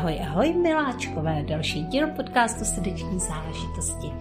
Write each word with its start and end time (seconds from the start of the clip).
Ahoj, 0.00 0.20
ahoj, 0.22 0.54
miláčkové, 0.62 1.42
další 1.42 1.84
díl 1.84 2.08
podcastu 2.08 2.64
Srdeční 2.64 3.20
záležitosti. 3.20 4.12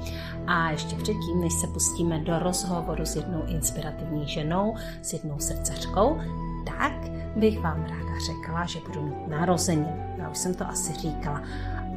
A 0.47 0.71
ještě 0.71 0.95
předtím, 0.95 1.41
než 1.41 1.53
se 1.53 1.67
pustíme 1.67 2.19
do 2.19 2.39
rozhovoru 2.39 3.05
s 3.05 3.15
jednou 3.15 3.43
inspirativní 3.47 4.27
ženou, 4.27 4.75
s 5.01 5.13
jednou 5.13 5.39
srdcařkou, 5.39 6.17
tak 6.65 6.93
bych 7.35 7.59
vám 7.59 7.83
ráda 7.83 8.19
řekla, 8.25 8.65
že 8.65 8.79
budu 8.87 9.01
mít 9.01 9.27
narozeniny. 9.27 10.15
Já 10.17 10.29
už 10.29 10.37
jsem 10.37 10.53
to 10.53 10.67
asi 10.67 10.93
říkala. 10.93 11.43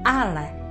Ale 0.05 0.61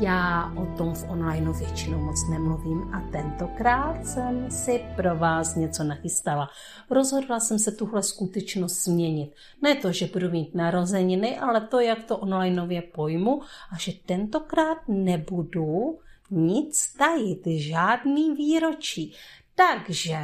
já 0.00 0.52
o 0.56 0.76
tom 0.76 0.94
v 0.94 1.10
onlineu 1.10 1.52
většinou 1.52 1.98
moc 1.98 2.28
nemluvím 2.30 2.94
a 2.94 3.00
tentokrát 3.12 4.06
jsem 4.06 4.50
si 4.50 4.84
pro 4.96 5.16
vás 5.16 5.54
něco 5.54 5.84
nachystala. 5.84 6.50
Rozhodla 6.90 7.40
jsem 7.40 7.58
se 7.58 7.72
tuhle 7.72 8.02
skutečnost 8.02 8.84
změnit. 8.84 9.32
Ne 9.62 9.74
to, 9.74 9.92
že 9.92 10.06
budu 10.06 10.30
mít 10.30 10.54
narozeniny, 10.54 11.38
ale 11.38 11.60
to, 11.60 11.80
jak 11.80 12.04
to 12.04 12.18
onlineově 12.18 12.82
pojmu 12.82 13.42
a 13.72 13.78
že 13.78 13.92
tentokrát 14.06 14.78
nebudu 14.88 15.98
nic 16.30 16.94
tajit, 16.98 17.46
žádný 17.46 18.34
výročí. 18.34 19.14
Takže 19.54 20.18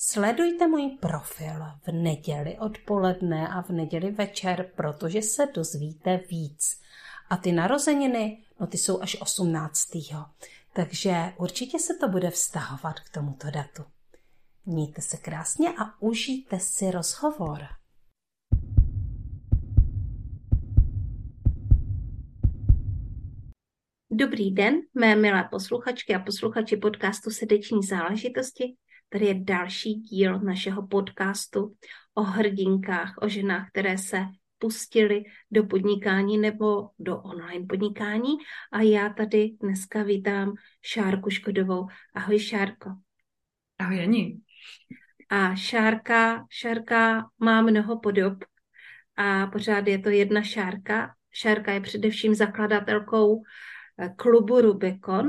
Sledujte 0.00 0.66
můj 0.66 0.90
profil 1.00 1.64
v 1.86 1.92
neděli 1.92 2.58
odpoledne 2.58 3.48
a 3.48 3.62
v 3.62 3.70
neděli 3.70 4.10
večer, 4.10 4.70
protože 4.76 5.22
se 5.22 5.48
dozvíte 5.54 6.20
víc. 6.30 6.80
A 7.30 7.36
ty 7.36 7.52
narozeniny, 7.52 8.42
no 8.60 8.66
ty 8.66 8.78
jsou 8.78 9.02
až 9.02 9.16
18. 9.20 9.88
Takže 10.72 11.32
určitě 11.36 11.78
se 11.78 11.94
to 11.94 12.08
bude 12.08 12.30
vztahovat 12.30 13.00
k 13.00 13.08
tomuto 13.08 13.50
datu. 13.50 13.84
Mějte 14.66 15.02
se 15.02 15.16
krásně 15.16 15.68
a 15.68 16.02
užijte 16.02 16.60
si 16.60 16.90
rozhovor. 16.90 17.58
Dobrý 24.10 24.50
den, 24.50 24.74
mé 24.94 25.16
milé 25.16 25.48
posluchačky 25.50 26.14
a 26.14 26.18
posluchači 26.18 26.76
podcastu 26.76 27.30
Srdeční 27.30 27.82
záležitosti. 27.82 28.76
Tady 29.08 29.26
je 29.26 29.34
další 29.34 29.94
díl 29.94 30.40
našeho 30.40 30.86
podcastu 30.86 31.76
o 32.14 32.22
hrdinkách, 32.22 33.14
o 33.22 33.28
ženách, 33.28 33.68
které 33.68 33.98
se 33.98 34.18
pustili 34.58 35.24
do 35.50 35.64
podnikání 35.64 36.38
nebo 36.38 36.90
do 36.98 37.20
online 37.20 37.66
podnikání. 37.66 38.36
A 38.72 38.80
já 38.80 39.08
tady 39.08 39.50
dneska 39.60 40.02
vítám 40.02 40.54
Šárku 40.82 41.30
Škodovou. 41.30 41.86
Ahoj 42.14 42.38
Šárko. 42.38 42.90
Ahoj 43.78 43.96
Jani. 43.96 44.40
A 45.28 45.54
Šárka, 45.54 46.46
Šárka 46.50 47.30
má 47.38 47.62
mnoho 47.62 47.98
podob 47.98 48.44
a 49.16 49.46
pořád 49.46 49.86
je 49.86 49.98
to 49.98 50.08
jedna 50.08 50.42
Šárka. 50.42 51.14
Šárka 51.32 51.72
je 51.72 51.80
především 51.80 52.34
zakladatelkou 52.34 53.42
eh, 53.98 54.08
klubu 54.16 54.60
Rubicon, 54.60 55.28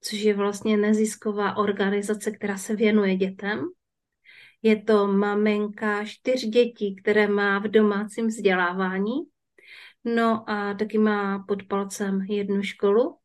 což 0.00 0.18
je 0.18 0.34
vlastně 0.34 0.76
nezisková 0.76 1.56
organizace, 1.56 2.30
která 2.30 2.58
se 2.58 2.76
věnuje 2.76 3.16
dětem 3.16 3.64
je 4.62 4.82
to 4.82 5.06
maminka 5.06 6.04
čtyř 6.04 6.44
dětí, 6.44 6.96
které 6.96 7.28
má 7.28 7.58
v 7.58 7.68
domácím 7.68 8.26
vzdělávání. 8.26 9.20
No 10.04 10.50
a 10.50 10.74
taky 10.74 10.98
má 10.98 11.44
pod 11.48 11.62
palcem 11.62 12.22
jednu 12.22 12.62
školu, 12.62 13.18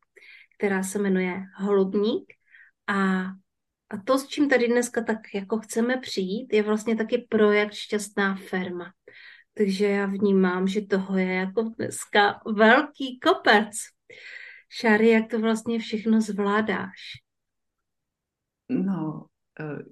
která 0.58 0.84
se 0.84 1.00
jmenuje 1.00 1.44
Holubník. 1.56 2.34
A, 2.88 3.22
a 3.90 3.98
to, 4.06 4.20
s 4.20 4.28
čím 4.28 4.50
tady 4.50 4.68
dneska 4.68 5.04
tak 5.04 5.20
jako 5.34 5.60
chceme 5.60 5.98
přijít, 5.98 6.54
je 6.54 6.64
vlastně 6.64 6.96
taky 6.96 7.28
projekt 7.30 7.74
Šťastná 7.74 8.36
ferma. 8.36 8.94
Takže 9.54 9.86
já 9.86 10.06
vnímám, 10.06 10.68
že 10.68 10.82
toho 10.82 11.18
je 11.18 11.34
jako 11.34 11.62
dneska 11.62 12.42
velký 12.56 13.20
kopec. 13.20 13.72
Šáry, 14.70 15.10
jak 15.10 15.30
to 15.30 15.40
vlastně 15.40 15.80
všechno 15.80 16.22
zvládáš? 16.22 17.00
No, 18.70 19.26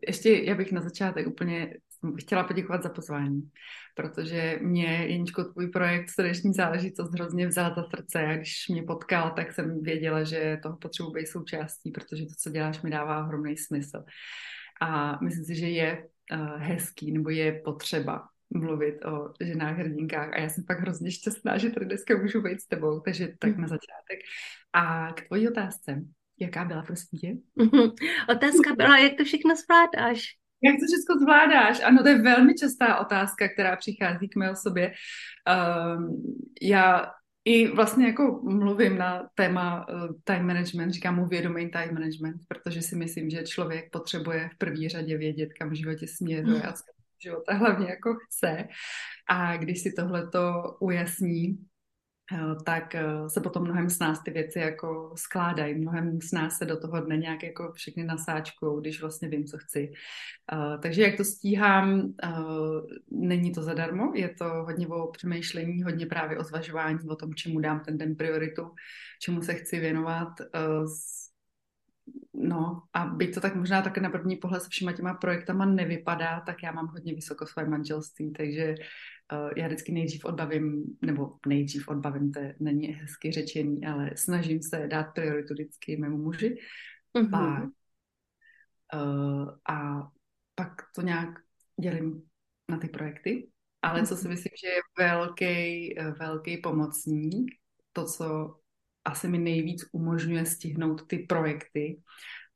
ještě 0.08 0.34
já 0.34 0.56
bych 0.56 0.72
na 0.72 0.82
začátek 0.82 1.28
úplně 1.28 1.74
chtěla 2.20 2.44
poděkovat 2.44 2.84
za 2.84 2.90
pozvání, 2.90 3.42
protože 3.96 4.60
mě, 4.62 4.86
Jeničko, 4.86 5.44
tvůj 5.44 5.68
projekt 5.68 6.10
Srdeční 6.10 6.54
záležitost 6.54 7.14
hrozně 7.14 7.48
vzal 7.48 7.76
za 7.76 7.84
srdce. 7.84 8.26
A 8.26 8.36
když 8.36 8.70
mě 8.70 8.84
potkal, 8.84 9.32
tak 9.32 9.54
jsem 9.54 9.82
věděla, 9.82 10.24
že 10.24 10.60
toho 10.64 10.78
potřebuji 10.78 11.12
být 11.12 11.28
součástí, 11.28 11.92
protože 11.92 12.26
to, 12.26 12.34
co 12.40 12.50
děláš, 12.50 12.82
mi 12.82 12.90
dává 12.90 13.24
ohromný 13.26 13.58
smysl. 13.58 14.04
A 14.82 15.20
myslím 15.24 15.46
si, 15.46 15.56
že 15.56 15.70
je 15.70 16.08
uh, 16.34 16.58
hezký 16.58 17.12
nebo 17.12 17.30
je 17.30 17.62
potřeba 17.66 18.28
mluvit 18.50 19.06
o 19.06 19.34
ženách 19.42 19.78
hrdinkách 19.78 20.34
a 20.34 20.40
já 20.40 20.50
jsem 20.50 20.64
fakt 20.64 20.80
hrozně 20.80 21.12
šťastná, 21.12 21.58
že 21.58 21.70
tady 21.70 21.86
dneska 21.86 22.18
můžu 22.18 22.42
být 22.42 22.62
s 22.62 22.68
tebou, 22.68 23.00
takže 23.00 23.28
tak 23.40 23.58
na 23.58 23.68
začátek. 23.68 24.20
A 24.74 25.14
k 25.14 25.28
tvojí 25.28 25.48
otázce. 25.48 26.04
Jaká 26.40 26.66
byla, 26.66 26.82
prosím 26.82 27.20
tě? 27.20 27.34
Otázka 28.30 28.76
byla, 28.78 28.98
jak 28.98 29.14
to 29.18 29.24
všechno 29.24 29.56
zvládáš? 29.56 30.24
Jak 30.64 30.76
to 30.76 30.86
všechno 30.86 31.20
zvládáš? 31.22 31.82
Ano, 31.84 32.04
to 32.04 32.10
je 32.10 32.22
velmi 32.22 32.54
častá 32.56 33.00
otázka, 33.00 33.50
která 33.50 33.76
přichází 33.76 34.30
k 34.30 34.36
mé 34.36 34.52
osobě. 34.52 34.94
Um, 35.98 36.24
já 36.62 37.12
i 37.46 37.68
vlastně 37.68 38.08
jako 38.08 38.42
mluvím 38.44 38.98
na 38.98 39.30
téma 39.36 39.88
uh, 39.90 40.08
time 40.24 40.48
management, 40.48 40.92
říkám 40.92 41.16
mu 41.16 41.28
vědomý 41.28 41.72
time 41.72 41.94
management, 41.94 42.42
protože 42.48 42.82
si 42.82 42.96
myslím, 42.96 43.30
že 43.30 43.44
člověk 43.44 43.92
potřebuje 43.92 44.50
v 44.54 44.58
první 44.58 44.90
řadě 44.90 45.18
vědět, 45.18 45.50
kam 45.60 45.70
v 45.70 45.78
životě 45.78 46.08
směřuje 46.08 46.62
a 46.62 46.74
co 46.74 46.84
života 47.24 47.54
hlavně 47.54 47.90
jako 47.90 48.16
chce. 48.16 48.68
A 49.30 49.58
když 49.58 49.82
si 49.84 49.94
tohleto 49.98 50.64
ujasní, 50.80 51.58
Eh, 51.58 51.73
tak 52.66 52.96
eh, 52.96 53.30
se 53.30 53.42
potom 53.42 53.64
mnohem 53.64 53.90
s 53.90 54.00
nás 54.00 54.24
ty 54.24 54.32
věci 54.32 54.60
jako 54.60 55.14
skládají, 55.16 55.76
mnohem 55.76 56.22
s 56.22 56.32
nás 56.32 56.58
se 56.58 56.66
do 56.66 56.78
toho 56.80 57.00
dne 57.00 57.18
nějak 57.18 57.44
jako 57.44 57.72
všechny 57.72 58.04
nasáčkou, 58.04 58.80
když 58.80 59.02
vlastně 59.02 59.28
vím, 59.28 59.46
co 59.46 59.58
chci. 59.58 59.92
Eh, 60.54 60.78
takže 60.78 61.02
jak 61.02 61.18
to 61.18 61.24
stíhám, 61.24 62.14
není 63.12 63.52
to 63.52 63.62
zadarmo, 63.62 64.12
je 64.16 64.30
to 64.30 64.46
hodně 64.46 64.88
o 64.88 65.08
přemýšlení, 65.08 65.84
hodně 65.84 66.06
právě 66.06 66.38
o 66.38 66.44
zvažování, 66.44 67.00
o 67.10 67.16
tom, 67.16 67.34
čemu 67.34 67.60
dám 67.60 67.80
ten 67.80 67.98
den 67.98 68.16
prioritu, 68.16 68.72
čemu 69.20 69.42
se 69.42 69.54
chci 69.54 69.80
věnovat, 69.80 70.30
No 72.34 72.84
a 72.94 73.06
byť 73.06 73.34
to 73.34 73.42
tak 73.42 73.56
možná 73.56 73.82
také 73.82 74.02
na 74.02 74.10
první 74.10 74.36
pohled 74.36 74.64
se 74.64 74.70
všema 74.70 74.92
těma 74.92 75.14
projektama 75.14 75.66
nevypadá, 75.66 76.40
tak 76.40 76.64
já 76.64 76.72
mám 76.72 76.88
hodně 76.88 77.16
vysoko 77.16 77.46
své 77.46 77.66
manželství, 77.66 78.32
takže 78.32 78.76
já 79.58 79.68
vždycky 79.68 79.92
nejdřív 79.92 80.26
odbavím, 80.26 80.84
nebo 81.02 81.38
nejdřív 81.48 81.88
odbavím, 81.88 82.32
to 82.32 82.40
není 82.60 82.88
hezky 82.88 83.32
řečení, 83.32 83.86
ale 83.86 84.12
snažím 84.16 84.62
se 84.62 84.88
dát 84.88 85.04
prioritu 85.04 85.54
vždycky 85.54 85.98
mému 85.98 86.18
muži. 86.18 86.58
Mm-hmm. 87.18 87.30
Pak, 87.30 87.64
uh, 89.02 89.50
a 89.70 90.08
pak 90.56 90.72
to 90.96 91.02
nějak 91.02 91.30
dělím 91.82 92.22
na 92.70 92.78
ty 92.78 92.88
projekty. 92.88 93.50
Ale 93.82 94.06
co 94.06 94.16
si 94.16 94.28
mhm. 94.28 94.30
myslím, 94.30 94.52
že 94.62 94.68
je 94.68 94.82
velký, 95.08 95.96
velký 96.20 96.58
pomocník, 96.58 97.52
to, 97.94 98.06
co 98.06 98.56
asi 99.06 99.28
mi 99.28 99.38
nejvíc 99.38 99.86
umožňuje 99.92 100.46
stihnout 100.46 101.08
ty 101.08 101.18
projekty, 101.18 102.02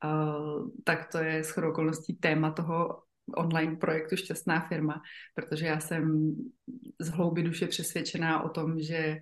uh, 0.03 0.69
tak 0.83 1.11
to 1.11 1.17
je 1.17 1.44
s 1.44 1.57
okolností 1.57 2.16
téma 2.16 2.51
toho 2.51 3.03
online 3.35 3.75
projektu 3.75 4.15
Šťastná 4.15 4.67
firma, 4.67 5.01
protože 5.35 5.65
já 5.65 5.79
jsem 5.79 6.35
z 7.00 7.09
hlouby 7.09 7.44
duše 7.44 7.68
přesvědčená 7.68 8.44
o 8.44 8.50
tom, 8.50 8.79
že 8.79 9.18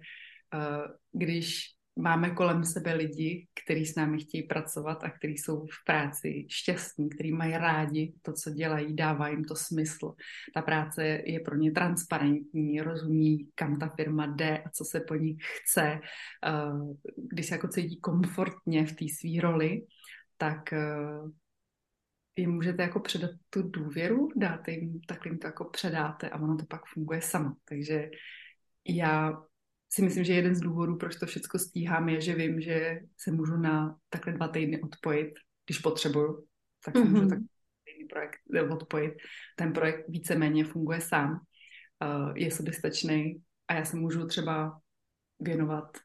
uh, 0.53 0.91
když 1.11 1.75
máme 1.99 2.29
kolem 2.29 2.63
sebe 2.63 2.93
lidi, 2.93 3.47
kteří 3.63 3.85
s 3.85 3.95
námi 3.95 4.19
chtějí 4.19 4.43
pracovat 4.43 5.03
a 5.03 5.09
kteří 5.09 5.37
jsou 5.37 5.65
v 5.65 5.85
práci 5.85 6.45
šťastní, 6.49 7.09
kteří 7.09 7.31
mají 7.31 7.51
rádi 7.51 8.13
to, 8.21 8.33
co 8.33 8.49
dělají, 8.49 8.95
dává 8.95 9.27
jim 9.27 9.43
to 9.43 9.55
smysl. 9.55 10.13
Ta 10.53 10.61
práce 10.61 11.21
je 11.25 11.39
pro 11.39 11.55
ně 11.55 11.71
transparentní, 11.71 12.81
rozumí, 12.81 13.49
kam 13.55 13.79
ta 13.79 13.89
firma 13.89 14.25
jde 14.25 14.57
a 14.57 14.69
co 14.69 14.85
se 14.85 14.99
po 14.99 15.15
ní 15.15 15.37
chce. 15.39 15.99
Eh, 16.45 16.51
když 17.31 17.45
se 17.45 17.55
jako 17.55 17.67
cítí 17.67 17.99
komfortně 17.99 18.85
v 18.85 18.95
té 18.95 19.05
své 19.19 19.41
roli, 19.41 19.81
tak 20.37 20.73
eh, 20.73 20.87
jim 22.35 22.51
můžete 22.51 22.83
jako 22.83 22.99
předat 22.99 23.31
tu 23.49 23.61
důvěru, 23.61 24.29
dáte 24.35 24.71
jim, 24.71 25.01
tak 25.07 25.25
jim 25.25 25.39
to 25.39 25.47
jako 25.47 25.65
předáte 25.65 26.29
a 26.29 26.39
ono 26.39 26.57
to 26.57 26.65
pak 26.65 26.81
funguje 26.93 27.21
samo. 27.21 27.51
Takže 27.69 28.09
já 28.87 29.43
si 29.89 30.01
myslím, 30.01 30.23
že 30.23 30.33
jeden 30.33 30.55
z 30.55 30.59
důvodů, 30.59 30.97
proč 30.97 31.15
to 31.15 31.25
všechno 31.25 31.59
stíhám, 31.59 32.09
je, 32.09 32.21
že 32.21 32.35
vím, 32.35 32.61
že 32.61 32.99
se 33.17 33.31
můžu 33.31 33.57
na 33.57 33.97
takhle 34.09 34.33
dva 34.33 34.47
týdny 34.47 34.81
odpojit, 34.81 35.33
když 35.65 35.79
potřebuju, 35.79 36.45
tak 36.85 36.95
mm-hmm. 36.95 37.09
můžu 37.09 37.27
tak 37.27 37.39
projekt 38.09 38.39
eh, 38.55 38.61
odpojit. 38.61 39.13
Ten 39.55 39.73
projekt 39.73 40.09
víceméně 40.09 40.65
funguje 40.65 41.01
sám, 41.01 41.31
uh, 41.31 42.37
je 42.37 42.51
soběstačný 42.51 43.41
a 43.67 43.73
já 43.73 43.85
se 43.85 43.97
můžu 43.97 44.27
třeba 44.27 44.79
věnovat 45.39 45.97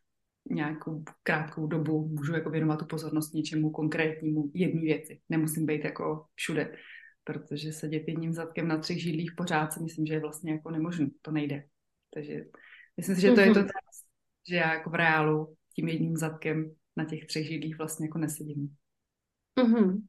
nějakou 0.51 1.05
krátkou 1.23 1.67
dobu, 1.67 2.09
můžu 2.09 2.35
jako 2.35 2.51
věnovat 2.51 2.77
tu 2.77 2.87
pozornost 2.87 3.35
něčemu 3.35 3.71
konkrétnímu, 3.71 4.51
jedné 4.55 4.81
věci. 4.81 5.21
Nemusím 5.29 5.67
být 5.67 5.85
jako 5.85 6.27
všude, 6.35 6.75
protože 7.25 7.73
sedět 7.73 8.09
jedním 8.09 8.33
zadkem 8.33 8.69
na 8.69 8.79
třech 8.79 9.03
židlích 9.03 9.33
pořád 9.37 9.73
si 9.73 9.83
myslím, 9.83 10.07
že 10.07 10.15
je 10.15 10.21
vlastně 10.21 10.53
jako 10.53 10.71
nemožné. 10.71 11.07
To 11.23 11.31
nejde. 11.31 11.65
Takže 12.15 12.45
Myslím 13.01 13.17
si, 13.17 13.23
že 13.23 13.33
to 13.33 13.41
je 13.41 13.55
to, 13.55 13.61
mhm. 13.61 13.69
že 14.49 14.57
já 14.57 14.75
jako 14.75 14.91
v 14.91 14.95
reálu 14.95 15.57
tím 15.75 15.89
jedním 15.89 16.17
zadkem 16.17 16.75
na 16.97 17.05
těch 17.05 17.27
třech 17.27 17.47
židlích 17.47 17.79
vlastně 17.79 18.07
jako 18.07 18.19
nesedím. 18.19 18.77
Mm-hmm. 19.61 20.03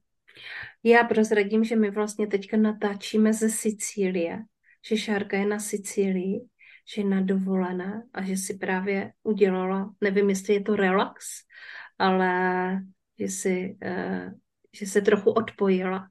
Já 0.83 1.03
prozradím, 1.03 1.63
že 1.63 1.75
my 1.75 1.91
vlastně 1.91 2.27
teďka 2.27 2.57
natáčíme 2.57 3.33
ze 3.33 3.49
Sicílie, 3.49 4.39
že 4.85 4.97
Šárka 4.97 5.37
je 5.37 5.45
na 5.45 5.59
Sicílii, 5.59 6.41
že 6.85 7.01
je 7.01 7.07
na 7.07 7.21
dovolené 7.21 8.03
a 8.13 8.23
že 8.23 8.37
si 8.37 8.57
právě 8.57 9.13
udělala, 9.23 9.93
nevím, 10.01 10.29
jestli 10.29 10.53
je 10.53 10.61
to 10.61 10.75
relax, 10.75 11.25
ale 11.99 12.31
že, 13.19 13.27
si, 13.27 13.77
uh, 13.85 14.33
že 14.73 14.85
se 14.85 15.01
trochu 15.01 15.31
odpojila 15.31 16.07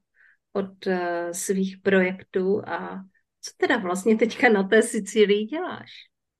od 0.53 0.87
uh, 0.87 0.93
svých 1.31 1.77
projektů 1.77 2.61
a 2.67 3.03
co 3.41 3.51
teda 3.57 3.77
vlastně 3.77 4.17
teďka 4.17 4.49
na 4.49 4.63
té 4.63 4.81
Sicílii 4.81 5.45
děláš? 5.45 5.89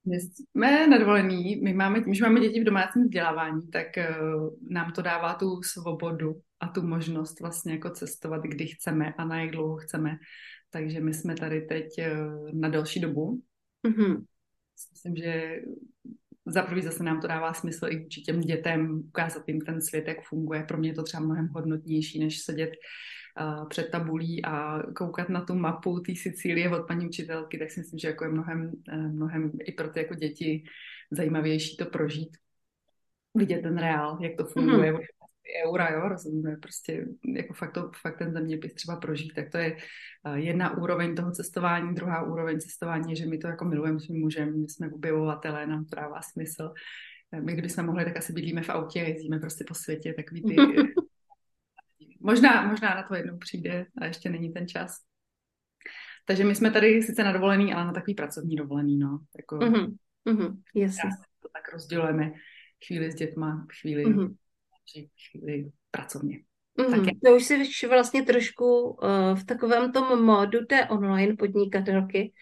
My 0.05 0.19
jsme 0.19 0.87
nadvolení, 0.87 1.55
my 1.55 1.73
máme, 1.73 2.01
tím, 2.01 2.13
že 2.13 2.23
máme 2.23 2.39
děti 2.39 2.61
v 2.61 2.63
domácím 2.63 3.03
vzdělávání, 3.03 3.69
tak 3.71 3.87
uh, 3.97 4.49
nám 4.69 4.91
to 4.91 5.01
dává 5.01 5.33
tu 5.33 5.61
svobodu 5.63 6.33
a 6.59 6.67
tu 6.67 6.81
možnost 6.81 7.39
vlastně 7.39 7.73
jako 7.73 7.89
cestovat, 7.89 8.43
kdy 8.43 8.67
chceme 8.67 9.13
a 9.17 9.25
na 9.25 9.41
jak 9.41 9.51
dlouho 9.51 9.77
chceme. 9.77 10.17
Takže 10.69 10.99
my 10.99 11.13
jsme 11.13 11.35
tady 11.35 11.61
teď 11.61 11.87
na 12.53 12.69
delší 12.69 12.99
dobu. 12.99 13.41
Mm-hmm. 13.87 14.25
Myslím, 14.91 15.15
že 15.15 15.61
za 16.45 16.61
prvý 16.61 16.81
zase 16.81 17.03
nám 17.03 17.21
to 17.21 17.27
dává 17.27 17.53
smysl 17.53 17.85
i 17.89 17.99
vůči 17.99 18.21
těm 18.21 18.39
dětem, 18.39 18.99
ukázat 19.07 19.47
jim 19.47 19.61
ten 19.61 19.81
svět, 19.81 20.07
jak 20.07 20.23
funguje. 20.23 20.63
Pro 20.63 20.77
mě 20.77 20.89
je 20.89 20.93
to 20.93 21.03
třeba 21.03 21.23
mnohem 21.23 21.47
hodnotnější, 21.47 22.19
než 22.19 22.39
sedět 22.39 22.71
uh, 23.41 23.67
před 23.67 23.89
tabulí 23.91 24.45
a 24.45 24.83
koukat 24.95 25.29
na 25.29 25.41
tu 25.41 25.55
mapu 25.55 25.99
té 25.99 26.15
Sicílie 26.15 26.69
od 26.69 26.87
paní 26.87 27.07
učitelky, 27.07 27.57
tak 27.57 27.71
si 27.71 27.79
myslím, 27.79 27.99
že 27.99 28.07
jako 28.07 28.23
je 28.23 28.31
mnohem, 28.31 28.71
uh, 28.93 29.11
mnohem 29.11 29.51
i 29.63 29.71
pro 29.71 29.89
ty 29.89 29.99
jako 29.99 30.15
děti 30.15 30.63
zajímavější 31.11 31.77
to 31.77 31.85
prožít. 31.85 32.37
Vidět 33.35 33.61
ten 33.61 33.77
reál, 33.77 34.17
jak 34.21 34.37
to 34.37 34.45
funguje, 34.45 34.93
mm-hmm 34.93 35.20
eura, 35.65 35.89
jo, 35.89 36.09
rozumíme, 36.09 36.57
prostě 36.57 37.05
jako 37.35 37.53
fakt, 37.53 37.73
to, 37.73 37.91
fakt 38.01 38.17
ten 38.17 38.33
zeměpis 38.33 38.73
třeba 38.73 38.95
prožít, 38.95 39.33
tak 39.35 39.49
to 39.49 39.57
je 39.57 39.77
jedna 40.35 40.77
úroveň 40.77 41.15
toho 41.15 41.31
cestování, 41.31 41.95
druhá 41.95 42.23
úroveň 42.23 42.59
cestování 42.59 43.11
je, 43.11 43.15
že 43.15 43.25
my 43.25 43.37
to 43.37 43.47
jako 43.47 43.65
milujeme 43.65 43.99
svým 43.99 44.19
mužem, 44.19 44.61
my 44.61 44.69
jsme 44.69 44.89
objevovatelé, 44.89 45.67
nám 45.67 45.85
to 45.85 45.95
dává 45.95 46.21
smysl. 46.21 46.73
My 47.39 47.53
kdybychom 47.53 47.85
mohli, 47.85 48.05
tak 48.05 48.17
asi 48.17 48.33
bydlíme 48.33 48.61
v 48.61 48.69
autě, 48.69 48.99
jezdíme 48.99 49.39
prostě 49.39 49.63
po 49.67 49.73
světě, 49.73 50.13
takový 50.13 50.43
ty... 50.43 50.55
možná, 52.19 52.67
možná 52.67 52.95
na 52.95 53.03
to 53.03 53.15
jednou 53.15 53.37
přijde 53.37 53.85
a 54.01 54.05
ještě 54.05 54.29
není 54.29 54.53
ten 54.53 54.67
čas. 54.67 54.97
Takže 56.25 56.43
my 56.43 56.55
jsme 56.55 56.71
tady 56.71 57.01
sice 57.01 57.23
na 57.23 57.31
dovolený, 57.31 57.73
ale 57.73 57.85
na 57.85 57.93
takový 57.93 58.13
pracovní 58.13 58.55
dovolený, 58.55 58.97
no. 58.97 59.19
Jako, 59.37 59.55
mm-hmm. 59.55 59.95
Mm-hmm. 60.27 60.61
Jasně. 60.75 61.09
To 61.41 61.49
tak 61.53 61.73
rozdělujeme 61.73 62.31
chvíli 62.87 63.11
s 63.11 63.15
dětma, 63.15 63.65
chvíli 63.81 64.05
mm-hmm 64.05 64.21
chvíli 64.25 64.35
pracovně. 65.91 66.39
Mm, 66.77 66.91
tak 66.91 67.13
to 67.25 67.35
už 67.35 67.43
jsi 67.43 67.87
vlastně 67.87 68.23
trošku 68.23 68.89
uh, 68.89 69.39
v 69.39 69.45
takovém 69.45 69.91
tom 69.91 70.25
módu 70.25 70.65
té 70.65 70.85
online 70.85 71.35
podnikatelky, 71.35 72.33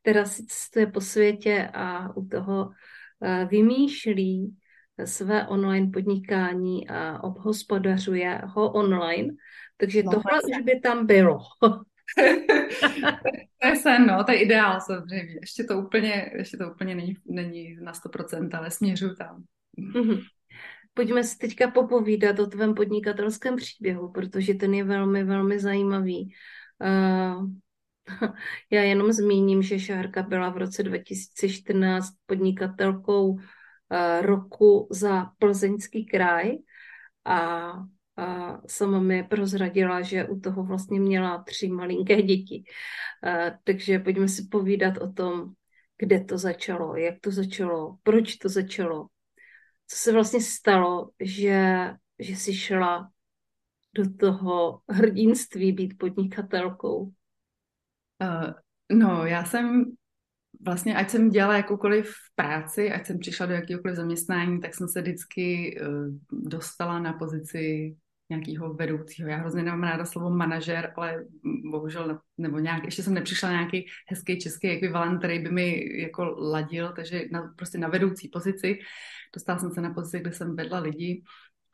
která 0.00 0.24
si 0.24 0.46
cestuje 0.46 0.86
po 0.86 1.00
světě 1.00 1.70
a 1.74 2.16
u 2.16 2.26
toho 2.26 2.66
uh, 2.66 3.48
vymýšlí 3.48 4.56
své 5.04 5.46
online 5.46 5.90
podnikání 5.92 6.88
a 6.88 7.24
obhospodařuje 7.24 8.40
ho 8.44 8.72
online. 8.72 9.34
Takže 9.76 10.02
no, 10.02 10.12
tohle 10.12 10.40
už 10.42 10.64
by 10.64 10.80
tam 10.80 11.06
bylo. 11.06 11.38
to 13.60 13.68
je 13.68 13.76
sen, 13.76 14.06
no, 14.06 14.24
to 14.24 14.32
je 14.32 14.42
ideál 14.42 14.80
samozřejmě. 14.80 15.38
Ještě 15.40 15.64
to 15.64 15.78
úplně, 15.78 16.30
ještě 16.36 16.56
to 16.56 16.70
úplně 16.70 16.94
není, 16.94 17.14
není 17.26 17.76
na 17.80 17.92
100%, 17.92 18.58
ale 18.58 18.70
směřuju 18.70 19.14
tam. 19.14 19.44
Mm-hmm 19.78 20.22
pojďme 20.98 21.24
si 21.24 21.38
teďka 21.38 21.70
popovídat 21.70 22.38
o 22.38 22.46
tvém 22.46 22.74
podnikatelském 22.74 23.56
příběhu, 23.56 24.10
protože 24.12 24.54
ten 24.54 24.74
je 24.74 24.84
velmi, 24.84 25.24
velmi 25.24 25.58
zajímavý. 25.58 26.34
Uh, 26.82 27.46
já 28.70 28.82
jenom 28.82 29.12
zmíním, 29.12 29.62
že 29.62 29.78
Šárka 29.78 30.22
byla 30.22 30.50
v 30.50 30.56
roce 30.56 30.82
2014 30.82 32.10
podnikatelkou 32.26 33.30
uh, 33.30 33.38
roku 34.20 34.88
za 34.90 35.30
plzeňský 35.38 36.06
kraj 36.06 36.58
a, 37.24 37.38
a 38.16 38.60
sama 38.66 39.00
mi 39.00 39.22
prozradila, 39.22 40.02
že 40.02 40.24
u 40.24 40.40
toho 40.40 40.64
vlastně 40.64 41.00
měla 41.00 41.42
tři 41.42 41.68
malinké 41.68 42.22
děti. 42.22 42.64
Uh, 43.26 43.56
takže 43.64 43.98
pojďme 43.98 44.28
si 44.28 44.48
povídat 44.50 44.98
o 44.98 45.12
tom, 45.12 45.52
kde 45.98 46.24
to 46.24 46.38
začalo, 46.38 46.96
jak 46.96 47.20
to 47.20 47.30
začalo, 47.30 47.96
proč 48.02 48.36
to 48.36 48.48
začalo, 48.48 49.06
co 49.88 49.96
se 49.96 50.12
vlastně 50.12 50.40
stalo, 50.40 51.10
že, 51.20 51.90
že 52.18 52.36
jsi 52.36 52.54
šla 52.54 53.10
do 53.94 54.14
toho 54.14 54.80
hrdinství 54.88 55.72
být 55.72 55.98
podnikatelkou? 55.98 57.12
Uh, 58.22 58.52
no, 58.92 59.26
já 59.26 59.44
jsem 59.44 59.84
vlastně, 60.60 60.96
ať 60.96 61.10
jsem 61.10 61.30
dělala 61.30 61.56
jakoukoliv 61.56 62.14
práci, 62.34 62.92
ať 62.92 63.06
jsem 63.06 63.18
přišla 63.18 63.46
do 63.46 63.54
jakéhokoliv 63.54 63.96
zaměstnání, 63.96 64.60
tak 64.60 64.74
jsem 64.74 64.88
se 64.88 65.02
vždycky 65.02 65.78
uh, 65.80 66.38
dostala 66.48 66.98
na 66.98 67.12
pozici 67.12 67.96
nějakého 68.30 68.74
vedoucího. 68.74 69.28
Já 69.28 69.36
hrozně 69.36 69.62
nemám 69.62 69.82
ráda 69.82 70.04
slovo 70.04 70.30
manažer, 70.30 70.92
ale 70.96 71.24
bohužel, 71.70 72.20
nebo 72.38 72.58
nějak, 72.58 72.84
ještě 72.84 73.02
jsem 73.02 73.14
nepřišla 73.14 73.48
na 73.48 73.54
nějaký 73.54 73.86
hezký 74.08 74.40
český 74.40 74.68
ekvivalent, 74.68 75.18
který 75.18 75.38
by 75.38 75.50
mi 75.50 76.00
jako 76.00 76.24
ladil, 76.24 76.92
takže 76.96 77.24
na, 77.32 77.54
prostě 77.56 77.78
na 77.78 77.88
vedoucí 77.88 78.28
pozici. 78.28 78.78
Dostala 79.34 79.58
jsem 79.58 79.70
se 79.70 79.80
na 79.80 79.94
pozici, 79.94 80.20
kde 80.20 80.32
jsem 80.32 80.56
vedla 80.56 80.78
lidi 80.78 81.22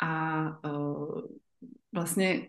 a 0.02 0.42
uh, 0.68 1.22
vlastně, 1.92 2.48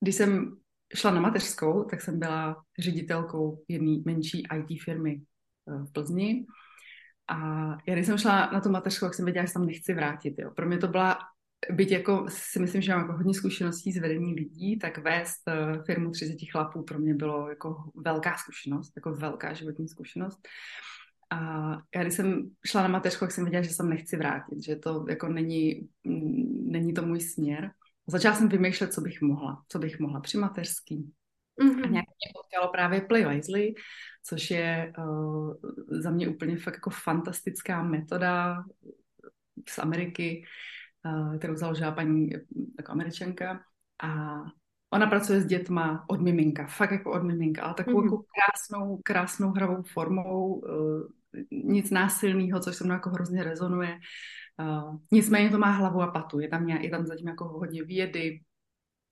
když 0.00 0.14
jsem 0.14 0.56
šla 0.94 1.10
na 1.10 1.20
mateřskou, 1.20 1.84
tak 1.84 2.00
jsem 2.00 2.18
byla 2.18 2.64
ředitelkou 2.78 3.64
jedné 3.68 3.96
menší 4.04 4.42
IT 4.56 4.82
firmy 4.82 5.22
v 5.66 5.92
Plzni. 5.92 6.46
A 7.28 7.68
já 7.86 7.94
když 7.94 8.06
jsem 8.06 8.18
šla 8.18 8.50
na 8.52 8.60
tu 8.60 8.70
mateřskou, 8.70 9.06
tak 9.06 9.14
jsem 9.14 9.24
věděla, 9.24 9.46
že 9.46 9.52
tam 9.52 9.66
nechci 9.66 9.94
vrátit. 9.94 10.34
Jo. 10.38 10.50
Pro 10.50 10.66
mě 10.66 10.78
to 10.78 10.88
byla 10.88 11.18
byť 11.70 11.90
jako 11.90 12.26
si 12.28 12.58
myslím, 12.58 12.82
že 12.82 12.92
mám 12.92 13.00
jako 13.00 13.12
hodně 13.12 13.34
zkušeností 13.34 13.92
s 13.92 13.98
vedení 13.98 14.34
lidí, 14.34 14.78
tak 14.78 14.98
vést 14.98 15.40
uh, 15.48 15.84
firmu 15.84 16.10
30 16.10 16.36
chlapů 16.52 16.82
pro 16.82 16.98
mě 16.98 17.14
bylo 17.14 17.48
jako 17.48 17.90
velká 17.94 18.36
zkušenost, 18.36 18.92
jako 18.96 19.14
velká 19.14 19.52
životní 19.52 19.88
zkušenost. 19.88 20.48
A 21.36 21.70
já 21.94 22.02
když 22.02 22.14
jsem 22.14 22.50
šla 22.66 22.82
na 22.82 22.88
mateřku, 22.88 23.24
tak 23.24 23.32
jsem 23.32 23.44
viděla, 23.44 23.62
že 23.62 23.70
se 23.70 23.82
nechci 23.82 24.16
vrátit, 24.16 24.64
že 24.64 24.76
to 24.76 25.04
jako 25.08 25.28
není, 25.28 25.88
není 26.62 26.94
to 26.94 27.02
můj 27.02 27.20
směr. 27.20 27.70
Začala 28.06 28.34
jsem 28.34 28.48
vymýšlet, 28.48 28.92
co 28.92 29.00
bych 29.00 29.22
mohla, 29.22 29.62
co 29.68 29.78
bych 29.78 30.00
mohla 30.00 30.20
při 30.20 30.38
mateřský. 30.38 31.12
Mm-hmm. 31.62 31.84
A 31.84 31.88
nějak 31.88 32.06
mě 32.06 32.32
potkalo 32.34 32.72
právě 32.72 33.00
Play 33.00 33.24
Wisely, 33.28 33.74
což 34.24 34.50
je 34.50 34.92
uh, 34.98 35.54
za 35.90 36.10
mě 36.10 36.28
úplně 36.28 36.56
fakt 36.56 36.74
jako 36.74 36.90
fantastická 36.90 37.82
metoda 37.82 38.64
z 39.68 39.78
Ameriky, 39.78 40.44
kterou 41.38 41.56
založila 41.56 41.92
paní 41.92 42.30
jako 42.78 42.92
američanka 42.92 43.60
a 44.02 44.40
ona 44.90 45.06
pracuje 45.06 45.40
s 45.40 45.46
dětma 45.46 46.04
od 46.08 46.20
miminka, 46.20 46.66
fakt 46.66 46.90
jako 46.90 47.12
od 47.12 47.22
miminka, 47.22 47.62
ale 47.62 47.74
takovou 47.74 48.00
mm-hmm. 48.00 48.04
jako 48.04 48.16
krásnou, 48.16 49.00
krásnou 49.04 49.50
hravou 49.50 49.82
formou, 49.82 50.54
uh, 50.54 51.02
nic 51.50 51.90
násilného, 51.90 52.60
což 52.60 52.76
se 52.76 52.84
mnou 52.84 52.94
jako 52.94 53.10
hrozně 53.10 53.44
rezonuje. 53.44 53.98
Uh, 54.60 54.96
nicméně 55.12 55.50
to 55.50 55.58
má 55.58 55.70
hlavu 55.70 56.02
a 56.02 56.06
patu, 56.06 56.40
je 56.40 56.48
tam, 56.48 56.68
je 56.68 56.90
tam 56.90 57.06
zatím 57.06 57.28
jako 57.28 57.44
hodně 57.44 57.84
vědy, 57.84 58.40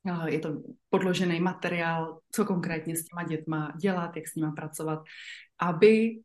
uh, 0.05 0.27
je 0.27 0.39
to 0.39 0.63
podložený 0.91 1.41
materiál, 1.41 2.19
co 2.31 2.45
konkrétně 2.45 2.97
s 2.97 3.05
těma 3.05 3.23
dětma 3.23 3.73
dělat, 3.81 4.17
jak 4.17 4.29
s 4.29 4.35
nima 4.35 4.53
pracovat, 4.53 5.03
aby 5.61 6.21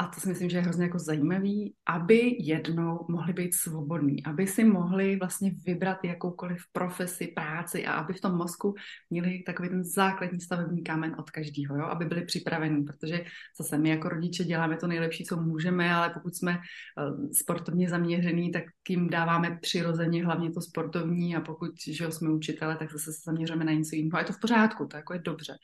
a 0.00 0.06
to 0.06 0.20
si 0.20 0.28
myslím, 0.28 0.50
že 0.50 0.56
je 0.56 0.62
hrozně 0.62 0.84
jako 0.84 0.98
zajímavý, 0.98 1.74
aby 1.86 2.36
jednou 2.40 3.06
mohli 3.08 3.32
být 3.32 3.54
svobodní, 3.54 4.24
aby 4.24 4.46
si 4.46 4.64
mohli 4.64 5.16
vlastně 5.16 5.54
vybrat 5.66 6.04
jakoukoliv 6.04 6.62
profesi, 6.72 7.26
práci 7.26 7.86
a 7.86 7.92
aby 7.92 8.12
v 8.12 8.20
tom 8.20 8.36
mozku 8.36 8.74
měli 9.10 9.42
takový 9.46 9.68
ten 9.68 9.84
základní 9.84 10.40
stavební 10.40 10.82
kámen 10.82 11.16
od 11.18 11.30
každého, 11.30 11.76
jo? 11.76 11.84
aby 11.84 12.04
byli 12.04 12.24
připravení, 12.24 12.84
protože 12.84 13.24
zase 13.60 13.78
my 13.78 13.88
jako 13.88 14.08
rodiče 14.08 14.44
děláme 14.44 14.76
to 14.76 14.86
nejlepší, 14.86 15.24
co 15.24 15.36
můžeme, 15.36 15.94
ale 15.94 16.10
pokud 16.10 16.36
jsme 16.36 16.52
uh, 16.52 17.30
sportovně 17.32 17.88
zaměřený, 17.88 18.52
tak 18.52 18.64
jim 18.88 19.10
dáváme 19.10 19.58
přirozeně 19.62 20.24
hlavně 20.24 20.50
to 20.50 20.60
sportovní 20.60 21.36
a 21.36 21.40
pokud 21.40 21.70
že 21.90 22.10
jsme 22.10 22.30
učitele, 22.30 22.76
tak 22.76 22.92
zase 22.92 23.12
se 23.12 23.20
zaměříme 23.24 23.64
na 23.64 23.72
něco 23.72 23.96
jiného 23.96 24.16
a 24.16 24.18
je 24.18 24.24
to 24.24 24.32
v 24.32 24.40
pořádku, 24.40 24.86
to 24.86 24.96
jako 24.96 25.12
je 25.12 25.20
dobře. 25.24 25.54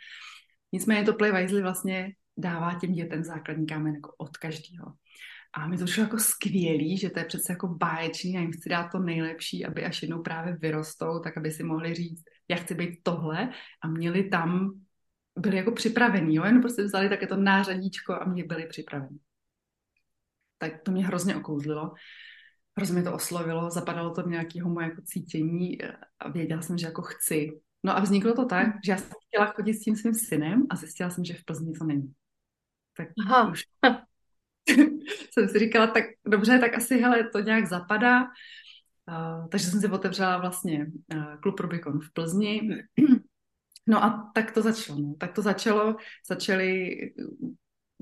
Nicméně 0.73 1.05
to 1.05 1.13
Play 1.13 1.33
Wisely 1.33 1.63
vlastně 1.63 2.13
dává 2.37 2.75
těm 2.75 2.93
dětem 2.93 3.25
základní 3.25 3.67
kámen 3.67 3.95
jako 3.95 4.15
od 4.19 4.37
každého. 4.37 4.93
A 5.55 5.67
mi 5.69 5.79
to 5.79 5.87
šlo 5.87 6.03
jako 6.03 6.19
skvělý, 6.19 6.99
že 6.99 7.11
to 7.11 7.19
je 7.19 7.25
přece 7.25 7.53
jako 7.53 7.69
báječný 7.69 8.37
a 8.37 8.41
jim 8.41 8.53
chci 8.53 8.69
dát 8.69 8.89
to 8.93 8.99
nejlepší, 8.99 9.67
aby 9.67 9.85
až 9.85 10.03
jednou 10.03 10.23
právě 10.23 10.57
vyrostou, 10.57 11.21
tak 11.21 11.37
aby 11.37 11.51
si 11.51 11.63
mohli 11.63 11.95
říct, 11.95 12.25
já 12.49 12.57
chci 12.57 12.75
být 12.75 12.99
tohle 13.03 13.51
a 13.83 13.89
měli 13.89 14.29
tam, 14.29 14.71
byli 15.39 15.57
jako 15.57 15.73
připravení, 15.73 16.35
jo, 16.35 16.45
jenom 16.45 16.63
prostě 16.63 16.83
vzali 16.83 17.09
také 17.09 17.27
to 17.27 17.37
nářadíčko 17.37 18.15
a 18.15 18.25
mě 18.25 18.45
byli 18.45 18.67
připraveni. 18.67 19.19
tak 20.59 20.83
to 20.83 20.93
mě 20.93 21.07
hrozně 21.07 21.37
okouzlilo. 21.37 21.93
Hrozně 22.77 22.95
mě 22.95 23.03
to 23.03 23.15
oslovilo, 23.15 23.71
zapadalo 23.71 24.15
to 24.15 24.29
nějakého 24.29 24.71
moje 24.71 24.87
jako 24.87 25.03
cítění 25.03 25.79
a 26.19 26.29
věděla 26.31 26.63
jsem, 26.63 26.79
že 26.79 26.87
jako 26.87 27.03
chci. 27.03 27.61
No 27.85 27.97
a 27.97 28.01
vzniklo 28.01 28.35
to 28.35 28.45
tak, 28.45 28.67
že 28.85 28.93
já 28.93 28.99
jsem 28.99 29.11
chtěla 29.29 29.47
chodit 29.47 29.75
s 29.75 29.81
tím 29.81 29.97
svým 29.97 30.15
synem 30.15 30.67
a 30.71 30.77
zjistila 30.77 31.11
jsem, 31.11 31.25
že 31.25 31.35
v 31.35 31.45
Plzni 31.45 31.73
to 31.73 31.85
není. 31.85 32.15
Tak 32.97 33.09
Aha. 33.27 33.51
už 33.51 33.63
jsem 35.31 35.49
si 35.49 35.59
říkala, 35.59 35.87
tak 35.87 36.05
dobře, 36.27 36.59
tak 36.59 36.75
asi 36.75 36.99
hele, 36.99 37.29
to 37.29 37.41
nějak 37.41 37.67
zapadá. 37.67 38.23
Uh, 39.09 39.49
takže 39.49 39.67
jsem 39.67 39.81
si 39.81 39.89
otevřela 39.89 40.39
vlastně 40.39 40.87
uh, 41.15 41.41
klub 41.41 41.61
Rubikon 41.61 42.01
v 42.01 42.13
Plzni. 42.13 42.61
No 43.87 44.05
a 44.05 44.31
tak 44.35 44.51
to 44.51 44.63
začalo. 44.63 44.99
No. 44.99 45.15
Tak 45.19 45.33
to 45.33 45.43
začalo, 45.43 45.97
začaly, 46.29 46.97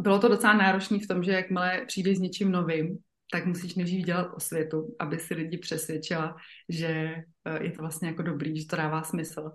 bylo 0.00 0.18
to 0.18 0.28
docela 0.28 0.52
náročné 0.52 0.98
v 0.98 1.06
tom, 1.06 1.22
že 1.22 1.32
jakmile 1.32 1.84
přijdeš 1.86 2.18
s 2.18 2.20
něčím 2.20 2.52
novým, 2.52 2.98
tak 3.32 3.46
musíš 3.46 3.74
nejdřív 3.74 4.06
dělat 4.06 4.34
osvětu, 4.34 4.96
aby 4.98 5.18
si 5.18 5.34
lidi 5.34 5.58
přesvědčila, 5.58 6.36
že 6.68 7.14
eh, 7.44 7.64
je 7.64 7.70
to 7.70 7.82
vlastně 7.82 8.08
jako 8.08 8.22
dobrý, 8.22 8.60
že 8.60 8.66
to 8.66 8.76
dává 8.76 9.02
smysl. 9.02 9.52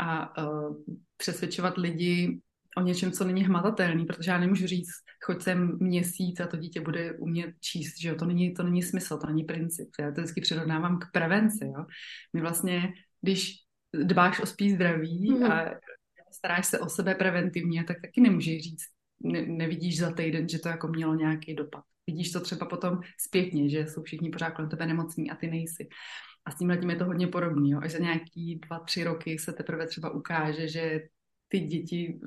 A 0.00 0.38
uh, 0.44 0.76
přesvědčovat 1.16 1.76
lidi 1.76 2.40
o 2.76 2.80
něčem, 2.80 3.12
co 3.12 3.24
není 3.24 3.44
hmatatelný, 3.44 4.06
protože 4.06 4.30
já 4.30 4.38
nemůžu 4.38 4.66
říct, 4.66 4.90
choď 5.24 5.42
sem 5.42 5.78
měsíc 5.80 6.40
a 6.40 6.46
to 6.46 6.56
dítě 6.56 6.80
bude 6.80 7.12
umět 7.12 7.54
číst, 7.60 8.00
že 8.00 8.08
jo, 8.08 8.14
to 8.14 8.24
není, 8.24 8.54
to 8.54 8.62
není 8.62 8.82
smysl, 8.82 9.18
to 9.18 9.26
není 9.26 9.44
princip. 9.44 9.88
Já 10.00 10.12
to 10.12 10.20
vždycky 10.20 10.40
přirovnávám 10.40 10.98
k 10.98 11.04
prevenci, 11.12 11.64
jo. 11.64 11.84
My 12.32 12.40
vlastně, 12.40 12.92
když 13.20 13.54
dbáš 14.04 14.40
o 14.40 14.46
spíš 14.46 14.72
zdraví 14.72 15.32
a 15.50 15.70
staráš 16.32 16.66
se 16.66 16.78
o 16.78 16.88
sebe 16.88 17.14
preventivně, 17.14 17.84
tak 17.84 18.00
taky 18.00 18.20
nemůžeš 18.20 18.62
říct, 18.62 18.84
ne, 19.24 19.46
nevidíš 19.46 19.98
za 19.98 20.12
týden, 20.12 20.48
že 20.48 20.58
to 20.58 20.68
jako 20.68 20.88
mělo 20.88 21.14
nějaký 21.14 21.54
dopad. 21.54 21.84
Vidíš 22.06 22.32
to 22.32 22.40
třeba 22.40 22.66
potom 22.66 23.00
zpětně, 23.20 23.68
že 23.68 23.86
jsou 23.86 24.02
všichni 24.02 24.30
pořád 24.30 24.50
kolem 24.50 24.70
tebe 24.70 24.86
nemocní 24.86 25.30
a 25.30 25.36
ty 25.36 25.46
nejsi. 25.46 25.88
A 26.44 26.50
s 26.50 26.58
tím 26.58 26.76
tím 26.80 26.90
je 26.90 26.96
to 26.96 27.04
hodně 27.04 27.26
podobný. 27.26 27.70
Jo? 27.70 27.80
Až 27.82 27.92
za 27.92 27.98
nějaký 27.98 28.60
dva, 28.66 28.78
tři 28.78 29.04
roky 29.04 29.38
se 29.38 29.52
teprve 29.52 29.86
třeba 29.86 30.10
ukáže, 30.10 30.68
že 30.68 31.00
ty 31.48 31.60
děti 31.60 32.20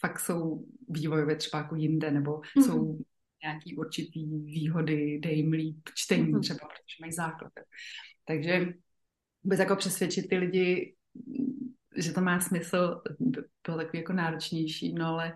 fakt 0.00 0.20
jsou 0.20 0.64
vývojově 0.88 1.36
třeba 1.36 1.62
jako 1.62 1.76
jinde, 1.76 2.10
nebo 2.10 2.40
mm-hmm. 2.40 2.66
jsou 2.66 2.98
nějaký 3.42 3.76
určitý 3.76 4.26
výhody, 4.44 5.18
dej 5.22 5.36
jim 5.36 5.52
líp 5.52 5.88
čtení 5.94 6.32
mm-hmm. 6.32 6.40
třeba, 6.40 6.58
protože 6.58 6.96
mají 7.00 7.12
základ. 7.12 7.52
Takže 8.24 8.66
vůbec 9.42 9.60
jako 9.60 9.76
přesvědčit 9.76 10.28
ty 10.28 10.36
lidi, 10.36 10.94
že 11.96 12.12
to 12.12 12.20
má 12.20 12.40
smysl, 12.40 13.00
bylo 13.66 13.76
takový 13.76 13.98
jako 13.98 14.12
náročnější, 14.12 14.94
no 14.94 15.06
ale 15.06 15.32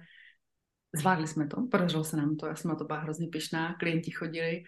zvládli 0.97 1.27
jsme 1.27 1.47
to, 1.47 1.67
podařilo 1.71 2.05
se 2.05 2.17
nám 2.17 2.37
to, 2.37 2.47
já 2.47 2.57
jsem 2.57 2.69
na 2.69 2.75
to 2.75 2.85
byla 2.85 2.99
hrozně 2.99 3.29
pišná, 3.29 3.75
klienti 3.75 4.11
chodili, 4.11 4.65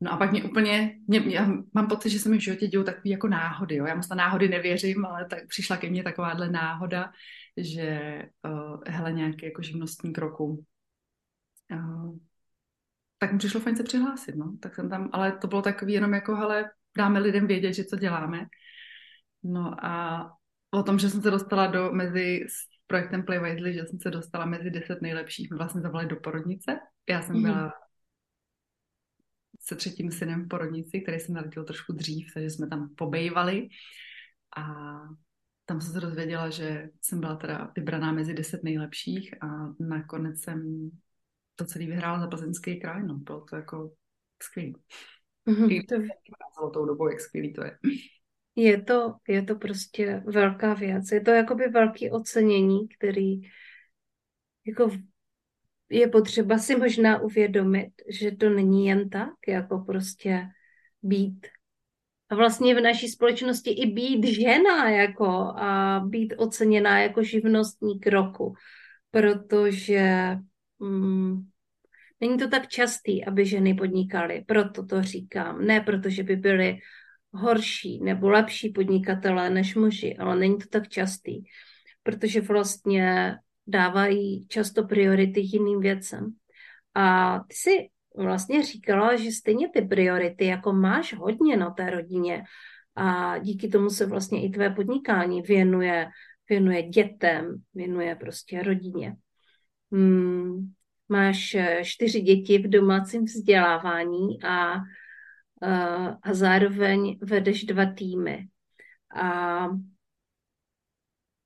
No 0.00 0.12
a 0.12 0.16
pak 0.16 0.30
mě 0.32 0.44
úplně, 0.44 0.98
mě, 1.06 1.22
já 1.26 1.48
mám 1.74 1.86
pocit, 1.88 2.10
že 2.10 2.18
se 2.18 2.28
mi 2.28 2.38
v 2.38 2.40
životě 2.40 2.66
dějou 2.66 2.84
takové 2.84 3.08
jako 3.10 3.28
náhody, 3.28 3.76
jo. 3.76 3.86
Já 3.86 3.94
moc 3.94 4.08
na 4.08 4.16
náhody 4.16 4.48
nevěřím, 4.48 5.06
ale 5.06 5.26
tak 5.26 5.48
přišla 5.48 5.76
ke 5.76 5.90
mně 5.90 6.02
takováhle 6.02 6.50
náhoda, 6.50 7.12
že 7.56 8.22
uh, 8.48 8.80
hele, 8.86 9.12
nějaký 9.12 9.46
jako 9.46 9.62
živnostní 9.62 10.12
kroku. 10.12 10.64
Uh, 11.72 12.16
tak 13.18 13.32
mi 13.32 13.38
přišlo 13.38 13.60
fajn 13.60 13.76
se 13.76 13.82
přihlásit, 13.82 14.36
no. 14.36 14.56
Tak 14.60 14.74
jsem 14.74 14.90
tam, 14.90 15.10
ale 15.12 15.32
to 15.32 15.46
bylo 15.46 15.62
takový 15.62 15.92
jenom 15.92 16.14
jako, 16.14 16.36
hele, 16.36 16.70
dáme 16.96 17.20
lidem 17.20 17.46
vědět, 17.46 17.72
že 17.72 17.84
co 17.84 17.96
děláme. 17.96 18.46
No 19.42 19.84
a 19.84 20.24
o 20.70 20.82
tom, 20.82 20.98
že 20.98 21.10
jsem 21.10 21.22
se 21.22 21.30
dostala 21.30 21.66
do 21.66 21.92
mezi 21.92 22.40
s 22.48 22.54
projektem 22.86 23.24
Play 23.24 23.38
Wisely, 23.38 23.74
že 23.74 23.86
jsem 23.86 23.98
se 24.00 24.10
dostala 24.10 24.44
mezi 24.44 24.70
deset 24.70 25.02
nejlepších, 25.02 25.50
my 25.50 25.56
vlastně 25.56 25.80
zavolali 25.80 26.08
do 26.08 26.16
porodnice. 26.16 26.78
Já 27.08 27.22
jsem 27.22 27.42
byla 27.42 27.64
mm 27.64 27.70
se 29.64 29.76
třetím 29.76 30.10
synem 30.10 30.44
v 30.44 30.48
porodnici, 30.48 31.00
který 31.00 31.20
se 31.20 31.32
narodil 31.32 31.64
trošku 31.64 31.92
dřív, 31.92 32.26
takže 32.34 32.50
jsme 32.50 32.66
tam 32.66 32.94
pobejvali 32.94 33.68
a 34.56 34.94
tam 35.66 35.80
jsem 35.80 35.92
se 35.92 36.00
dozvěděla, 36.00 36.50
že 36.50 36.88
jsem 37.00 37.20
byla 37.20 37.36
teda 37.36 37.72
vybraná 37.76 38.12
mezi 38.12 38.34
deset 38.34 38.62
nejlepších 38.62 39.42
a 39.42 39.46
nakonec 39.80 40.40
jsem 40.40 40.90
to 41.56 41.64
celý 41.64 41.86
vyhrála 41.86 42.20
za 42.20 42.26
plzeňský 42.26 42.80
kraj, 42.80 43.02
no, 43.02 43.14
bylo 43.14 43.40
to 43.40 43.56
jako 43.56 43.92
skvělý. 44.42 44.76
Mm-hmm. 45.48 45.86
to... 45.88 45.94
Celou 46.54 46.70
tou 46.70 46.86
dobou, 46.86 47.08
jak 47.08 47.20
skvělý 47.20 47.52
to 47.52 47.64
je. 47.64 47.78
Je 48.56 48.82
to, 48.82 49.14
je 49.28 49.42
to 49.42 49.56
prostě 49.56 50.22
velká 50.26 50.74
věc. 50.74 51.12
Je 51.12 51.20
to 51.20 51.30
jakoby 51.30 51.68
velký 51.68 52.10
ocenění, 52.10 52.88
který 52.88 53.40
jako 54.66 54.90
je 55.90 56.08
potřeba 56.08 56.58
si 56.58 56.76
možná 56.76 57.20
uvědomit, 57.20 57.92
že 58.20 58.30
to 58.30 58.50
není 58.50 58.86
jen 58.86 59.10
tak, 59.10 59.32
jako 59.48 59.78
prostě 59.78 60.46
být 61.02 61.46
vlastně 62.32 62.74
v 62.74 62.80
naší 62.80 63.08
společnosti 63.08 63.70
i 63.70 63.86
být 63.86 64.24
žena 64.24 64.90
jako 64.90 65.26
a 65.56 66.00
být 66.06 66.34
oceněná 66.36 67.00
jako 67.00 67.22
živnostník 67.22 68.06
roku, 68.06 68.54
protože 69.10 70.36
mm, 70.78 71.46
není 72.20 72.38
to 72.38 72.48
tak 72.48 72.68
častý, 72.68 73.24
aby 73.24 73.46
ženy 73.46 73.74
podnikaly, 73.74 74.44
proto 74.46 74.86
to 74.86 75.02
říkám. 75.02 75.64
Ne 75.64 75.80
protože 75.80 76.22
by 76.22 76.36
byly 76.36 76.78
horší 77.32 78.00
nebo 78.02 78.30
lepší 78.30 78.68
podnikatelé 78.68 79.50
než 79.50 79.74
muži, 79.74 80.16
ale 80.16 80.36
není 80.36 80.58
to 80.58 80.68
tak 80.70 80.88
častý, 80.88 81.42
protože 82.02 82.40
vlastně 82.40 83.34
dávají 83.66 84.46
často 84.48 84.84
priority 84.84 85.40
jiným 85.40 85.80
věcem. 85.80 86.34
A 86.94 87.38
ty 87.38 87.54
si 87.54 87.88
vlastně 88.16 88.62
říkala, 88.62 89.16
že 89.16 89.30
stejně 89.30 89.68
ty 89.68 89.82
priority, 89.82 90.46
jako 90.46 90.72
máš 90.72 91.14
hodně 91.14 91.56
na 91.56 91.70
té 91.70 91.90
rodině 91.90 92.44
a 92.94 93.38
díky 93.38 93.68
tomu 93.68 93.90
se 93.90 94.06
vlastně 94.06 94.44
i 94.44 94.50
tvé 94.50 94.70
podnikání 94.70 95.42
věnuje, 95.42 96.08
věnuje 96.48 96.82
dětem, 96.82 97.62
věnuje 97.74 98.16
prostě 98.16 98.62
rodině. 98.62 99.16
Hmm, 99.92 100.72
máš 101.08 101.54
eh, 101.54 101.80
čtyři 101.84 102.20
děti 102.20 102.58
v 102.58 102.68
domácím 102.68 103.24
vzdělávání 103.24 104.42
a, 104.42 104.74
a, 104.74 104.80
a 106.22 106.34
zároveň 106.34 107.18
vedeš 107.22 107.64
dva 107.64 107.86
týmy. 107.86 108.48
A 109.16 109.68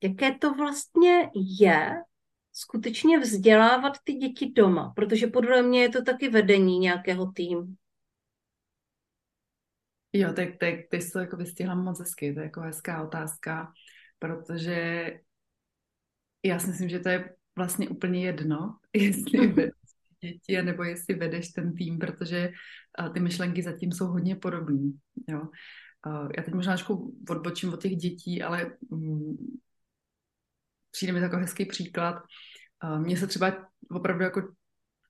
jaké 0.03 0.35
to 0.35 0.55
vlastně 0.55 1.31
je 1.61 2.03
skutečně 2.59 3.19
vzdělávat 3.19 3.93
ty 4.05 4.13
děti 4.13 4.53
doma, 4.53 4.93
protože 4.97 5.27
podle 5.27 5.63
mě 5.63 5.83
je 5.83 5.89
to 5.89 6.03
taky 6.03 6.29
vedení 6.29 6.79
nějakého 6.79 7.33
týmu. 7.33 7.75
Jo, 10.13 10.33
tak, 10.33 10.49
tak 10.61 10.75
ty 10.91 11.01
jsi 11.01 11.11
to 11.11 11.19
jako 11.19 11.37
vystihla 11.37 11.75
moc 11.75 12.01
hezky, 12.01 12.35
to 12.35 12.41
je 12.41 12.45
jako 12.45 12.61
hezká 12.61 13.03
otázka, 13.03 13.73
protože 14.19 15.11
já 16.45 16.59
si 16.59 16.67
myslím, 16.67 16.89
že 16.89 16.99
to 16.99 17.09
je 17.09 17.35
vlastně 17.57 17.89
úplně 17.89 18.25
jedno, 18.25 18.79
jestli 18.93 19.39
hmm. 19.39 19.55
vedeš 19.55 19.73
děti, 20.21 20.63
nebo 20.63 20.83
jestli 20.83 21.15
vedeš 21.15 21.49
ten 21.49 21.75
tým, 21.75 21.99
protože 21.99 22.53
ty 23.15 23.21
myšlenky 23.21 23.63
zatím 23.63 23.93
jsou 23.93 24.07
hodně 24.07 24.37
podobné. 24.37 24.93
Jo. 25.29 25.49
Já 26.37 26.43
teď 26.43 26.55
možná 26.55 26.73
trošku 26.73 27.19
odbočím 27.31 27.73
od 27.75 27.83
těch 27.83 27.97
dětí, 27.97 28.43
ale 28.43 28.77
mm, 28.91 29.37
přijde 30.91 31.13
mi 31.13 31.21
jako 31.21 31.37
hezký 31.37 31.65
příklad. 31.65 32.23
Mně 32.99 33.17
se 33.17 33.27
třeba 33.27 33.69
opravdu 33.91 34.25
jako 34.25 34.43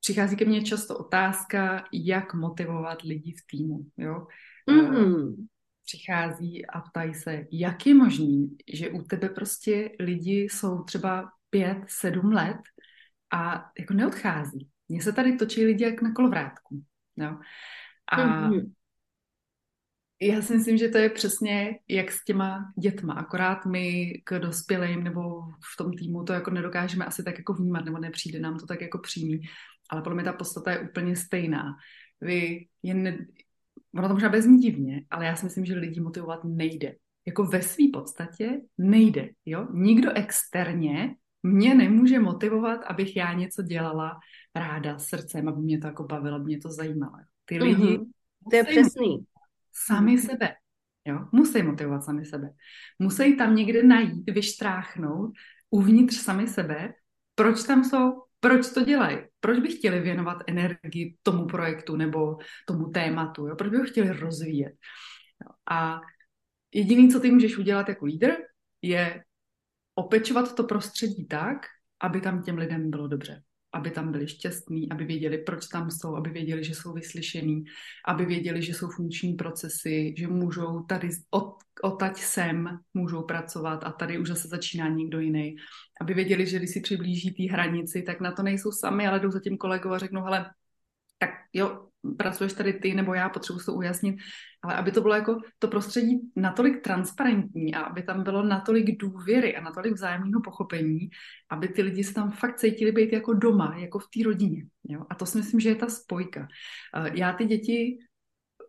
přichází 0.01 0.37
ke 0.37 0.45
mně 0.45 0.63
často 0.63 0.99
otázka, 0.99 1.85
jak 1.93 2.35
motivovat 2.35 3.03
lidi 3.03 3.33
v 3.33 3.47
týmu. 3.51 3.87
Jo? 3.97 4.27
Mm-hmm. 4.71 5.47
Přichází 5.85 6.67
a 6.67 6.81
ptají 6.81 7.15
se, 7.15 7.45
jak 7.53 7.87
je 7.87 7.95
možný, 7.95 8.57
že 8.73 8.91
u 8.91 9.03
tebe 9.03 9.29
prostě 9.29 9.91
lidi 10.01 10.41
jsou 10.41 10.83
třeba 10.83 11.31
pět, 11.51 11.79
sedm 11.87 12.33
let 12.33 12.61
a 13.33 13.71
jako 13.79 13.95
neodchází. 13.95 14.69
Mně 14.89 15.03
se 15.03 15.13
tady 15.13 15.37
točí 15.37 15.65
lidi 15.65 15.85
jak 15.85 16.03
na 16.03 16.13
kolovrátku. 16.13 16.83
Jo? 17.17 17.39
A 18.13 18.17
mm-hmm 18.17 18.73
já 20.21 20.43
si 20.43 20.57
myslím, 20.57 20.77
že 20.77 20.89
to 20.89 20.99
je 20.99 21.09
přesně 21.11 21.79
jak 21.89 22.13
s 22.13 22.25
těma 22.25 22.73
dětma, 22.79 23.15
akorát 23.15 23.67
my 23.67 24.13
k 24.25 24.39
dospělým 24.39 25.05
nebo 25.05 25.41
v 25.43 25.77
tom 25.79 25.93
týmu 25.93 26.25
to 26.25 26.33
jako 26.33 26.51
nedokážeme 26.51 27.05
asi 27.05 27.23
tak 27.23 27.39
jako 27.39 27.55
vnímat, 27.55 27.85
nebo 27.85 27.99
nepřijde 27.99 28.41
nám 28.41 28.59
to 28.59 28.67
tak 28.67 28.81
jako 28.81 28.99
přímý, 28.99 29.41
ale 29.91 30.03
podle 30.03 30.15
mě 30.15 30.25
ta 30.25 30.33
podstata 30.33 30.71
je 30.71 30.81
úplně 30.81 31.17
stejná. 31.17 31.65
Vy 32.21 32.67
jen 32.83 33.03
ne... 33.03 33.27
ono 33.95 34.09
to 34.09 34.15
možná 34.15 34.29
bezní 34.29 34.59
divně, 34.59 35.05
ale 35.11 35.27
já 35.27 35.37
si 35.37 35.47
myslím, 35.47 35.65
že 35.65 35.75
lidi 35.75 36.01
motivovat 36.01 36.45
nejde. 36.45 36.95
Jako 37.27 37.45
ve 37.45 37.63
své 37.63 37.85
podstatě 37.93 38.61
nejde, 38.79 39.29
jo? 39.47 39.67
Nikdo 39.73 40.13
externě 40.13 41.15
mě 41.43 41.75
nemůže 41.75 42.21
motivovat, 42.21 42.81
abych 42.85 43.17
já 43.17 43.33
něco 43.33 43.63
dělala 43.63 44.19
ráda 44.55 44.99
srdcem, 44.99 45.49
aby 45.49 45.61
mě 45.61 45.79
to 45.79 45.87
jako 45.87 46.05
bavilo, 46.05 46.37
aby 46.37 46.45
mě 46.45 46.59
to 46.59 46.69
zajímalo. 46.69 47.13
Ty 47.45 47.59
lidi 47.59 47.83
mm-hmm. 47.83 48.07
To 48.51 48.57
je 48.57 48.65
přesný 48.65 49.27
sami 49.87 50.13
mhm. 50.13 50.23
sebe. 50.23 50.55
Jo? 51.05 51.29
Musí 51.33 51.63
motivovat 51.63 52.05
sami 52.05 52.25
sebe. 52.25 52.51
Musí 52.99 53.37
tam 53.37 53.57
někde 53.57 53.83
najít, 53.83 54.31
vyštráchnout 54.31 55.31
uvnitř 55.71 56.17
sami 56.17 56.47
sebe, 56.47 56.93
proč 57.35 57.63
tam 57.63 57.85
jsou, 57.85 58.23
proč 58.41 58.73
to 58.73 58.85
dělají, 58.85 59.19
proč 59.41 59.59
by 59.59 59.69
chtěli 59.69 60.01
věnovat 60.01 60.39
energii 60.47 61.17
tomu 61.23 61.47
projektu 61.47 61.97
nebo 61.97 62.39
tomu 62.67 62.91
tématu, 62.91 63.47
jo? 63.47 63.57
proč 63.57 63.71
by 63.71 63.77
ho 63.77 63.85
chtěli 63.85 64.13
rozvíjet. 64.13 64.73
A 65.71 66.01
jediný, 66.75 67.11
co 67.11 67.21
ty 67.21 67.31
můžeš 67.31 67.59
udělat 67.59 67.89
jako 67.89 68.05
lídr, 68.05 68.31
je 68.83 69.25
opečovat 69.95 70.55
to 70.55 70.65
prostředí 70.65 71.27
tak, 71.27 71.59
aby 72.01 72.21
tam 72.21 72.43
těm 72.43 72.59
lidem 72.59 72.91
bylo 72.91 73.09
dobře 73.09 73.43
aby 73.79 73.91
tam 73.91 74.13
byli 74.13 74.29
šťastní, 74.29 74.91
aby 74.91 75.05
věděli, 75.05 75.39
proč 75.39 75.67
tam 75.67 75.91
jsou, 75.91 76.17
aby 76.17 76.31
věděli, 76.31 76.65
že 76.65 76.75
jsou 76.75 76.93
vyslyšení, 76.93 77.65
aby 78.07 78.27
věděli, 78.27 78.63
že 78.63 78.75
jsou 78.75 78.91
funkční 78.91 79.35
procesy, 79.35 80.15
že 80.19 80.29
můžou 80.29 80.83
tady 80.83 81.09
od, 81.31 81.55
odtať 81.83 82.19
sem 82.19 82.79
můžou 82.95 83.23
pracovat 83.23 83.85
a 83.85 83.93
tady 83.93 84.19
už 84.19 84.29
zase 84.29 84.49
začíná 84.49 84.89
někdo 84.89 85.21
jiný. 85.21 85.57
Aby 86.01 86.15
věděli, 86.15 86.47
že 86.47 86.59
když 86.59 86.71
si 86.71 86.81
přiblíží 86.81 87.31
té 87.31 87.53
hranici, 87.53 88.03
tak 88.03 88.21
na 88.21 88.33
to 88.33 88.43
nejsou 88.43 88.73
sami, 88.73 89.07
ale 89.07 89.21
jdou 89.21 89.31
za 89.31 89.41
tím 89.41 89.57
kolegou 89.57 89.91
a 89.91 89.99
řeknou, 89.99 90.23
hele, 90.23 90.51
tak 91.19 91.31
jo, 91.53 91.89
pracuješ 92.17 92.53
tady 92.53 92.73
ty 92.73 92.95
nebo 92.95 93.15
já, 93.15 93.29
potřebuji 93.29 93.65
to 93.65 93.75
ujasnit, 93.75 94.17
ale 94.63 94.75
aby 94.75 94.93
to 94.93 95.01
bylo 95.01 95.15
jako 95.15 95.41
to 95.59 95.69
prostředí 95.69 96.21
natolik 96.37 96.83
transparentní 96.83 97.75
a 97.75 97.81
aby 97.81 98.03
tam 98.03 98.23
bylo 98.23 98.43
natolik 98.43 98.99
důvěry 98.99 99.57
a 99.57 99.61
natolik 99.61 99.93
vzájemného 99.93 100.43
pochopení, 100.45 101.11
aby 101.51 101.69
ty 101.69 101.83
lidi 101.83 102.05
se 102.05 102.15
tam 102.15 102.31
fakt 102.31 102.57
cítili 102.57 102.93
být 102.93 103.13
jako 103.13 103.33
doma, 103.33 103.77
jako 103.79 103.99
v 103.99 104.09
té 104.15 104.25
rodině. 104.25 104.67
Jo? 104.89 105.05
A 105.11 105.15
to 105.15 105.27
si 105.27 105.39
myslím, 105.39 105.61
že 105.61 105.69
je 105.69 105.75
ta 105.75 105.87
spojka. 105.87 106.49
Eh, 106.97 107.11
já 107.15 107.33
ty 107.33 107.45
děti 107.45 107.99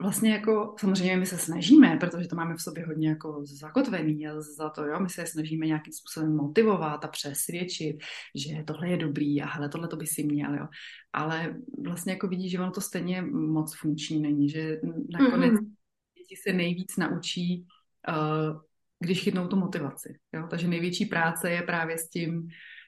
vlastně 0.01 0.31
jako, 0.31 0.75
samozřejmě 0.79 1.17
my 1.17 1.25
se 1.25 1.37
snažíme, 1.37 1.97
protože 1.99 2.27
to 2.27 2.35
máme 2.35 2.55
v 2.55 2.61
sobě 2.61 2.85
hodně 2.85 3.09
jako 3.09 3.41
zakotvený 3.45 4.27
a 4.27 4.41
za 4.41 4.69
to, 4.69 4.85
jo, 4.85 4.99
my 4.99 5.09
se 5.09 5.25
snažíme 5.25 5.65
nějakým 5.65 5.93
způsobem 5.93 6.35
motivovat 6.35 7.05
a 7.05 7.07
přesvědčit, 7.07 7.97
že 8.35 8.63
tohle 8.63 8.89
je 8.89 8.97
dobrý 8.97 9.41
a 9.41 9.45
hele, 9.45 9.69
tohle 9.69 9.87
to 9.87 9.97
by 9.97 10.07
si 10.07 10.23
měl, 10.23 10.55
jo. 10.55 10.67
Ale 11.13 11.55
vlastně 11.85 12.13
jako 12.13 12.27
vidí, 12.27 12.49
že 12.49 12.59
ono 12.59 12.71
to 12.71 12.81
stejně 12.81 13.21
moc 13.21 13.75
funkční 13.75 14.19
není, 14.21 14.49
že 14.49 14.81
nakonec 15.09 15.53
mm-hmm. 15.53 15.71
děti 16.17 16.35
se 16.47 16.53
nejvíc 16.53 16.97
naučí, 16.97 17.67
uh, 18.09 18.61
když 18.99 19.21
chytnou 19.21 19.47
tu 19.47 19.55
motivaci, 19.55 20.19
jo. 20.33 20.47
Takže 20.49 20.67
největší 20.67 21.05
práce 21.05 21.51
je 21.51 21.61
právě 21.61 21.97
s 21.97 22.09
tím 22.09 22.47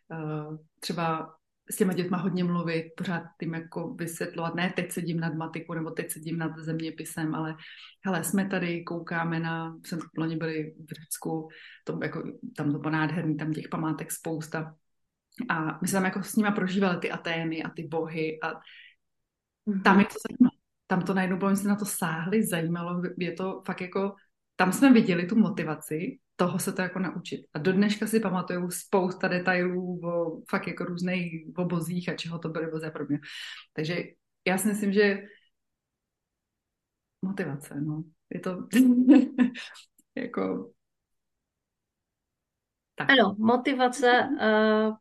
uh, 0.10 0.58
třeba 0.80 1.36
s 1.70 1.76
těma 1.76 1.94
dětma 1.94 2.18
hodně 2.18 2.44
mluvit, 2.44 2.86
pořád 2.98 3.24
tím 3.40 3.54
jako 3.54 3.94
vysvětlovat, 3.94 4.56
ne 4.56 4.74
teď 4.76 4.92
sedím 4.92 5.20
nad 5.20 5.34
matikou 5.34 5.74
nebo 5.74 5.92
teď 5.92 6.12
sedím 6.12 6.38
nad 6.38 6.58
zeměpisem, 6.58 7.36
ale 7.36 7.56
hele, 8.06 8.24
jsme 8.24 8.46
tady, 8.46 8.84
koukáme 8.84 9.40
na, 9.40 9.78
jsme 9.86 9.98
loni 10.18 10.36
byli 10.36 10.74
v 10.90 10.94
Řecku, 10.94 11.48
to, 11.84 12.00
jako, 12.04 12.24
tam 12.58 12.72
to 12.72 12.80
bylo 12.80 12.92
nádherný, 12.92 13.38
tam 13.38 13.54
těch 13.54 13.70
památek 13.70 14.12
spousta. 14.12 14.76
A 15.50 15.80
my 15.82 15.88
jsme 15.88 15.98
tam 15.98 16.06
jako 16.06 16.24
s 16.24 16.36
nima 16.36 16.52
prožívali 16.52 16.98
ty 16.98 17.12
Atény 17.12 17.64
a 17.64 17.70
ty 17.70 17.88
bohy 17.88 18.40
a 18.44 18.54
tam 19.84 20.00
je 20.00 20.06
to 20.06 20.16
zajímavé. 20.30 20.58
Tam 20.88 21.02
to 21.02 21.14
najednou 21.14 21.38
bylo, 21.38 21.50
my 21.50 21.58
jsme 21.58 21.70
na 21.70 21.76
to 21.76 21.86
sáhli, 21.86 22.48
zajímalo, 22.48 23.02
je 23.18 23.32
to 23.32 23.62
fakt 23.66 23.82
jako, 23.82 24.16
tam 24.56 24.72
jsme 24.74 24.94
viděli 24.94 25.26
tu 25.26 25.36
motivaci 25.36 26.20
toho 26.36 26.60
se 26.60 26.74
to 26.74 26.82
jako 26.82 27.00
naučit. 27.00 27.46
A 27.54 27.60
do 27.60 27.74
dneška 27.74 28.08
si 28.08 28.20
pamatuju 28.20 28.72
spousta 28.72 29.28
detailů 29.28 30.00
o 30.04 30.42
fakt 30.50 30.68
jako 30.68 30.84
různých 30.86 31.58
obozích 31.58 32.10
a 32.10 32.16
čeho 32.16 32.40
to 32.40 32.50
byly 32.50 32.72
vozy 32.72 32.86
a 32.86 32.92
podobně. 32.92 33.20
Takže 33.74 33.98
já 34.48 34.58
si 34.58 34.68
myslím, 34.68 34.94
že 34.94 35.24
motivace, 37.22 37.82
no. 37.82 38.04
Je 38.30 38.40
to 38.40 38.68
jako... 40.16 40.72
Tak. 42.96 43.10
Ano, 43.10 43.36
motivace. 43.38 44.30
Uh, 44.32 44.96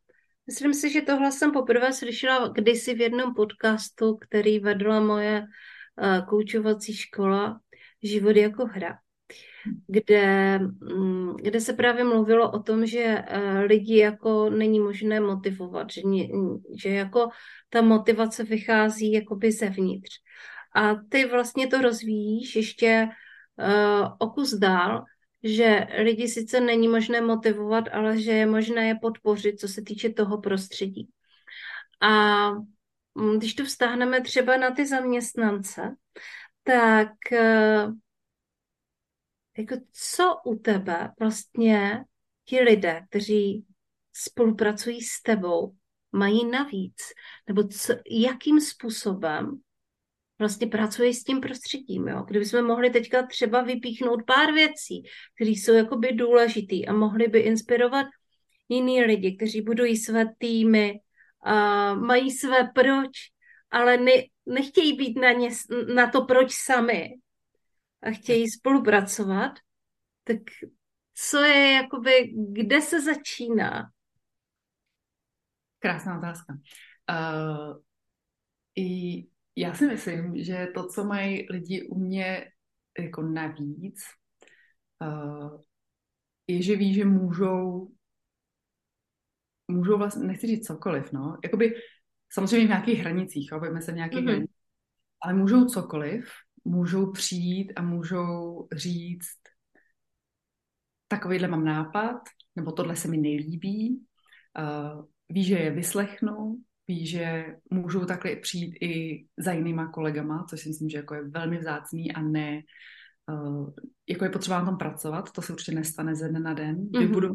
myslím 0.46 0.74
si, 0.74 0.90
že 0.90 1.00
tohle 1.00 1.32
jsem 1.32 1.52
poprvé 1.52 1.92
slyšela 1.92 2.48
kdysi 2.48 2.94
v 2.94 3.00
jednom 3.00 3.34
podcastu, 3.34 4.16
který 4.16 4.58
vedla 4.58 5.00
moje 5.00 5.40
uh, 5.40 6.26
koučovací 6.26 6.94
škola 6.94 7.60
Život 8.02 8.36
jako 8.36 8.66
hra 8.66 8.98
kde, 9.86 10.58
mm, 10.58 11.36
kde 11.36 11.60
se 11.60 11.72
právě 11.72 12.04
mluvilo 12.04 12.50
o 12.50 12.58
tom, 12.58 12.86
že 12.86 13.24
eh, 13.26 13.60
lidi 13.60 13.98
jako 13.98 14.50
není 14.50 14.80
možné 14.80 15.20
motivovat, 15.20 15.90
že, 15.90 16.00
že 16.82 16.88
jako 16.88 17.28
ta 17.70 17.82
motivace 17.82 18.44
vychází 18.44 19.12
jakoby 19.12 19.52
zevnitř. 19.52 20.10
A 20.74 20.94
ty 20.94 21.24
vlastně 21.24 21.66
to 21.66 21.80
rozvíjíš 21.80 22.56
ještě 22.56 23.08
uh, 23.56 24.08
o 24.18 24.30
kus 24.30 24.54
dál, 24.54 25.04
že 25.42 25.86
lidi 25.98 26.28
sice 26.28 26.60
není 26.60 26.88
možné 26.88 27.20
motivovat, 27.20 27.84
ale 27.92 28.20
že 28.20 28.32
je 28.32 28.46
možné 28.46 28.88
je 28.88 28.94
podpořit, 29.02 29.60
co 29.60 29.68
se 29.68 29.82
týče 29.82 30.10
toho 30.10 30.40
prostředí. 30.40 31.08
A 32.00 32.50
mm, 33.14 33.38
když 33.38 33.54
to 33.54 33.64
vztáhneme 33.64 34.20
třeba 34.20 34.56
na 34.56 34.70
ty 34.70 34.86
zaměstnance, 34.86 35.96
tak 36.62 37.12
uh, 37.32 37.92
jako 39.60 39.76
co 39.92 40.36
u 40.44 40.58
tebe 40.58 41.10
vlastně 41.20 42.04
ti 42.44 42.60
lidé, 42.60 43.02
kteří 43.08 43.64
spolupracují 44.12 45.02
s 45.02 45.22
tebou, 45.22 45.74
mají 46.12 46.50
navíc? 46.50 46.96
Nebo 47.48 47.68
co, 47.68 47.94
jakým 48.10 48.60
způsobem 48.60 49.60
vlastně 50.38 50.66
pracuješ 50.66 51.16
s 51.16 51.24
tím 51.24 51.40
prostředím, 51.40 52.08
jo? 52.08 52.22
Kdybychom 52.28 52.64
mohli 52.64 52.90
teďka 52.90 53.26
třeba 53.26 53.62
vypíchnout 53.62 54.22
pár 54.26 54.52
věcí, 54.52 55.02
které 55.34 55.50
jsou 55.50 55.72
jakoby 55.72 56.12
důležitý 56.12 56.86
a 56.86 56.92
mohli 56.92 57.28
by 57.28 57.38
inspirovat 57.38 58.06
jiný 58.68 59.04
lidi, 59.04 59.36
kteří 59.36 59.62
budují 59.62 59.96
své 59.96 60.24
týmy, 60.38 61.00
a 61.42 61.94
mají 61.94 62.30
své 62.30 62.70
proč, 62.74 63.10
ale 63.70 63.96
ne, 63.96 64.12
nechtějí 64.46 64.96
být 64.96 65.18
na, 65.18 65.32
ně, 65.32 65.48
na 65.94 66.10
to 66.10 66.24
proč 66.24 66.52
sami, 66.52 67.08
a 68.02 68.10
chtějí 68.10 68.50
spolupracovat, 68.50 69.52
tak 70.24 70.36
co 71.14 71.38
je 71.38 71.72
jakoby, 71.72 72.32
kde 72.52 72.80
se 72.80 73.00
začíná? 73.00 73.90
Krásná 75.78 76.18
otázka. 76.18 76.54
Uh, 77.10 77.76
i 78.76 79.26
já 79.56 79.74
si 79.74 79.86
myslím, 79.86 80.44
že 80.44 80.68
to, 80.74 80.88
co 80.88 81.04
mají 81.04 81.46
lidi 81.50 81.88
u 81.88 81.98
mě 81.98 82.52
jako 82.98 83.22
navíc, 83.22 84.00
uh, 85.02 85.60
je, 86.46 86.62
že 86.62 86.76
ví, 86.76 86.94
že 86.94 87.04
můžou 87.04 87.92
můžou 89.70 89.98
vlastně, 89.98 90.26
nechci 90.26 90.46
říct 90.46 90.66
cokoliv, 90.66 91.12
no, 91.12 91.38
jakoby 91.44 91.74
samozřejmě 92.32 92.66
v 92.66 92.68
nějakých 92.68 92.98
hranicích, 92.98 93.48
jo, 93.52 93.60
se 93.80 93.92
v 93.92 93.94
nějakých 93.94 94.18
mm-hmm. 94.18 94.28
hranicích, 94.28 94.56
ale 95.22 95.34
můžou 95.34 95.64
cokoliv 95.64 96.30
můžou 96.64 97.12
přijít 97.12 97.72
a 97.76 97.82
můžou 97.82 98.68
říct, 98.72 99.38
takovýhle 101.08 101.48
mám 101.48 101.64
nápad, 101.64 102.20
nebo 102.56 102.72
tohle 102.72 102.96
se 102.96 103.08
mi 103.08 103.16
nelíbí, 103.16 104.06
uh, 104.58 105.04
ví, 105.28 105.44
že 105.44 105.54
je 105.54 105.70
vyslechnou, 105.70 106.56
ví, 106.88 107.06
že 107.06 107.46
můžou 107.70 108.04
takhle 108.04 108.36
přijít 108.36 108.76
i 108.80 109.24
za 109.36 109.52
jinýma 109.52 109.88
kolegama, 109.88 110.46
což 110.50 110.60
si 110.60 110.68
myslím, 110.68 110.88
že 110.88 110.96
jako 110.96 111.14
je 111.14 111.28
velmi 111.28 111.58
vzácný 111.58 112.12
a 112.12 112.22
ne, 112.22 112.62
uh, 113.30 113.70
jako 114.08 114.24
je 114.24 114.30
potřeba 114.30 114.58
na 114.58 114.64
tom 114.64 114.76
pracovat, 114.76 115.32
to 115.32 115.42
se 115.42 115.52
určitě 115.52 115.72
nestane 115.72 116.14
ze 116.14 116.28
dne 116.28 116.40
na 116.40 116.54
den. 116.54 116.76
Mm-hmm. 116.76 116.98
Vybudu 116.98 117.34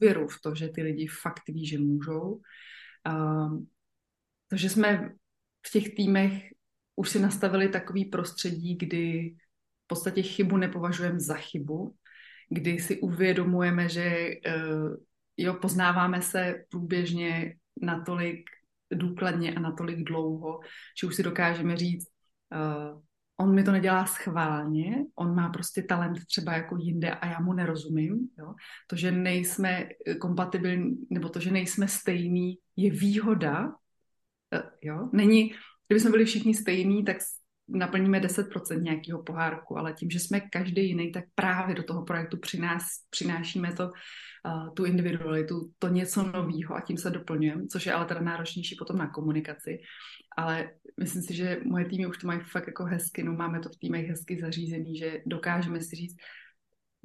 věru 0.00 0.28
v 0.28 0.40
to, 0.42 0.54
že 0.54 0.68
ty 0.68 0.82
lidi 0.82 1.06
fakt 1.06 1.42
ví, 1.48 1.66
že 1.66 1.78
můžou. 1.78 2.40
Uh, 3.08 3.62
to, 4.48 4.56
že 4.56 4.68
jsme 4.70 5.14
v 5.66 5.70
těch 5.70 5.94
týmech 5.94 6.42
už 6.98 7.08
si 7.08 7.18
nastavili 7.20 7.68
takový 7.68 8.04
prostředí, 8.04 8.76
kdy 8.76 9.34
v 9.84 9.86
podstatě 9.86 10.22
chybu 10.22 10.56
nepovažujeme 10.56 11.20
za 11.20 11.34
chybu, 11.34 11.94
kdy 12.50 12.78
si 12.78 13.00
uvědomujeme, 13.00 13.88
že 13.88 14.28
uh, 14.46 14.96
jo, 15.36 15.54
poznáváme 15.54 16.22
se 16.22 16.64
průběžně 16.70 17.54
natolik 17.82 18.50
důkladně 18.92 19.54
a 19.54 19.60
natolik 19.60 20.04
dlouho, 20.04 20.60
že 21.00 21.06
už 21.06 21.16
si 21.16 21.22
dokážeme 21.22 21.76
říct, 21.76 22.08
uh, 22.54 23.00
on 23.36 23.54
mi 23.54 23.64
to 23.64 23.72
nedělá 23.72 24.06
schválně, 24.06 25.04
on 25.14 25.34
má 25.34 25.48
prostě 25.48 25.82
talent 25.82 26.18
třeba 26.26 26.52
jako 26.52 26.76
jinde 26.76 27.10
a 27.10 27.26
já 27.26 27.40
mu 27.40 27.52
nerozumím. 27.52 28.28
Jo? 28.38 28.54
To, 28.86 28.96
že 28.96 29.12
nejsme 29.12 29.88
kompatibilní, 30.20 30.96
nebo 31.10 31.28
to, 31.28 31.40
že 31.40 31.50
nejsme 31.50 31.88
stejný, 31.88 32.58
je 32.76 32.90
výhoda. 32.90 33.66
Uh, 33.66 34.70
jo? 34.82 35.08
Není, 35.12 35.54
Kdyby 35.88 36.00
jsme 36.00 36.10
byli 36.10 36.24
všichni 36.24 36.54
stejní, 36.54 37.04
tak 37.04 37.16
naplníme 37.68 38.20
10% 38.20 38.82
nějakého 38.82 39.22
pohárku, 39.22 39.78
ale 39.78 39.92
tím, 39.92 40.10
že 40.10 40.20
jsme 40.20 40.40
každý 40.40 40.88
jiný, 40.88 41.12
tak 41.12 41.24
právě 41.34 41.74
do 41.74 41.82
toho 41.82 42.04
projektu 42.04 42.36
přinás, 42.36 42.82
přinášíme 43.10 43.72
to, 43.72 43.90
tu 44.76 44.84
individualitu, 44.84 45.70
to 45.78 45.88
něco 45.88 46.22
nového 46.22 46.74
a 46.74 46.80
tím 46.80 46.98
se 46.98 47.10
doplňujeme, 47.10 47.66
což 47.66 47.86
je 47.86 47.92
ale 47.92 48.04
teda 48.04 48.20
náročnější 48.20 48.76
potom 48.78 48.98
na 48.98 49.10
komunikaci. 49.10 49.78
Ale 50.36 50.70
myslím 51.00 51.22
si, 51.22 51.34
že 51.34 51.60
moje 51.64 51.84
týmy 51.84 52.06
už 52.06 52.18
to 52.18 52.26
mají 52.26 52.40
fakt 52.40 52.66
jako 52.66 52.84
hezky, 52.84 53.22
no 53.22 53.32
máme 53.32 53.60
to 53.60 53.68
v 53.68 53.78
týmech 53.78 54.08
hezky 54.08 54.40
zařízený, 54.40 54.96
že 54.96 55.20
dokážeme 55.26 55.80
si 55.80 55.96
říct, 55.96 56.16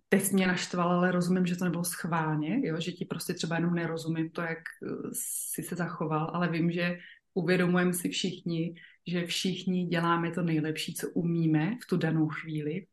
teď 0.10 0.32
mě 0.32 0.48
naštval, 0.48 0.91
ale 0.91 1.12
rozumím, 1.12 1.46
že 1.46 1.56
to 1.56 1.65
nebylo 1.65 1.84
schválně, 1.84 2.60
jo? 2.63 2.76
že 2.80 2.91
ti 2.91 3.06
prostě 3.06 3.34
třeba 3.34 3.56
jenom 3.56 3.74
nerozumím 3.74 4.30
to, 4.30 4.41
jak 4.41 4.60
eh, 4.60 5.10
si 5.54 5.63
se 5.63 5.76
zachoval, 5.76 6.32
ale 6.34 6.50
vím, 6.50 6.72
že 6.72 6.98
uvědomujeme 7.34 7.93
si 7.93 8.10
všichni, 8.10 8.76
že 9.08 9.26
všichni 9.26 9.86
děláme 9.86 10.32
to 10.32 10.41
nejlepší, 10.41 10.93
co 10.93 11.10
umíme 11.10 11.78
v 11.84 11.88
tu 11.88 11.98
danou 11.98 12.28
chvíli. 12.28 12.88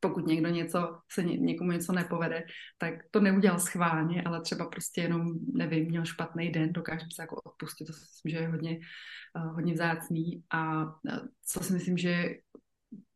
Pokud 0.00 0.26
někdo 0.26 0.48
něco, 0.48 0.98
se 1.12 1.22
ně, 1.22 1.36
někomu 1.36 1.72
něco 1.72 1.92
nepovede, 1.92 2.44
tak 2.78 2.94
to 3.10 3.20
neudělal 3.20 3.58
schválně, 3.58 4.22
ale 4.22 4.40
třeba 4.40 4.66
prostě 4.66 5.00
jenom, 5.00 5.34
nevím, 5.54 5.86
měl 5.86 6.04
špatný 6.04 6.50
den, 6.50 6.72
dokáže 6.72 7.06
se 7.14 7.22
jako 7.22 7.36
odpustit, 7.36 7.84
to 7.84 7.92
si 7.92 8.00
myslím, 8.00 8.30
že 8.30 8.36
je 8.36 8.48
hodně, 8.48 8.78
uh, 9.36 9.54
hodně 9.54 9.74
vzácný 9.74 10.44
a 10.50 10.84
uh, 10.84 10.90
co 11.46 11.60
si 11.60 11.72
myslím, 11.72 11.98
že 11.98 12.24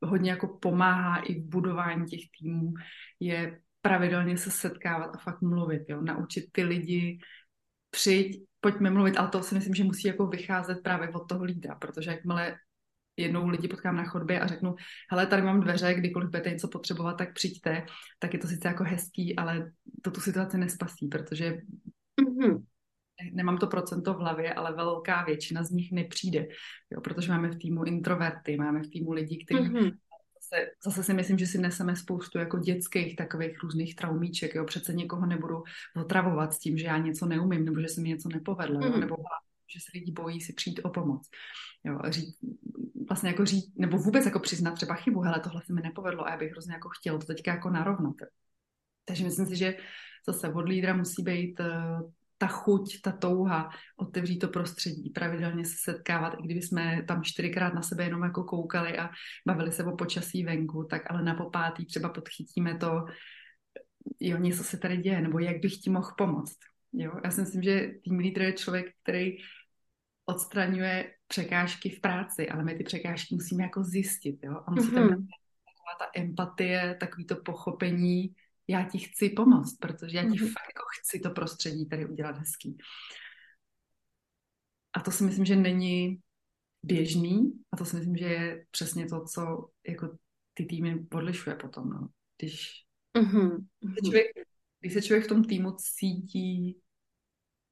hodně 0.03 0.31
jako 0.31 0.59
pomáhá 0.59 1.17
i 1.17 1.41
v 1.41 1.49
budování 1.49 2.07
těch 2.07 2.21
týmů, 2.39 2.73
je 3.21 3.61
pravidelně 3.81 4.37
se 4.37 4.51
setkávat 4.51 5.11
a 5.15 5.19
fakt 5.19 5.43
mluvit, 5.43 5.83
jo? 5.89 6.01
naučit 6.01 6.45
ty 6.53 6.63
lidi, 6.63 7.19
přijď, 7.91 8.45
pojďme 8.63 8.91
mluvit, 8.91 9.17
ale 9.17 9.29
to 9.29 9.43
si 9.43 9.55
myslím, 9.55 9.75
že 9.75 9.85
musí 9.85 10.09
jako 10.09 10.27
vycházet 10.27 10.83
právě 10.83 11.09
od 11.09 11.29
toho 11.29 11.45
lídra, 11.45 11.75
protože 11.75 12.11
jakmile 12.11 12.57
jednou 13.17 13.49
lidi 13.49 13.69
potkám 13.69 13.97
na 13.97 14.05
chodbě 14.05 14.41
a 14.41 14.47
řeknu, 14.47 14.75
hele, 15.11 15.27
tady 15.27 15.43
mám 15.43 15.61
dveře, 15.61 15.95
kdykoliv 15.95 16.31
budete 16.31 16.51
něco 16.51 16.69
potřebovat, 16.69 17.15
tak 17.15 17.35
přijďte, 17.35 17.87
tak 18.19 18.33
je 18.33 18.39
to 18.39 18.47
sice 18.47 18.69
jako 18.69 18.85
hezký, 18.85 19.37
ale 19.37 19.73
to 20.03 20.11
tu 20.11 20.21
situaci 20.21 20.59
nespasí, 20.59 21.09
protože 21.09 21.59
mm-hmm. 22.21 22.65
nemám 23.33 23.59
to 23.59 23.67
procento 23.67 24.15
v 24.15 24.19
hlavě, 24.19 24.55
ale 24.55 24.75
velká 24.75 25.25
většina 25.25 25.65
z 25.65 25.71
nich 25.71 25.93
nepřijde, 25.93 26.47
jo, 26.91 27.01
protože 27.01 27.33
máme 27.33 27.49
v 27.49 27.59
týmu 27.59 27.85
introverty, 27.85 28.57
máme 28.57 28.81
v 28.83 28.91
týmu 28.91 29.13
lidi, 29.13 29.45
kteří 29.45 29.69
mm-hmm 29.69 29.93
zase, 30.53 30.71
zase 30.85 31.05
si 31.05 31.15
myslím, 31.15 31.39
že 31.39 31.47
si 31.47 31.59
neseme 31.59 31.97
spoustu 31.97 32.39
jako 32.39 32.59
dětských 32.59 33.17
takových 33.17 33.63
různých 33.63 33.97
traumíček, 33.97 34.55
jo, 34.55 34.65
přece 34.65 34.93
někoho 34.93 35.27
nebudu 35.27 35.63
otravovat 35.97 36.55
s 36.55 36.59
tím, 36.59 36.79
že 36.79 36.87
já 36.87 36.99
něco 36.99 37.27
neumím, 37.27 37.65
nebo 37.65 37.81
že 37.81 37.89
se 37.89 38.01
mi 38.01 38.09
něco 38.09 38.29
nepovedlo, 38.29 38.81
mm. 38.81 38.87
jo, 38.87 38.97
nebo 38.97 39.17
že 39.75 39.81
se 39.81 39.91
lidi 39.95 40.13
bojí 40.13 40.41
si 40.41 40.53
přijít 40.53 40.81
o 40.83 40.89
pomoc. 40.89 41.29
Jo, 41.85 41.99
říct, 42.09 42.39
vlastně 43.09 43.31
jako 43.31 43.45
říct, 43.45 43.73
nebo 43.77 43.99
vůbec 43.99 44.25
jako 44.25 44.39
přiznat 44.41 44.73
třeba 44.75 44.95
chybu, 44.95 45.21
hele, 45.21 45.41
tohle 45.41 45.63
se 45.63 45.73
mi 45.73 45.81
nepovedlo 45.83 46.27
a 46.27 46.31
já 46.31 46.37
bych 46.37 46.51
hrozně 46.51 46.75
jako 46.75 46.89
chtěl 46.89 47.19
to 47.19 47.27
teďka 47.27 47.51
jako 47.51 47.71
narovnat. 47.71 48.17
Takže 49.05 49.25
myslím 49.25 49.47
si, 49.47 49.57
že 49.57 49.77
zase 50.27 50.49
od 50.49 50.69
lídra 50.69 50.97
musí 50.97 51.23
být 51.23 51.61
uh, 51.61 52.11
ta 52.43 52.49
chuť, 52.49 53.01
ta 53.03 53.13
touha 53.13 53.71
otevřít 53.97 54.39
to 54.39 54.49
prostředí, 54.49 55.11
pravidelně 55.11 55.65
se 55.65 55.75
setkávat, 55.79 56.35
i 56.39 56.43
kdyby 56.43 56.63
jsme 56.63 57.03
tam 57.09 57.23
čtyřikrát 57.23 57.75
na 57.75 57.83
sebe 57.83 58.05
jenom 58.05 58.23
jako 58.23 58.45
koukali 58.45 58.99
a 58.99 59.11
bavili 59.47 59.73
se 59.73 59.85
o 59.85 59.97
počasí 59.97 60.45
venku, 60.45 60.87
tak 60.91 61.11
ale 61.11 61.23
na 61.23 61.35
popátý 61.35 61.87
třeba 61.87 62.09
podchytíme 62.09 62.77
to, 62.77 63.07
jo, 64.21 64.39
něco 64.39 64.65
se 64.65 64.79
tady 64.79 64.97
děje, 64.97 65.21
nebo 65.21 65.39
jak 65.39 65.61
bych 65.61 65.77
ti 65.77 65.91
mohl 65.91 66.11
pomoct. 66.19 66.59
Jo? 66.93 67.13
Já 67.25 67.31
si 67.31 67.41
myslím, 67.41 67.63
že 67.63 67.91
tým 68.05 68.19
lídr 68.19 68.43
je 68.43 68.53
člověk, 68.53 68.87
který 69.03 69.37
odstraňuje 70.27 71.15
překážky 71.27 71.91
v 71.91 72.01
práci, 72.01 72.49
ale 72.49 72.65
my 72.65 72.75
ty 72.75 72.85
překážky 72.85 73.35
musíme 73.35 73.63
jako 73.63 73.85
zjistit, 73.85 74.39
jo? 74.43 74.63
A 74.67 74.71
musí 74.71 74.91
tam 74.91 75.09
mm-hmm. 75.09 75.27
ta 75.99 76.07
empatie, 76.17 76.97
takový 77.01 77.27
to 77.27 77.37
pochopení, 77.37 78.35
já 78.73 78.89
ti 78.89 78.99
chci 78.99 79.31
pomoct, 79.31 79.77
protože 79.79 80.17
já 80.17 80.23
ti 80.23 80.29
mm-hmm. 80.29 80.53
fakt 80.53 80.69
jako 80.75 80.85
chci 81.01 81.21
to 81.21 81.31
prostředí 81.31 81.89
tady 81.89 82.07
udělat 82.07 82.39
hezký. 82.39 82.79
A 84.93 85.01
to 85.01 85.11
si 85.11 85.25
myslím, 85.25 85.45
že 85.45 85.57
není 85.57 86.21
běžný 86.83 87.53
a 87.73 87.77
to 87.77 87.85
si 87.85 87.97
myslím, 87.97 88.17
že 88.17 88.25
je 88.25 88.67
přesně 88.71 89.07
to, 89.07 89.25
co 89.25 89.69
jako 89.89 90.17
ty 90.55 90.65
týmy 90.65 91.05
podlišuje 91.05 91.57
potom, 91.57 91.91
no. 91.91 92.09
Když, 92.39 92.71
mm-hmm. 93.19 93.67
když, 93.81 94.03
člověk, 94.05 94.27
když 94.81 94.93
se 94.93 95.03
člověk 95.03 95.25
v 95.25 95.29
tom 95.29 95.45
týmu 95.45 95.73
cítí 95.73 96.79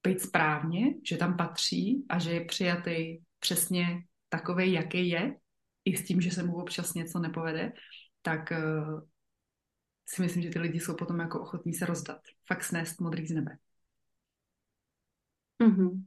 být 0.03 0.21
správně, 0.21 0.95
že 1.09 1.17
tam 1.17 1.37
patří 1.37 2.07
a 2.09 2.19
že 2.19 2.31
je 2.31 2.45
přijatý 2.45 3.19
přesně 3.39 3.87
takový, 4.29 4.73
jaký 4.73 5.09
je, 5.09 5.37
i 5.85 5.97
s 5.97 6.05
tím, 6.05 6.21
že 6.21 6.31
se 6.31 6.43
mu 6.43 6.57
občas 6.57 6.95
něco 6.95 7.19
nepovede, 7.19 7.73
tak 8.23 8.51
uh, 8.51 9.01
si 10.15 10.23
myslím, 10.23 10.43
že 10.43 10.51
ty 10.51 10.59
lidi 10.59 10.81
jsou 10.81 10.97
potom 10.97 11.19
jako 11.21 11.41
ochotní 11.41 11.75
se 11.75 11.87
rozdat. 11.87 12.21
Fakt 12.47 12.65
snést 12.65 13.01
modrý 13.01 13.27
z 13.27 13.31
nebe. 13.31 13.59
Mm-hmm. 15.63 16.05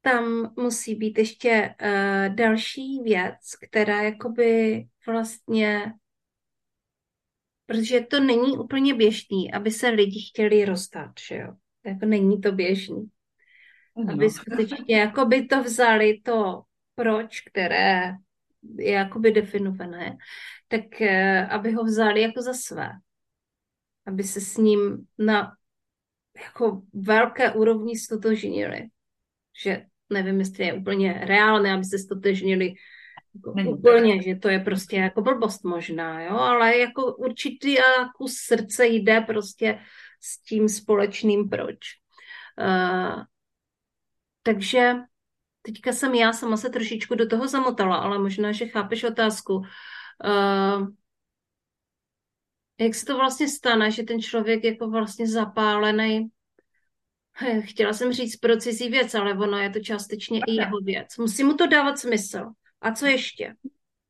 Tam 0.00 0.54
musí 0.56 0.94
být 0.94 1.18
ještě 1.18 1.74
uh, 1.82 2.34
další 2.34 3.02
věc, 3.04 3.38
která 3.68 4.02
jakoby 4.02 4.84
vlastně 5.06 5.92
protože 7.68 8.00
to 8.00 8.20
není 8.20 8.58
úplně 8.58 8.94
běžný, 8.94 9.52
aby 9.52 9.70
se 9.70 9.88
lidi 9.88 10.20
chtěli 10.20 10.64
rozdat, 10.64 11.10
že 11.28 11.36
jo. 11.36 11.54
Jako 11.84 12.06
není 12.06 12.40
to 12.40 12.52
běžný. 12.52 13.10
No. 13.96 14.12
Aby 14.12 14.30
skutečně 14.30 15.00
jako 15.00 15.24
by 15.24 15.46
to 15.46 15.62
vzali 15.62 16.20
to 16.24 16.62
proč, 16.94 17.40
které 17.40 18.12
je 18.78 18.92
jakoby 18.92 19.32
definované, 19.32 20.16
tak 20.68 21.00
eh, 21.00 21.46
aby 21.46 21.72
ho 21.72 21.84
vzali 21.84 22.22
jako 22.22 22.42
za 22.42 22.54
své. 22.54 22.90
Aby 24.06 24.22
se 24.22 24.40
s 24.40 24.56
ním 24.56 25.06
na 25.18 25.52
jako 26.44 26.82
velké 26.92 27.52
úrovni 27.52 27.98
stotožnili. 27.98 28.88
Že 29.62 29.86
nevím, 30.10 30.38
jestli 30.38 30.64
je 30.64 30.74
úplně 30.74 31.20
reálné, 31.24 31.72
aby 31.72 31.84
se 31.84 31.98
stotožnili 31.98 32.74
jako 33.34 33.70
úplně, 33.70 34.22
že 34.22 34.34
to 34.34 34.48
je 34.48 34.58
prostě 34.58 34.96
jako 34.96 35.22
blbost 35.22 35.64
možná, 35.64 36.22
jo, 36.22 36.36
ale 36.36 36.78
jako 36.78 37.16
určitý 37.16 37.76
kus 38.16 38.34
srdce 38.34 38.86
jde 38.86 39.20
prostě 39.20 39.78
s 40.20 40.42
tím 40.42 40.68
společným 40.68 41.48
proč. 41.48 41.78
Uh, 42.60 43.22
takže 44.42 44.94
teďka 45.62 45.92
jsem 45.92 46.14
já 46.14 46.32
sama 46.32 46.56
se 46.56 46.70
trošičku 46.70 47.14
do 47.14 47.26
toho 47.26 47.48
zamotala, 47.48 47.96
ale 47.96 48.18
možná, 48.18 48.52
že 48.52 48.66
chápeš 48.66 49.04
otázku. 49.04 49.54
Uh, 49.54 50.88
jak 52.80 52.94
se 52.94 53.06
to 53.06 53.16
vlastně 53.16 53.48
stane, 53.48 53.90
že 53.90 54.02
ten 54.02 54.22
člověk 54.22 54.64
jako 54.64 54.90
vlastně 54.90 55.28
zapálený, 55.28 56.28
chtěla 57.60 57.92
jsem 57.92 58.12
říct 58.12 58.36
pro 58.36 58.56
cizí 58.56 58.88
věc, 58.88 59.14
ale 59.14 59.32
ono 59.32 59.58
je 59.58 59.70
to 59.70 59.80
částečně 59.80 60.40
i 60.46 60.52
jeho 60.52 60.78
věc. 60.78 61.16
Musí 61.16 61.44
mu 61.44 61.54
to 61.54 61.66
dávat 61.66 61.98
smysl. 61.98 62.44
A 62.80 62.92
co 62.92 63.06
ještě? 63.06 63.54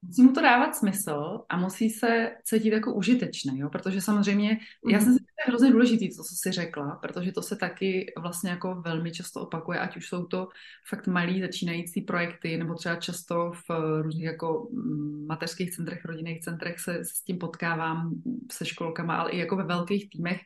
Musí 0.02 0.22
mu 0.22 0.32
to 0.32 0.40
dávat 0.40 0.76
smysl 0.76 1.40
a 1.48 1.56
musí 1.56 1.90
se 1.90 2.30
cítit 2.44 2.72
jako 2.72 2.94
užitečný, 2.94 3.58
jo? 3.58 3.68
protože 3.68 4.00
samozřejmě, 4.00 4.58
mm. 4.84 4.90
já 4.90 5.00
jsem 5.00 5.12
si 5.12 5.18
to 5.18 5.24
je 5.24 5.48
hrozně 5.48 5.70
důležitý, 5.70 6.08
to, 6.08 6.22
co 6.22 6.34
jsi 6.34 6.52
řekla, 6.52 6.98
protože 7.02 7.32
to 7.32 7.42
se 7.42 7.56
taky 7.56 8.12
vlastně 8.18 8.50
jako 8.50 8.74
velmi 8.74 9.12
často 9.12 9.40
opakuje, 9.40 9.78
ať 9.78 9.96
už 9.96 10.08
jsou 10.08 10.26
to 10.26 10.48
fakt 10.88 11.06
malý 11.06 11.40
začínající 11.40 12.00
projekty, 12.00 12.56
nebo 12.56 12.74
třeba 12.74 12.96
často 12.96 13.52
v 13.68 14.02
různých 14.02 14.24
jako 14.24 14.68
mm, 14.72 15.26
mateřských 15.26 15.70
centrech, 15.70 16.04
rodinných 16.04 16.40
centrech 16.40 16.78
se, 16.78 16.94
se 16.94 17.04
s 17.04 17.22
tím 17.22 17.38
potkávám 17.38 18.14
se 18.52 18.64
školkama, 18.64 19.16
ale 19.16 19.30
i 19.30 19.38
jako 19.38 19.56
ve 19.56 19.64
velkých 19.64 20.10
týmech, 20.10 20.40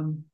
um, 0.00 0.24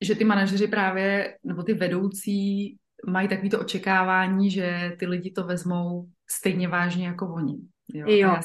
že 0.00 0.14
ty 0.14 0.24
manažeři 0.24 0.68
právě, 0.68 1.38
nebo 1.44 1.62
ty 1.62 1.74
vedoucí 1.74 2.78
mají 3.06 3.28
takový 3.28 3.50
to 3.50 3.60
očekávání, 3.60 4.50
že 4.50 4.96
ty 4.98 5.06
lidi 5.06 5.30
to 5.30 5.44
vezmou 5.44 6.08
stejně 6.30 6.68
vážně 6.68 7.06
jako 7.06 7.34
oni. 7.34 7.54
Jo. 7.94 8.06
jo. 8.08 8.36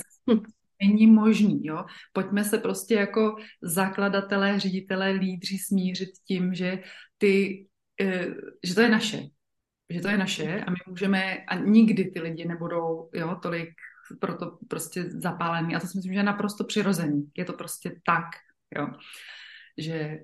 Není 0.82 1.08
možný, 1.08 1.66
jo. 1.66 1.86
Pojďme 2.14 2.44
se 2.44 2.58
prostě 2.58 2.96
jako 2.96 3.36
zakladatelé, 3.62 4.60
ředitelé, 4.60 5.12
lídři 5.12 5.58
smířit 5.58 6.10
tím, 6.28 6.54
že 6.54 6.80
ty, 7.18 7.66
eh, 8.02 8.28
že 8.64 8.76
to 8.76 8.82
je 8.82 8.90
naše. 8.90 9.24
Že 9.90 10.02
to 10.02 10.08
je 10.08 10.18
naše 10.18 10.62
a 10.62 10.72
my 10.72 10.78
můžeme, 10.88 11.38
a 11.38 11.56
nikdy 11.56 12.12
ty 12.12 12.20
lidi 12.20 12.46
nebudou, 12.46 13.10
jo, 13.14 13.40
tolik 13.42 13.70
proto 14.20 14.58
prostě 14.68 15.04
zapálený. 15.04 15.76
A 15.76 15.80
to 15.80 15.88
si 15.88 15.98
myslím, 15.98 16.14
že 16.14 16.20
je 16.20 16.24
naprosto 16.24 16.64
přirozený. 16.64 17.32
Je 17.38 17.46
to 17.46 17.54
prostě 17.54 17.96
tak, 18.06 18.26
jo 18.78 18.88
že 19.78 19.94
eh, 19.94 20.24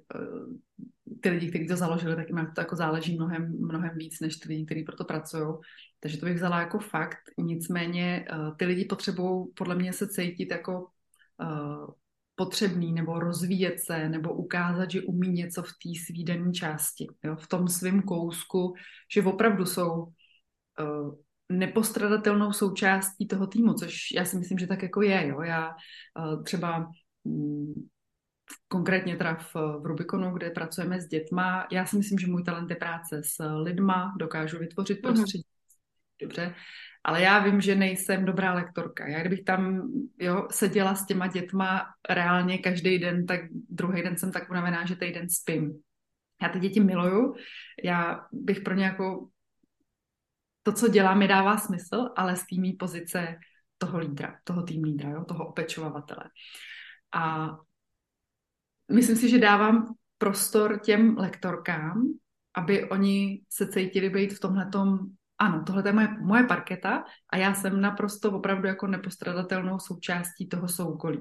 ty 1.22 1.30
lidi, 1.30 1.50
kteří 1.50 1.68
to 1.68 1.76
založili, 1.76 2.16
tak 2.16 2.30
jim 2.30 2.52
to 2.56 2.62
jako 2.62 2.76
záleží 2.76 3.16
mnohem, 3.16 3.56
mnohem 3.60 3.98
víc, 3.98 4.20
než 4.20 4.38
ty 4.38 4.50
lidi, 4.50 4.66
kteří 4.66 4.84
proto 4.84 5.06
pracují. 5.06 5.56
Takže 6.00 6.18
to 6.18 6.26
bych 6.26 6.36
vzala 6.36 6.60
jako 6.60 6.80
fakt. 6.80 7.20
Nicméně 7.38 8.26
eh, 8.30 8.36
ty 8.58 8.66
lidi 8.66 8.86
potřebují 8.86 9.48
podle 9.56 9.76
mě 9.76 9.94
se 9.94 10.08
cítit 10.08 10.52
jako 10.52 10.88
uh, 11.42 11.94
potřebný 12.36 12.94
nebo 12.94 13.20
rozvíjet 13.20 13.80
se 13.80 14.10
nebo 14.10 14.34
ukázat, 14.34 14.92
že 14.92 15.02
umí 15.02 15.30
něco 15.30 15.64
v 15.64 15.68
té 15.68 15.90
svý 16.06 16.54
části, 16.54 17.08
jo? 17.24 17.36
v 17.36 17.48
tom 17.48 17.68
svém 17.68 18.02
kousku, 18.02 18.74
že 19.14 19.24
opravdu 19.24 19.66
jsou 19.66 20.04
uh, 20.04 21.16
nepostradatelnou 21.52 22.54
součástí 22.54 23.28
toho 23.28 23.48
týmu, 23.48 23.74
což 23.74 24.12
já 24.16 24.26
si 24.26 24.38
myslím, 24.38 24.58
že 24.58 24.68
tak 24.68 24.84
jako 24.84 25.02
je. 25.02 25.28
Jo? 25.28 25.42
Já 25.42 25.70
uh, 25.70 26.44
třeba 26.44 26.92
um, 27.24 27.90
konkrétně 28.68 29.16
teda 29.16 29.36
v, 29.36 29.56
v 29.56 29.86
Rubikonu, 29.86 30.34
kde 30.34 30.50
pracujeme 30.50 31.02
s 31.02 31.08
dětma. 31.08 31.68
Já 31.72 31.86
si 31.86 31.98
myslím, 31.98 32.20
že 32.20 32.28
můj 32.28 32.44
talent 32.44 32.70
je 32.70 32.76
práce 32.76 33.22
s 33.24 33.44
lidma, 33.44 34.14
dokážu 34.20 34.60
vytvořit 34.60 35.04
mhm. 35.04 35.14
prostředí, 35.14 35.44
mm-hmm. 35.44 36.22
dobře, 36.22 36.56
ale 37.04 37.22
já 37.22 37.40
vím, 37.40 37.62
že 37.62 37.76
nejsem 37.76 38.26
dobrá 38.26 38.54
lektorka. 38.54 39.08
Já 39.08 39.20
kdybych 39.20 39.44
tam 39.44 39.92
jo, 40.20 40.48
seděla 40.52 40.96
s 40.96 41.06
těma 41.06 41.28
dětma 41.28 41.86
reálně 42.10 42.58
každý 42.58 43.00
den, 43.00 43.26
tak 43.26 43.42
druhý 43.52 44.02
den 44.02 44.18
jsem 44.18 44.32
tak 44.32 44.50
unavená, 44.50 44.86
že 44.86 44.96
týden 44.96 45.30
spím. 45.30 45.80
Já 46.42 46.50
ty 46.50 46.60
děti 46.60 46.80
miluju, 46.80 47.36
já 47.84 48.26
bych 48.32 48.62
pro 48.62 48.74
ně 48.74 48.86
jako 48.86 49.30
to, 50.64 50.74
co 50.74 50.88
dělám, 50.88 51.20
mi 51.20 51.28
dává 51.28 51.58
smysl, 51.58 52.10
ale 52.16 52.36
z 52.36 52.40
té 52.40 52.56
pozice 52.80 53.36
toho 53.78 54.00
lídra, 54.00 54.40
toho 54.44 54.64
tým 54.64 54.84
lídra, 54.84 55.10
jo, 55.10 55.26
toho 55.26 55.48
opečovavatele. 55.48 56.24
A 57.14 57.50
myslím 58.92 59.16
si, 59.16 59.30
že 59.30 59.40
dávám 59.40 59.94
prostor 60.18 60.80
těm 60.80 61.18
lektorkám, 61.18 62.02
aby 62.56 62.90
oni 62.90 63.42
se 63.50 63.68
cítili 63.68 64.10
být 64.10 64.34
v 64.34 64.40
tomhletom 64.40 65.00
ano, 65.40 65.64
tohle 65.68 65.84
je 65.86 65.94
moje, 65.94 66.08
moje 66.22 66.44
parketa 66.44 67.04
a 67.30 67.38
já 67.38 67.54
jsem 67.54 67.82
naprosto 67.82 68.32
opravdu 68.32 68.68
jako 68.68 68.88
nepostradatelnou 68.88 69.80
součástí 69.80 70.48
toho 70.48 70.68
soukolí. 70.68 71.20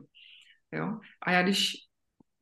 Jo? 0.73 0.99
A 1.23 1.31
já 1.31 1.43
když 1.43 1.73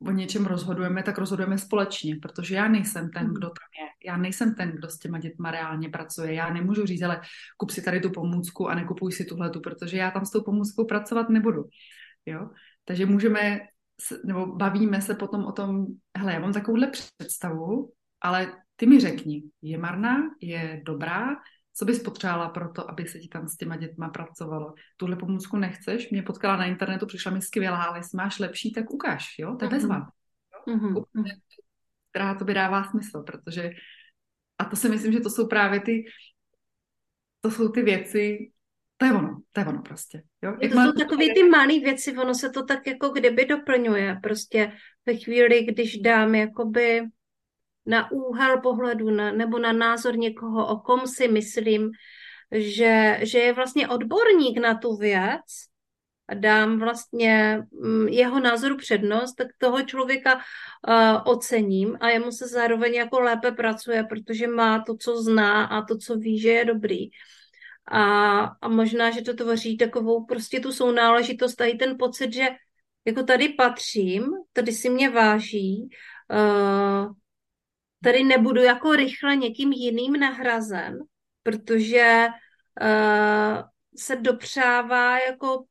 o 0.01 0.11
něčem 0.11 0.45
rozhodujeme, 0.45 1.03
tak 1.03 1.17
rozhodujeme 1.17 1.57
společně, 1.57 2.15
protože 2.21 2.55
já 2.55 2.67
nejsem 2.67 3.09
ten, 3.11 3.27
kdo 3.33 3.47
tam 3.47 3.69
je. 3.81 4.09
Já 4.11 4.17
nejsem 4.17 4.55
ten, 4.55 4.71
kdo 4.71 4.89
s 4.89 4.99
těma 4.99 5.19
dětma 5.19 5.51
reálně 5.51 5.89
pracuje. 5.89 6.33
Já 6.33 6.53
nemůžu 6.53 6.85
říct, 6.85 7.01
ale 7.01 7.21
kup 7.57 7.71
si 7.71 7.81
tady 7.81 7.99
tu 7.99 8.11
pomůcku 8.11 8.69
a 8.69 8.75
nekupuj 8.75 9.11
si 9.11 9.25
tuhletu, 9.25 9.61
protože 9.61 9.97
já 9.97 10.11
tam 10.11 10.25
s 10.25 10.31
tou 10.31 10.43
pomůckou 10.43 10.85
pracovat 10.85 11.29
nebudu. 11.29 11.63
Jo? 12.25 12.49
Takže 12.85 13.05
můžeme, 13.05 13.59
nebo 14.25 14.45
bavíme 14.45 15.01
se 15.01 15.15
potom 15.15 15.45
o 15.45 15.51
tom, 15.51 15.85
hele, 16.17 16.33
já 16.33 16.39
mám 16.39 16.53
takovouhle 16.53 16.87
představu, 16.87 17.93
ale 18.21 18.53
ty 18.75 18.85
mi 18.85 18.99
řekni, 18.99 19.43
je 19.61 19.77
marná, 19.77 20.17
je 20.41 20.81
dobrá, 20.85 21.35
co 21.73 21.85
bys 21.85 22.03
potřebovala 22.03 22.49
pro 22.49 22.71
to, 22.71 22.89
aby 22.89 23.07
se 23.07 23.19
ti 23.19 23.27
tam 23.27 23.47
s 23.47 23.57
těma 23.57 23.77
dětma 23.77 24.09
pracovalo? 24.09 24.73
Tuhle 24.97 25.15
pomůcku 25.15 25.57
nechceš? 25.57 26.09
Mě 26.09 26.23
potkala 26.23 26.57
na 26.57 26.65
internetu, 26.65 27.05
přišla 27.05 27.31
mi 27.31 27.41
skvělá, 27.41 27.83
ale 27.83 27.99
jestli 27.99 28.15
máš 28.15 28.39
lepší, 28.39 28.73
tak 28.73 28.91
ukáž, 28.91 29.35
jo? 29.39 29.55
To 29.55 29.65
je 29.65 29.69
bezva. 29.69 30.07
Mm-hmm. 30.67 31.05
Která 32.09 32.35
to 32.35 32.45
by 32.45 32.53
dává 32.53 32.83
smysl, 32.83 33.23
protože 33.23 33.69
a 34.57 34.65
to 34.65 34.75
si 34.75 34.89
myslím, 34.89 35.13
že 35.13 35.19
to 35.19 35.29
jsou 35.29 35.47
právě 35.47 35.79
ty 35.79 36.05
to 37.41 37.51
jsou 37.51 37.69
ty 37.69 37.81
věci, 37.81 38.51
to 38.97 39.05
je 39.05 39.11
ono, 39.11 39.41
to 39.51 39.59
je 39.59 39.65
ono 39.65 39.81
prostě. 39.81 40.23
Jo? 40.41 40.57
Jak 40.61 40.71
to 40.71 40.77
má... 40.77 40.85
jsou 40.85 40.91
takové 40.91 41.25
ty 41.33 41.43
malé 41.43 41.79
věci, 41.79 42.17
ono 42.17 42.35
se 42.35 42.49
to 42.49 42.63
tak 42.65 42.87
jako 42.87 43.09
kdyby 43.09 43.45
doplňuje. 43.45 44.19
Prostě 44.23 44.71
ve 45.05 45.15
chvíli, 45.15 45.63
když 45.63 45.97
dám 45.97 46.35
jakoby 46.35 47.01
na 47.85 48.11
úhel 48.11 48.61
pohledu 48.61 49.09
na, 49.09 49.31
nebo 49.31 49.59
na 49.59 49.73
názor 49.73 50.17
někoho, 50.17 50.67
o 50.67 50.79
kom 50.79 51.07
si 51.07 51.27
myslím, 51.27 51.91
že, 52.51 53.19
že 53.21 53.39
je 53.39 53.53
vlastně 53.53 53.87
odborník 53.87 54.57
na 54.57 54.77
tu 54.77 54.95
věc 54.95 55.43
a 56.27 56.33
dám 56.33 56.79
vlastně 56.79 57.61
mm, 57.83 58.07
jeho 58.07 58.39
názoru 58.39 58.77
přednost, 58.77 59.33
tak 59.33 59.47
toho 59.57 59.83
člověka 59.83 60.35
uh, 60.35 60.41
ocením 61.25 61.97
a 61.99 62.09
jemu 62.09 62.31
se 62.31 62.47
zároveň 62.47 62.93
jako 62.93 63.19
lépe 63.19 63.51
pracuje, 63.51 64.03
protože 64.03 64.47
má 64.47 64.83
to, 64.83 64.97
co 64.97 65.23
zná 65.23 65.65
a 65.65 65.81
to, 65.81 65.97
co 65.97 66.15
ví, 66.15 66.39
že 66.39 66.49
je 66.49 66.65
dobrý. 66.65 67.09
A, 67.91 68.41
a 68.43 68.67
možná, 68.67 69.11
že 69.11 69.21
to 69.21 69.33
tvoří 69.33 69.77
takovou 69.77 70.25
prostě 70.25 70.59
tu 70.59 70.71
sounáležitost 70.71 71.61
a 71.61 71.65
i 71.65 71.77
ten 71.77 71.95
pocit, 71.99 72.33
že 72.33 72.47
jako 73.05 73.23
tady 73.23 73.49
patřím, 73.49 74.25
tady 74.53 74.71
si 74.71 74.89
mě 74.89 75.09
váží, 75.09 75.89
uh, 76.31 77.13
tady 78.03 78.23
nebudu 78.23 78.61
jako 78.61 78.95
rychle 78.95 79.35
někým 79.35 79.71
jiným 79.71 80.13
nahrazen, 80.13 80.99
protože 81.43 82.27
uh, 82.81 83.63
se 83.97 84.15
dopřává 84.15 85.19
jako 85.19 85.65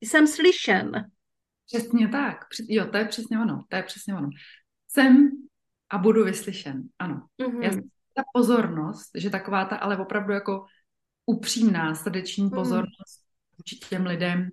jsem 0.00 0.26
slyšen. 0.26 1.10
Přesně 1.66 2.08
tak. 2.08 2.36
Jo, 2.68 2.86
to 2.86 2.96
je 2.96 3.04
přesně 3.04 3.38
ono. 3.38 3.64
To 3.68 3.76
je 3.76 3.82
přesně 3.82 4.14
ono. 4.14 4.28
Jsem 4.88 5.30
a 5.90 5.98
budu 5.98 6.24
vyslyšen. 6.24 6.82
Ano. 6.98 7.26
Mm-hmm. 7.42 7.62
Já, 7.62 7.70
ta 8.14 8.22
pozornost, 8.34 9.10
že 9.14 9.30
taková 9.30 9.64
ta, 9.64 9.76
ale 9.76 9.96
opravdu 9.96 10.32
jako 10.32 10.64
upřímná, 11.30 11.94
srdeční 11.94 12.44
mm. 12.44 12.50
pozornost 12.50 13.24
vůči 13.58 13.76
těm 13.88 14.06
lidem 14.06 14.48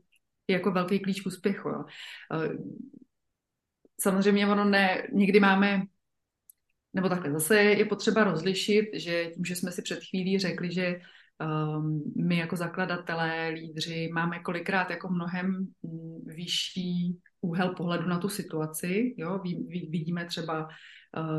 je 0.47 0.53
jako 0.53 0.71
velký 0.71 0.99
klíč 0.99 1.21
k 1.21 1.27
úspěchu. 1.27 1.69
Jo. 1.69 1.83
Eh, 2.33 2.57
samozřejmě 4.01 4.47
ono 4.47 4.65
ne, 4.65 5.07
někdy 5.13 5.39
máme 5.39 5.81
nebo 6.93 7.09
takhle 7.09 7.31
zase 7.31 7.61
je 7.61 7.85
potřeba 7.85 8.23
rozlišit, 8.23 8.85
že 8.93 9.31
tím, 9.33 9.45
že 9.45 9.55
jsme 9.55 9.71
si 9.71 9.81
před 9.81 9.99
chvílí 10.09 10.39
řekli, 10.39 10.71
že 10.71 10.99
um, 11.77 12.13
my 12.27 12.37
jako 12.37 12.55
zakladatelé, 12.55 13.49
lídři 13.49 14.09
máme 14.13 14.39
kolikrát 14.39 14.89
jako 14.89 15.09
mnohem 15.09 15.67
mm, 15.83 16.25
vyšší 16.25 17.17
úhel 17.41 17.69
pohledu 17.69 18.07
na 18.07 18.19
tu 18.19 18.29
situaci, 18.29 19.15
jo, 19.17 19.39
vidíme 19.89 20.25
třeba 20.25 20.67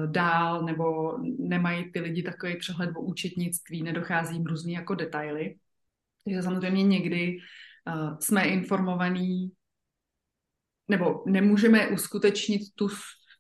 dál, 0.07 0.63
nebo 0.65 1.19
nemají 1.39 1.93
ty 1.93 2.01
lidi 2.01 2.23
takový 2.23 2.57
přehled 2.57 2.91
o 2.97 3.01
účetnictví, 3.01 3.83
nedochází 3.83 4.35
jim 4.35 4.47
různý 4.47 4.73
jako 4.73 4.95
detaily. 4.95 5.55
Takže 6.25 6.43
samozřejmě 6.43 6.83
někdy 6.83 7.39
uh, 7.87 8.19
jsme 8.19 8.45
informovaní 8.45 9.53
nebo 10.89 11.23
nemůžeme 11.27 11.89
uskutečnit 11.89 12.63
tu 12.75 12.89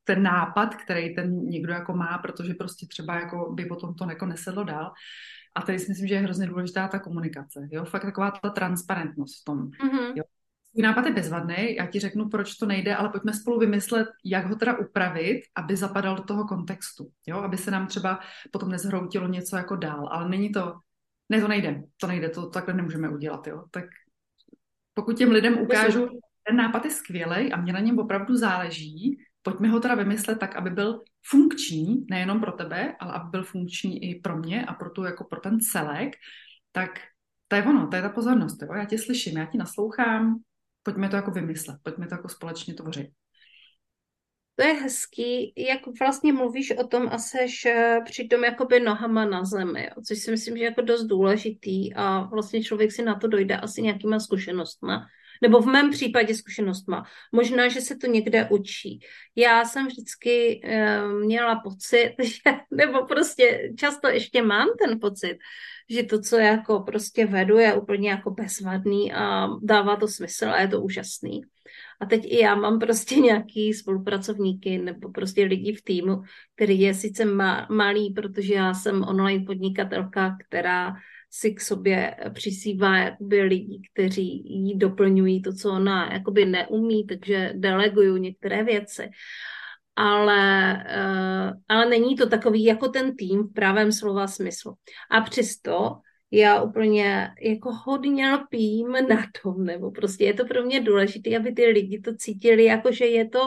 ten 0.04 0.22
nápad, 0.22 0.74
který 0.74 1.14
ten 1.14 1.38
někdo 1.38 1.72
jako 1.72 1.92
má, 1.92 2.18
protože 2.18 2.54
prostě 2.54 2.86
třeba 2.86 3.14
jako 3.14 3.52
by 3.52 3.64
potom 3.64 3.94
to 3.94 4.10
jako 4.10 4.26
nesedlo 4.26 4.64
dál. 4.64 4.92
A 5.54 5.62
tady 5.62 5.78
si 5.78 5.88
myslím, 5.88 6.08
že 6.08 6.14
je 6.14 6.20
hrozně 6.20 6.46
důležitá 6.46 6.88
ta 6.88 6.98
komunikace, 6.98 7.68
jo, 7.72 7.84
fakt 7.84 8.02
taková 8.02 8.30
ta 8.30 8.50
transparentnost 8.50 9.40
v 9.40 9.44
tom, 9.44 9.58
mm-hmm. 9.58 10.12
jo. 10.16 10.24
Tvůj 10.78 10.86
nápad 10.86 11.06
je 11.06 11.12
bezvadný, 11.12 11.74
já 11.74 11.86
ti 11.86 12.00
řeknu, 12.00 12.28
proč 12.28 12.56
to 12.56 12.66
nejde, 12.66 12.96
ale 12.96 13.08
pojďme 13.08 13.32
spolu 13.32 13.58
vymyslet, 13.58 14.08
jak 14.24 14.46
ho 14.46 14.56
teda 14.56 14.78
upravit, 14.78 15.40
aby 15.56 15.76
zapadal 15.76 16.16
do 16.16 16.22
toho 16.22 16.44
kontextu, 16.44 17.10
jo, 17.26 17.38
aby 17.38 17.56
se 17.56 17.70
nám 17.70 17.86
třeba 17.86 18.20
potom 18.50 18.68
nezhroutilo 18.68 19.28
něco 19.28 19.56
jako 19.56 19.76
dál, 19.76 20.08
ale 20.12 20.28
není 20.28 20.52
to, 20.52 20.74
ne, 21.28 21.40
to 21.40 21.48
nejde, 21.48 21.82
to 22.00 22.06
nejde, 22.06 22.28
to 22.28 22.46
takhle 22.46 22.74
nemůžeme 22.74 23.08
udělat, 23.08 23.46
jo, 23.46 23.64
tak 23.70 23.84
pokud 24.94 25.18
těm 25.18 25.30
lidem 25.30 25.58
ukážu, 25.58 26.08
ten 26.48 26.56
nápad 26.56 26.84
je 26.84 26.90
skvělý 26.90 27.52
a 27.52 27.56
mě 27.56 27.72
na 27.72 27.80
něm 27.80 27.98
opravdu 27.98 28.36
záleží, 28.36 29.18
pojďme 29.42 29.68
ho 29.68 29.80
teda 29.80 29.94
vymyslet 29.94 30.38
tak, 30.38 30.56
aby 30.56 30.70
byl 30.70 31.00
funkční, 31.26 32.06
nejenom 32.10 32.40
pro 32.40 32.52
tebe, 32.52 32.96
ale 33.00 33.12
aby 33.12 33.30
byl 33.30 33.44
funkční 33.44 34.10
i 34.10 34.20
pro 34.20 34.36
mě 34.36 34.66
a 34.66 34.74
pro 34.74 34.90
tu, 34.90 35.04
jako 35.04 35.24
pro 35.24 35.40
ten 35.40 35.60
celek, 35.60 36.14
tak 36.72 36.90
to 37.48 37.56
je 37.56 37.64
ono, 37.64 37.88
to 37.88 37.96
je 37.96 38.02
ta 38.02 38.08
pozornost, 38.08 38.62
jo? 38.62 38.74
já 38.74 38.84
tě 38.84 38.98
slyším, 38.98 39.38
já 39.38 39.46
ti 39.46 39.58
naslouchám, 39.58 40.40
pojďme 40.88 41.08
to 41.08 41.16
jako 41.16 41.30
vymyslet, 41.30 41.76
pojďme 41.82 42.06
to 42.06 42.14
jako 42.14 42.28
společně 42.28 42.74
tvořit. 42.74 43.10
To 44.54 44.64
je 44.64 44.72
hezký, 44.74 45.52
jak 45.56 45.80
vlastně 46.00 46.32
mluvíš 46.32 46.70
o 46.70 46.86
tom 46.86 47.08
a 47.12 47.18
seš 47.18 47.66
eh, 47.66 48.00
přitom 48.04 48.44
jakoby 48.44 48.80
nohama 48.80 49.24
na 49.24 49.44
zemi, 49.44 49.84
jo? 49.84 50.02
což 50.06 50.18
si 50.18 50.30
myslím, 50.30 50.56
že 50.56 50.62
je 50.62 50.68
jako 50.68 50.80
dost 50.80 51.04
důležitý 51.04 51.94
a 51.94 52.20
vlastně 52.20 52.64
člověk 52.64 52.92
si 52.92 53.02
na 53.02 53.14
to 53.14 53.28
dojde 53.28 53.56
asi 53.56 53.82
nějakýma 53.82 54.20
zkušenostma 54.20 55.06
nebo 55.42 55.60
v 55.60 55.66
mém 55.66 55.90
případě 55.90 56.34
zkušenostma. 56.34 57.04
Možná, 57.32 57.68
že 57.68 57.80
se 57.80 57.96
to 57.96 58.06
někde 58.06 58.48
učí. 58.50 59.00
Já 59.36 59.64
jsem 59.64 59.86
vždycky 59.86 60.60
uh, 60.64 61.12
měla 61.12 61.60
pocit, 61.60 62.14
že, 62.22 62.50
nebo 62.70 63.06
prostě 63.06 63.72
často 63.78 64.08
ještě 64.08 64.42
mám 64.42 64.68
ten 64.84 65.00
pocit, 65.00 65.38
že 65.90 66.02
to, 66.02 66.20
co 66.20 66.36
jako 66.36 66.80
prostě 66.80 67.26
vedu, 67.26 67.58
je 67.58 67.74
úplně 67.74 68.10
jako 68.10 68.30
bezvadný 68.30 69.12
a 69.12 69.48
dává 69.62 69.96
to 69.96 70.08
smysl 70.08 70.48
a 70.48 70.60
je 70.60 70.68
to 70.68 70.80
úžasný. 70.80 71.40
A 72.00 72.06
teď 72.06 72.24
i 72.24 72.38
já 72.38 72.54
mám 72.54 72.78
prostě 72.78 73.14
nějaký 73.20 73.74
spolupracovníky 73.74 74.78
nebo 74.78 75.10
prostě 75.10 75.44
lidi 75.44 75.72
v 75.72 75.82
týmu, 75.82 76.22
který 76.54 76.80
je 76.80 76.94
sice 76.94 77.24
malý, 77.70 78.12
protože 78.12 78.54
já 78.54 78.74
jsem 78.74 79.02
online 79.02 79.44
podnikatelka, 79.44 80.36
která 80.48 80.94
si 81.30 81.54
k 81.54 81.60
sobě 81.60 82.16
přisývá 82.32 82.98
jakoby 82.98 83.42
lidi, 83.42 83.82
kteří 83.92 84.42
jí 84.46 84.78
doplňují 84.78 85.42
to, 85.42 85.52
co 85.52 85.70
ona 85.70 86.12
jakoby 86.12 86.44
neumí, 86.44 87.06
takže 87.06 87.52
delegují 87.56 88.20
některé 88.20 88.64
věci. 88.64 89.10
Ale, 90.00 90.74
uh, 90.96 91.52
ale 91.68 91.86
není 91.86 92.16
to 92.16 92.28
takový 92.28 92.64
jako 92.64 92.88
ten 92.88 93.16
tým 93.16 93.42
v 93.42 93.52
pravém 93.52 93.92
slova 93.92 94.26
smyslu. 94.26 94.74
A 95.10 95.20
přesto 95.20 96.00
já 96.30 96.62
úplně 96.62 97.30
jako 97.42 97.72
hodně 97.72 98.32
lpím 98.34 98.92
na 98.92 99.22
tom, 99.42 99.64
nebo 99.64 99.90
prostě 99.90 100.24
je 100.24 100.34
to 100.34 100.44
pro 100.44 100.62
mě 100.62 100.80
důležité, 100.80 101.36
aby 101.36 101.52
ty 101.52 101.66
lidi 101.66 102.00
to 102.00 102.16
cítili, 102.16 102.64
jako 102.64 102.92
že 102.92 103.06
je 103.06 103.28
to 103.28 103.40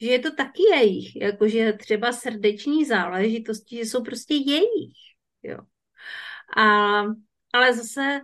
že 0.00 0.10
je 0.10 0.18
to 0.18 0.34
taky 0.34 0.62
jejich, 0.74 1.16
jakože 1.16 1.72
třeba 1.72 2.12
srdeční 2.12 2.84
záležitosti, 2.84 3.76
že 3.76 3.82
jsou 3.82 4.02
prostě 4.02 4.34
jejich, 4.34 4.98
jo. 5.42 5.58
A, 6.56 7.00
ale 7.52 7.74
zase 7.74 8.20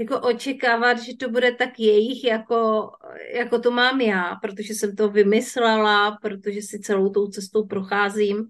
jako 0.00 0.20
očekávat, 0.20 0.98
že 0.98 1.16
to 1.16 1.30
bude 1.30 1.52
tak 1.52 1.80
jejich, 1.80 2.24
jako, 2.24 2.90
jako 3.34 3.58
to 3.58 3.70
mám 3.70 4.00
já, 4.00 4.34
protože 4.42 4.74
jsem 4.74 4.96
to 4.96 5.08
vymyslela, 5.08 6.18
protože 6.22 6.62
si 6.62 6.80
celou 6.80 7.10
tou 7.10 7.28
cestou 7.28 7.66
procházím, 7.66 8.48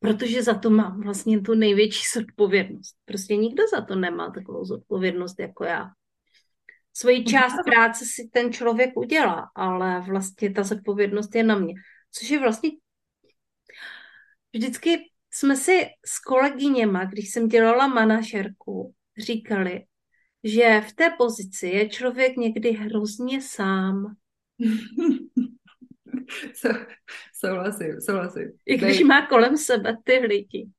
protože 0.00 0.42
za 0.42 0.54
to 0.54 0.70
mám 0.70 1.00
vlastně 1.00 1.40
tu 1.40 1.54
největší 1.54 2.02
zodpovědnost. 2.14 2.96
Prostě 3.04 3.36
nikdo 3.36 3.62
za 3.74 3.80
to 3.80 3.94
nemá 3.94 4.30
takovou 4.30 4.64
zodpovědnost 4.64 5.40
jako 5.40 5.64
já. 5.64 5.90
Svoji 6.92 7.24
část 7.24 7.54
práce 7.64 8.04
si 8.04 8.28
ten 8.32 8.52
člověk 8.52 8.96
udělá, 8.96 9.50
ale 9.54 10.00
vlastně 10.00 10.52
ta 10.52 10.62
zodpovědnost 10.62 11.34
je 11.34 11.42
na 11.42 11.58
mě. 11.58 11.74
Což 12.12 12.30
je 12.30 12.38
vlastně 12.38 12.70
vždycky 14.52 14.98
jsme 15.30 15.56
si 15.56 15.86
s 16.06 16.18
kolegyněma, 16.18 17.04
když 17.04 17.30
jsem 17.30 17.48
dělala 17.48 17.86
manažerku, 17.86 18.94
říkali, 19.18 19.84
že 20.46 20.80
v 20.88 20.92
té 20.92 21.10
pozici 21.18 21.66
je 21.66 21.88
člověk 21.88 22.36
někdy 22.36 22.72
hrozně 22.72 23.42
sám. 23.42 24.14
souhlasím, 27.34 28.00
souhlasím. 28.00 28.52
I 28.66 28.76
když 28.76 28.96
Bejt, 28.96 29.06
má 29.06 29.26
kolem 29.26 29.56
sebe 29.56 29.96
ty 30.04 30.18
lidi. 30.18 30.70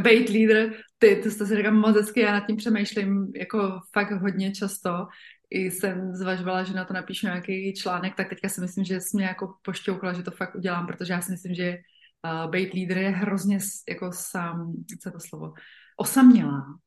Bejt 0.00 0.28
lídr, 0.28 0.72
ty, 0.98 1.16
to 1.22 1.30
jste 1.30 1.46
si 1.46 1.56
říkám 1.56 1.76
moc 1.76 1.96
hezky, 1.96 2.20
já 2.20 2.32
nad 2.32 2.46
tím 2.46 2.56
přemýšlím 2.56 3.32
jako 3.34 3.80
fakt 3.92 4.10
hodně 4.10 4.52
často. 4.52 5.06
I 5.50 5.70
jsem 5.70 6.14
zvažovala, 6.14 6.64
že 6.64 6.74
na 6.74 6.84
to 6.84 6.94
napíšu 6.94 7.26
nějaký 7.26 7.74
článek, 7.74 8.14
tak 8.14 8.28
teďka 8.28 8.48
si 8.48 8.60
myslím, 8.60 8.84
že 8.84 9.00
jsi 9.00 9.16
mě 9.16 9.26
jako 9.26 9.54
pošťoukla, 9.62 10.12
že 10.12 10.22
to 10.22 10.30
fakt 10.30 10.54
udělám, 10.54 10.86
protože 10.86 11.12
já 11.12 11.20
si 11.20 11.30
myslím, 11.30 11.54
že 11.54 11.76
uh, 12.24 12.50
být 12.50 12.72
lídr 12.72 12.98
je 12.98 13.10
hrozně 13.10 13.58
jako 13.88 14.12
sám, 14.12 14.72
co 15.02 15.08
je 15.08 15.12
to 15.12 15.20
slovo, 15.20 15.52
osamělá. 15.96 16.78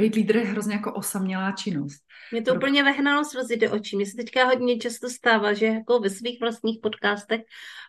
Být 0.00 0.14
lídr 0.14 0.36
je 0.36 0.44
hrozně 0.44 0.74
jako 0.74 0.94
osamělá 0.94 1.52
činnost. 1.52 2.02
Mě 2.32 2.42
to 2.42 2.50
Pro... 2.50 2.60
úplně 2.60 2.84
vehnalo 2.84 3.24
slzy 3.24 3.56
do 3.56 3.72
očí. 3.72 3.96
Mně 3.96 4.06
se 4.06 4.16
teďka 4.16 4.44
hodně 4.44 4.78
často 4.78 5.08
stává, 5.08 5.52
že 5.52 5.66
jako 5.66 6.00
ve 6.00 6.10
svých 6.10 6.40
vlastních 6.40 6.78
podcastech 6.82 7.40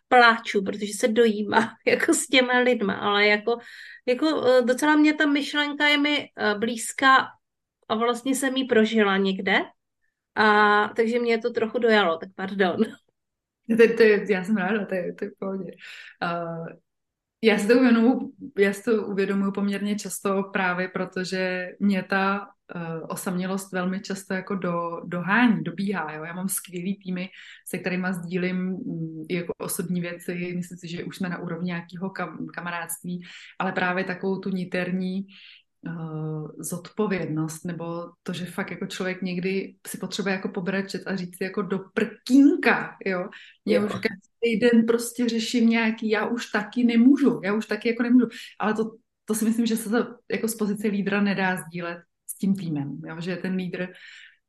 pláču, 0.08 0.63
protože 0.63 0.93
se 0.93 1.08
dojímá 1.08 1.74
jako 1.88 2.13
s 2.13 2.28
těma 2.28 2.60
lidma, 2.60 2.93
ale 2.93 3.28
jako, 3.28 3.58
jako 4.06 4.45
eh, 4.47 4.62
docela 4.62 4.95
mě 4.95 5.13
ta 5.13 5.26
myšlenka 5.26 5.88
je 5.88 5.97
mi 5.97 6.30
eh, 6.38 6.56
blízká 6.56 7.28
a 7.89 7.95
vlastně 7.95 8.36
jsem 8.36 8.56
ji 8.56 8.65
prožila 8.65 9.17
někde, 9.17 9.60
a 10.36 10.88
takže 10.95 11.19
mě 11.19 11.38
to 11.38 11.50
trochu 11.50 11.80
dojalo, 11.80 12.17
tak 12.17 12.30
pardon. 12.36 12.78
To, 13.78 13.78
to, 13.97 14.04
já 14.04 14.43
jsem 14.43 14.58
ráda, 14.58 14.86
to 14.86 14.95
je, 14.95 15.13
to 15.13 15.26
je 15.26 15.32
v 15.32 15.34
pohodě. 15.39 15.71
Uh, 16.24 16.67
já 17.43 17.58
si 17.58 17.67
to 17.67 17.73
uvědomuji, 17.73 18.32
já 18.58 18.73
si 18.73 18.84
to 18.84 19.06
uvědomuji 19.06 19.51
poměrně 19.51 19.95
často 19.95 20.43
právě 20.43 20.88
protože 20.88 21.69
mě 21.80 22.04
ta 22.04 22.47
uh, 22.75 22.82
osamělost 23.08 23.71
velmi 23.73 23.99
často 23.99 24.34
jako 24.34 24.56
do, 24.56 25.01
dohání, 25.06 25.63
dobíhá. 25.63 26.13
Jo? 26.13 26.23
Já 26.23 26.34
mám 26.34 26.49
skvělý 26.49 26.99
týmy, 26.99 27.30
se 27.67 27.77
kterými 27.77 28.08
sdílím 28.12 28.73
um, 28.73 29.25
jako 29.30 29.54
osobní 29.58 30.01
věci, 30.01 30.54
myslím 30.56 30.77
si, 30.77 30.88
že 30.88 31.04
už 31.04 31.17
jsme 31.17 31.30
na 31.30 31.38
úrovni 31.38 31.67
nějakého 31.67 32.10
kam, 32.10 32.47
kamarádství, 32.54 33.21
ale 33.60 33.71
právě 33.71 34.04
takovou 34.04 34.39
tu 34.39 34.49
niterní 34.49 35.25
uh, 35.88 36.50
zodpovědnost, 36.60 37.65
nebo 37.65 38.12
to, 38.24 38.34
že 38.34 38.46
fakt 38.46 38.72
jako 38.72 38.86
člověk 38.86 39.22
někdy 39.22 39.76
si 39.88 39.98
potřebuje 39.98 40.36
jako 40.36 40.50
pobrečet 40.50 41.04
a 41.06 41.15
říct 41.15 41.41
jako 41.41 41.62
do 41.62 41.80
prkínka, 41.94 42.98
jo. 43.06 43.30
Já 43.65 43.86
už 43.86 43.91
každý 43.91 44.60
den 44.60 44.86
prostě 44.86 45.30
řeším 45.30 45.70
nějaký, 45.70 46.10
já 46.10 46.26
už 46.26 46.46
taky 46.46 46.84
nemůžu, 46.84 47.41
já 47.44 47.54
už 47.54 47.65
taky 47.65 47.89
jako 47.89 48.04
nemůžu, 48.04 48.28
ale 48.60 48.74
to, 48.74 48.91
to 49.26 49.36
si 49.36 49.46
myslím, 49.46 49.65
že 49.65 49.78
se 49.78 49.89
to 49.89 50.15
jako 50.32 50.48
z 50.48 50.56
pozice 50.56 50.88
lídra 50.88 51.22
nedá 51.22 51.58
sdílet 51.58 51.98
s 52.28 52.38
tím 52.38 52.56
týmem, 52.56 53.02
jo? 53.06 53.15
že 53.22 53.36
ten 53.36 53.56
lídr 53.56 53.88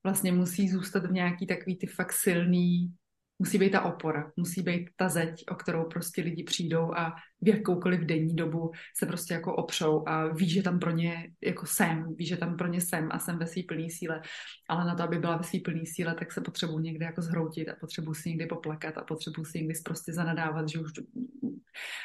vlastně 0.04 0.32
musí 0.32 0.68
zůstat 0.68 1.06
v 1.06 1.12
nějaký 1.12 1.46
takový 1.46 1.76
ty 1.76 1.86
fakt 1.86 2.12
silný 2.12 2.94
musí 3.42 3.58
být 3.58 3.70
ta 3.70 3.80
opora, 3.80 4.32
musí 4.36 4.62
být 4.62 4.90
ta 4.96 5.08
zeď, 5.08 5.44
o 5.50 5.54
kterou 5.54 5.84
prostě 5.84 6.22
lidi 6.22 6.44
přijdou 6.44 6.94
a 6.94 7.14
v 7.42 7.48
jakoukoliv 7.48 8.00
denní 8.00 8.36
dobu 8.36 8.70
se 8.96 9.06
prostě 9.06 9.34
jako 9.34 9.56
opřou 9.56 10.08
a 10.08 10.28
ví, 10.28 10.50
že 10.50 10.62
tam 10.62 10.78
pro 10.78 10.90
ně 10.90 11.30
jako 11.40 11.66
jsem, 11.66 12.14
ví, 12.14 12.26
že 12.26 12.36
tam 12.36 12.56
pro 12.56 12.68
ně 12.68 12.80
jsem 12.80 13.08
a 13.12 13.18
jsem 13.18 13.38
ve 13.38 13.46
své 13.46 13.62
plné 13.68 13.86
síle, 13.90 14.22
ale 14.68 14.84
na 14.84 14.94
to, 14.94 15.02
aby 15.02 15.18
byla 15.18 15.36
ve 15.36 15.44
své 15.44 15.58
plné 15.64 15.80
síle, 15.84 16.14
tak 16.14 16.32
se 16.32 16.40
potřebuji 16.40 16.78
někde 16.78 17.04
jako 17.04 17.22
zhroutit 17.22 17.68
a 17.68 17.74
potřebuji 17.80 18.14
si 18.14 18.28
někdy 18.28 18.46
poplakat 18.46 18.98
a 18.98 19.04
potřebuji 19.04 19.44
si 19.44 19.58
někdy 19.58 19.74
prostě 19.84 20.12
zanadávat, 20.12 20.68
že 20.68 20.78
už 20.78 20.90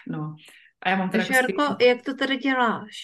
no, 0.08 0.36
a 0.82 0.90
já 0.90 0.96
mám 0.96 1.10
teda 1.10 1.24
Šarko, 1.24 1.62
jako 1.62 1.84
jak 1.84 2.02
to 2.02 2.14
tady 2.14 2.38
děláš? 2.38 2.96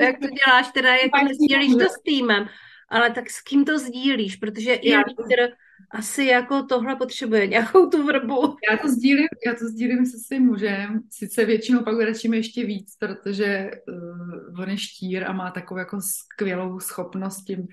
jak 0.00 0.18
to 0.22 0.28
děláš 0.28 0.72
teda, 0.74 0.94
jak 0.94 1.10
to 1.10 1.34
sdílíš 1.34 1.72
to 1.72 1.88
s 1.88 2.02
týmem? 2.04 2.46
Ale 2.90 3.10
tak 3.10 3.30
s 3.30 3.42
kým 3.42 3.64
to 3.64 3.78
sdílíš? 3.78 4.36
Protože 4.36 4.78
já, 4.82 4.98
lídr 4.98 5.54
asi 5.90 6.24
jako 6.24 6.62
tohle 6.62 6.96
potřebuje 6.96 7.46
nějakou 7.46 7.90
tu 7.90 8.06
vrbu. 8.06 8.56
Já 8.70 8.76
to 8.76 8.88
sdílím, 8.88 9.26
já 9.46 9.54
to 9.54 9.64
sdílím 9.68 10.06
se 10.06 10.18
svým 10.26 10.46
mužem, 10.46 11.00
sice 11.10 11.44
většinou 11.44 11.84
pak 11.84 12.00
radšíme 12.00 12.36
ještě 12.36 12.66
víc, 12.66 12.96
protože 12.98 13.70
uh, 13.88 14.60
on 14.60 14.70
je 14.70 14.78
štír 14.78 15.24
a 15.24 15.32
má 15.32 15.50
takovou 15.50 15.78
jako 15.78 15.98
skvělou 16.00 16.80
schopnost 16.80 17.44
tím 17.44 17.66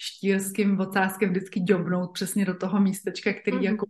štírským 0.00 0.80
ocáskem 0.80 1.30
vždycky 1.30 1.60
dobnout 1.60 2.12
přesně 2.12 2.44
do 2.44 2.54
toho 2.54 2.80
místečka, 2.80 3.32
který 3.32 3.56
mm-hmm. 3.56 3.70
jako 3.70 3.86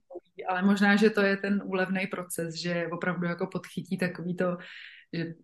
ale 0.49 0.63
možná, 0.63 0.97
že 0.97 1.11
to 1.11 1.21
je 1.21 1.37
ten 1.37 1.63
úlevný 1.65 2.07
proces, 2.07 2.55
že 2.55 2.89
opravdu 2.93 3.27
jako 3.27 3.47
podchytí 3.47 3.99
takový 3.99 4.37
to, 4.37 4.57
že, 5.13 5.35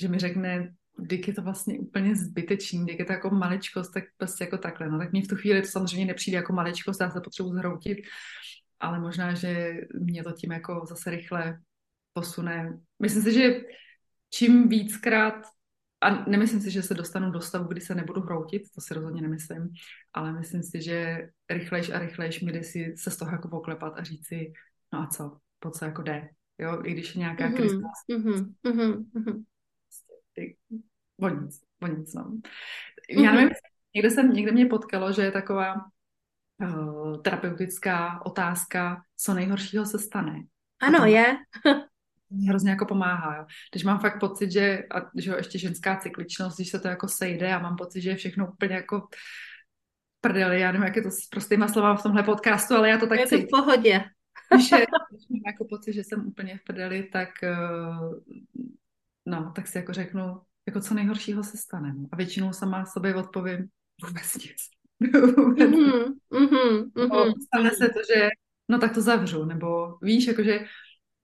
že 0.00 0.08
mi 0.08 0.18
řekne, 0.18 0.72
když 1.00 1.28
je 1.28 1.34
to 1.34 1.42
vlastně 1.42 1.78
úplně 1.78 2.16
zbytečný, 2.16 2.84
když 2.84 2.98
je 2.98 3.04
to 3.04 3.12
jako 3.12 3.30
maličkost, 3.30 3.94
tak 3.94 4.04
prostě 4.16 4.44
jako 4.44 4.58
takhle. 4.58 4.88
No 4.88 4.98
tak 4.98 5.12
mě 5.12 5.22
v 5.22 5.28
tu 5.28 5.36
chvíli 5.36 5.62
to 5.62 5.68
samozřejmě 5.68 6.06
nepřijde 6.06 6.36
jako 6.36 6.52
maličkost, 6.52 7.00
já 7.00 7.10
se 7.10 7.20
potřebuji 7.20 7.52
zhroutit, 7.52 7.98
ale 8.80 9.00
možná, 9.00 9.34
že 9.34 9.74
mě 10.00 10.24
to 10.24 10.32
tím 10.32 10.52
jako 10.52 10.84
zase 10.88 11.10
rychle 11.10 11.58
posune. 12.12 12.78
Myslím 12.98 13.22
si, 13.22 13.32
že 13.32 13.60
čím 14.30 14.68
víckrát, 14.68 15.46
a 16.00 16.24
nemyslím 16.30 16.60
si, 16.60 16.70
že 16.70 16.82
se 16.82 16.94
dostanu 16.94 17.30
do 17.30 17.40
stavu, 17.40 17.68
kdy 17.68 17.80
se 17.80 17.94
nebudu 17.94 18.20
hroutit, 18.20 18.62
to 18.74 18.80
si 18.80 18.94
rozhodně 18.94 19.22
nemyslím, 19.22 19.68
ale 20.12 20.32
myslím 20.32 20.62
si, 20.62 20.82
že 20.82 21.28
rychlejš 21.50 21.90
a 21.90 21.98
rychlejš 21.98 22.40
mi 22.40 22.52
jde 22.52 22.62
si 22.62 22.94
se 22.96 23.10
z 23.10 23.16
toho 23.16 23.30
jako 23.30 23.48
poklepat 23.48 23.92
a 23.96 24.02
říct 24.02 24.26
si, 24.26 24.52
no 24.92 25.00
a 25.00 25.06
co, 25.06 25.38
po 25.58 25.70
co 25.70 25.84
jako 25.84 26.02
jde, 26.02 26.28
jo, 26.58 26.82
i 26.84 26.92
když 26.92 27.14
je 27.14 27.18
nějaká 27.18 27.48
mm-hmm, 27.48 27.56
krize. 27.56 27.76
Mm-hmm, 28.12 28.54
mm-hmm. 28.64 29.44
Ty, 30.32 30.56
o 31.20 31.28
nic, 31.28 31.60
o 31.82 31.86
nic, 31.86 32.14
no. 32.14 32.40
Já 33.10 33.32
nevím, 33.32 33.50
někde, 33.94 34.10
jsem, 34.10 34.32
někde 34.32 34.52
mě 34.52 34.66
potkalo, 34.66 35.12
že 35.12 35.22
je 35.22 35.32
taková 35.32 35.74
uh, 36.62 37.22
terapeutická 37.22 38.26
otázka, 38.26 39.02
co 39.16 39.34
nejhoršího 39.34 39.86
se 39.86 39.98
stane. 39.98 40.42
Ano, 40.80 41.04
je. 41.04 41.36
mě 42.30 42.48
hrozně 42.48 42.70
jako 42.70 42.86
pomáhá. 42.86 43.36
Jo. 43.36 43.44
Když 43.72 43.84
mám 43.84 43.98
fakt 43.98 44.20
pocit, 44.20 44.50
že, 44.50 44.82
a, 44.94 45.10
že 45.18 45.30
jo, 45.30 45.36
ještě 45.36 45.58
ženská 45.58 45.96
cykličnost, 45.96 46.56
když 46.56 46.70
se 46.70 46.80
to 46.80 46.88
jako 46.88 47.08
sejde 47.08 47.54
a 47.54 47.58
mám 47.58 47.76
pocit, 47.76 48.00
že 48.00 48.10
je 48.10 48.16
všechno 48.16 48.52
úplně 48.52 48.74
jako 48.74 49.08
prdeli, 50.20 50.60
já 50.60 50.72
nevím, 50.72 50.86
jak 50.86 50.96
je 50.96 51.02
to 51.02 51.10
s 51.10 51.26
prostýma 51.26 51.68
slovama 51.68 51.96
v 51.96 52.02
tomhle 52.02 52.22
podcastu, 52.22 52.74
ale 52.74 52.88
já 52.88 52.98
to 52.98 53.06
tak 53.06 53.18
Je 53.18 53.26
to 53.26 53.38
v 53.38 53.46
pohodě. 53.50 54.04
Když, 54.54 54.70
je, 54.70 54.86
když 55.10 55.28
mám 55.28 55.40
jako 55.46 55.64
pocit, 55.64 55.92
že 55.92 56.04
jsem 56.04 56.26
úplně 56.26 56.58
v 56.58 56.64
prdeli, 56.64 57.02
tak 57.02 57.28
uh, 57.42 58.14
no, 59.26 59.52
tak 59.56 59.66
si 59.66 59.78
jako 59.78 59.92
řeknu, 59.92 60.40
jako 60.70 60.80
co 60.80 60.94
nejhoršího 60.94 61.42
se 61.42 61.56
stane. 61.56 61.94
No. 61.96 62.08
A 62.12 62.16
většinou 62.16 62.52
sama 62.52 62.86
sobě 62.86 63.14
odpovím 63.14 63.68
vůbec 64.06 64.34
nic. 64.34 64.56
vůbec 65.36 65.70
mm-hmm, 65.70 66.04
mm-hmm, 66.32 66.92
mm-hmm. 66.92 67.32
Stane 67.46 67.70
se 67.70 67.88
to, 67.88 68.00
že 68.14 68.28
no 68.68 68.78
tak 68.78 68.94
to 68.94 69.00
zavřu, 69.00 69.44
nebo 69.44 69.98
víš, 70.02 70.26
jakože 70.26 70.60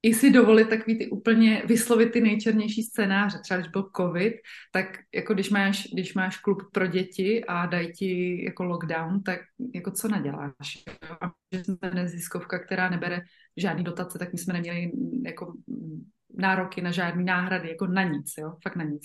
i 0.02 0.14
si 0.14 0.30
dovolit 0.30 0.68
takový 0.68 0.98
ty 0.98 1.10
úplně 1.10 1.62
vyslovit 1.66 2.12
ty 2.12 2.20
nejčernější 2.20 2.82
scénáře. 2.82 3.38
Třeba 3.38 3.60
když 3.60 3.70
byl 3.70 3.90
covid, 3.96 4.34
tak 4.72 4.86
jako 5.14 5.34
když 5.34 5.50
máš, 5.50 5.88
když 5.92 6.14
máš 6.14 6.36
klub 6.36 6.62
pro 6.72 6.86
děti 6.86 7.44
a 7.44 7.66
dají 7.66 7.92
ti 7.92 8.44
jako 8.44 8.64
lockdown, 8.64 9.22
tak 9.22 9.40
jako 9.74 9.90
co 9.90 10.08
naděláš? 10.08 10.84
A 11.20 11.30
že 11.52 11.64
jsme 11.64 11.90
neziskovka, 11.94 12.58
která 12.58 12.88
nebere 12.88 13.20
žádný 13.56 13.84
dotace, 13.84 14.18
tak 14.18 14.32
my 14.32 14.38
jsme 14.38 14.52
neměli 14.52 14.90
jako 15.24 15.54
nároky 16.36 16.82
na 16.82 16.90
žádný 16.90 17.24
náhrady, 17.24 17.68
jako 17.68 17.86
na 17.86 18.02
nic, 18.02 18.34
jo, 18.38 18.56
fakt 18.62 18.76
na 18.76 18.84
nic. 18.84 19.02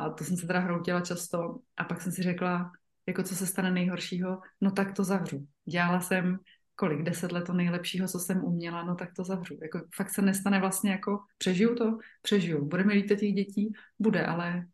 A 0.00 0.10
to 0.10 0.24
jsem 0.24 0.36
se 0.36 0.46
teda 0.46 0.58
hroutila 0.58 1.00
často 1.00 1.58
a 1.76 1.84
pak 1.84 2.02
jsem 2.02 2.12
si 2.12 2.22
řekla, 2.22 2.72
jako 3.06 3.22
co 3.22 3.34
se 3.34 3.46
stane 3.46 3.70
nejhoršího, 3.70 4.40
no 4.60 4.70
tak 4.70 4.92
to 4.96 5.04
zavřu. 5.04 5.46
Dělala 5.64 6.00
jsem 6.00 6.38
kolik, 6.74 7.02
deset 7.02 7.32
let 7.32 7.44
to 7.46 7.52
nejlepšího, 7.52 8.08
co 8.08 8.18
jsem 8.18 8.44
uměla, 8.44 8.84
no 8.84 8.94
tak 8.94 9.08
to 9.16 9.24
zavřu. 9.24 9.58
Jako 9.62 9.80
fakt 9.94 10.10
se 10.10 10.22
nestane 10.22 10.60
vlastně 10.60 10.90
jako, 10.90 11.18
přežiju 11.38 11.74
to, 11.74 11.98
přežiju. 12.22 12.64
Bude 12.64 12.84
mi 12.84 12.92
líto 12.92 13.14
těch 13.14 13.32
dětí? 13.32 13.72
Bude, 13.98 14.26
ale 14.26 14.64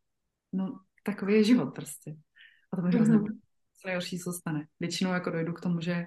no 0.52 0.80
takový 1.02 1.34
je 1.34 1.44
život 1.44 1.74
prostě. 1.74 2.16
A 2.72 2.76
to 2.76 2.82
mi 2.82 2.88
hrozně 2.88 3.16
mm-hmm. 3.16 3.38
co 3.80 3.88
nejhorší 3.88 4.18
co 4.18 4.32
stane. 4.32 4.66
Většinou 4.80 5.12
jako 5.12 5.30
dojdu 5.30 5.52
k 5.52 5.60
tomu, 5.60 5.80
že 5.80 6.04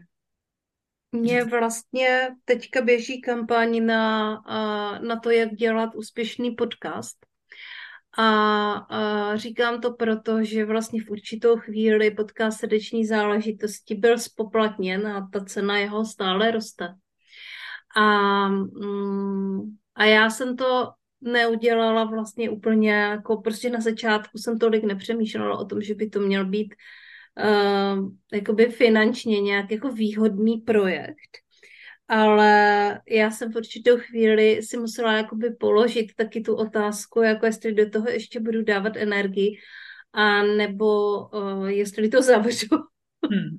mně 1.11 1.45
vlastně 1.45 2.29
teďka 2.45 2.81
běží 2.81 3.21
kampaň 3.21 3.85
na, 3.85 4.33
na 5.07 5.19
to, 5.23 5.29
jak 5.29 5.49
dělat 5.49 5.95
úspěšný 5.95 6.51
podcast. 6.51 7.28
A, 8.19 8.71
a 8.73 9.35
říkám 9.37 9.81
to 9.81 9.93
proto, 9.93 10.43
že 10.43 10.65
vlastně 10.65 11.03
v 11.03 11.09
určitou 11.09 11.57
chvíli 11.57 12.11
podcast 12.11 12.59
srdeční 12.59 13.05
záležitosti 13.05 13.95
byl 13.95 14.19
spoplatněn 14.19 15.07
a 15.07 15.29
ta 15.33 15.45
cena 15.45 15.77
jeho 15.77 16.05
stále 16.05 16.51
roste. 16.51 16.95
A, 17.95 18.47
mm, 18.49 19.61
a 19.95 20.05
já 20.05 20.29
jsem 20.29 20.57
to 20.57 20.89
neudělala 21.21 22.03
vlastně 22.03 22.49
úplně, 22.49 22.91
jako 22.93 23.41
prostě 23.41 23.69
na 23.69 23.81
začátku 23.81 24.37
jsem 24.37 24.59
tolik 24.59 24.83
nepřemýšlela 24.83 25.57
o 25.57 25.65
tom, 25.65 25.81
že 25.81 25.95
by 25.95 26.09
to 26.09 26.19
měl 26.19 26.45
být 26.45 26.75
uh, 27.43 28.09
jakoby 28.33 28.65
finančně 28.65 29.41
nějak 29.41 29.71
jako 29.71 29.91
výhodný 29.91 30.57
projekt. 30.57 31.48
Ale 32.09 33.01
já 33.09 33.31
jsem 33.31 33.51
v 33.51 33.55
určitou 33.55 33.97
chvíli 33.97 34.63
si 34.63 34.77
musela 34.77 35.13
jakoby 35.13 35.49
položit 35.49 36.15
taky 36.15 36.41
tu 36.41 36.55
otázku, 36.55 37.21
jako 37.21 37.45
jestli 37.45 37.73
do 37.73 37.89
toho 37.89 38.09
ještě 38.09 38.39
budu 38.39 38.63
dávat 38.63 38.97
energii, 38.97 39.57
a 40.13 40.43
nebo 40.43 41.19
uh, 41.27 41.67
jestli 41.67 42.09
to 42.09 42.21
zavřu. 42.21 42.67
Hmm. 43.31 43.57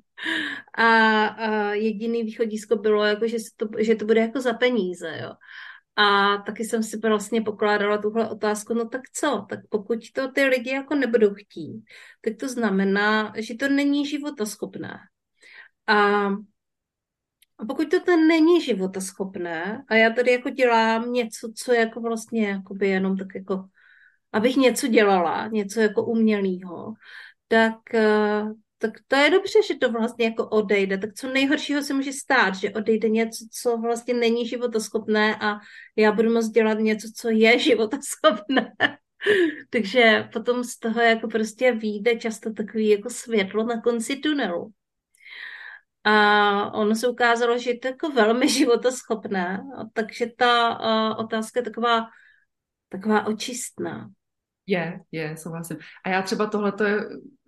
A, 0.77 1.27
a 1.27 1.73
jediný 1.73 2.23
východisko 2.23 2.75
bylo, 2.75 3.05
jako, 3.05 3.27
že, 3.27 3.37
to, 3.57 3.67
že 3.79 3.95
to 3.95 4.05
bude 4.05 4.21
jako 4.21 4.41
za 4.41 4.53
peníze, 4.53 5.19
jo. 5.23 5.33
A 5.95 6.37
taky 6.37 6.65
jsem 6.65 6.83
si 6.83 6.97
vlastně 6.97 7.41
pokládala 7.41 7.97
tuhle 7.97 8.29
otázku, 8.29 8.73
no 8.73 8.89
tak 8.89 9.01
co, 9.13 9.45
tak 9.49 9.59
pokud 9.69 10.11
to 10.13 10.31
ty 10.31 10.43
lidi 10.43 10.69
jako 10.69 10.95
nebudou 10.95 11.33
chtít, 11.33 11.83
tak 12.21 12.33
to 12.39 12.49
znamená, 12.49 13.33
že 13.37 13.55
to 13.55 13.69
není 13.69 14.05
životoschopné. 14.05 14.99
A 15.87 16.29
a 17.61 17.65
pokud 17.65 17.91
to 17.91 17.99
ten 17.99 18.27
není 18.27 18.61
životoschopné 18.61 19.83
a 19.87 19.95
já 19.95 20.09
tady 20.09 20.31
jako 20.31 20.49
dělám 20.49 21.13
něco, 21.13 21.51
co 21.55 21.73
je 21.73 21.79
jako 21.79 22.01
vlastně 22.01 22.47
jakoby 22.47 22.87
jenom 22.87 23.17
tak 23.17 23.27
jako, 23.35 23.65
abych 24.31 24.55
něco 24.55 24.87
dělala, 24.87 25.47
něco 25.47 25.79
jako 25.79 26.05
umělého, 26.05 26.93
tak 27.47 27.93
eh, 27.93 28.43
tak 28.81 28.91
to 29.07 29.15
je 29.15 29.29
dobře, 29.29 29.59
že 29.67 29.75
to 29.75 29.91
vlastně 29.91 30.25
jako 30.25 30.47
odejde. 30.47 30.97
Tak 30.97 31.13
co 31.13 31.27
nejhoršího 31.29 31.83
se 31.83 31.93
může 31.93 32.13
stát, 32.13 32.55
že 32.55 32.69
odejde 32.69 33.09
něco, 33.09 33.45
co 33.51 33.77
vlastně 33.77 34.13
není 34.13 34.47
životoschopné 34.47 35.35
a 35.35 35.59
já 35.95 36.11
budu 36.11 36.33
moct 36.33 36.49
dělat 36.49 36.79
něco, 36.79 37.07
co 37.15 37.29
je 37.29 37.59
životoschopné. 37.69 38.73
Takže 39.69 40.29
potom 40.33 40.63
z 40.63 40.77
toho 40.77 41.01
jako 41.01 41.27
prostě 41.27 41.71
vyjde 41.71 42.15
často 42.15 42.53
takový 42.53 42.89
jako 42.89 43.09
světlo 43.09 43.63
na 43.63 43.81
konci 43.81 44.15
tunelu. 44.15 44.71
A 46.03 46.73
ono 46.73 46.95
se 46.95 47.07
ukázalo, 47.07 47.57
že 47.57 47.69
je 47.69 47.79
to 47.79 47.87
jako 47.87 48.09
velmi 48.09 48.49
životoschopné, 48.59 49.63
takže 49.93 50.25
ta 50.37 50.79
uh, 50.79 51.19
otázka 51.19 51.59
je 51.59 51.63
taková, 51.63 52.07
taková 52.89 53.25
očistná. 53.25 54.09
Je, 54.65 54.99
je, 55.11 55.37
souhlasím. 55.37 55.77
A 56.05 56.09
já 56.09 56.21
třeba 56.21 56.45
tohle 56.45 56.73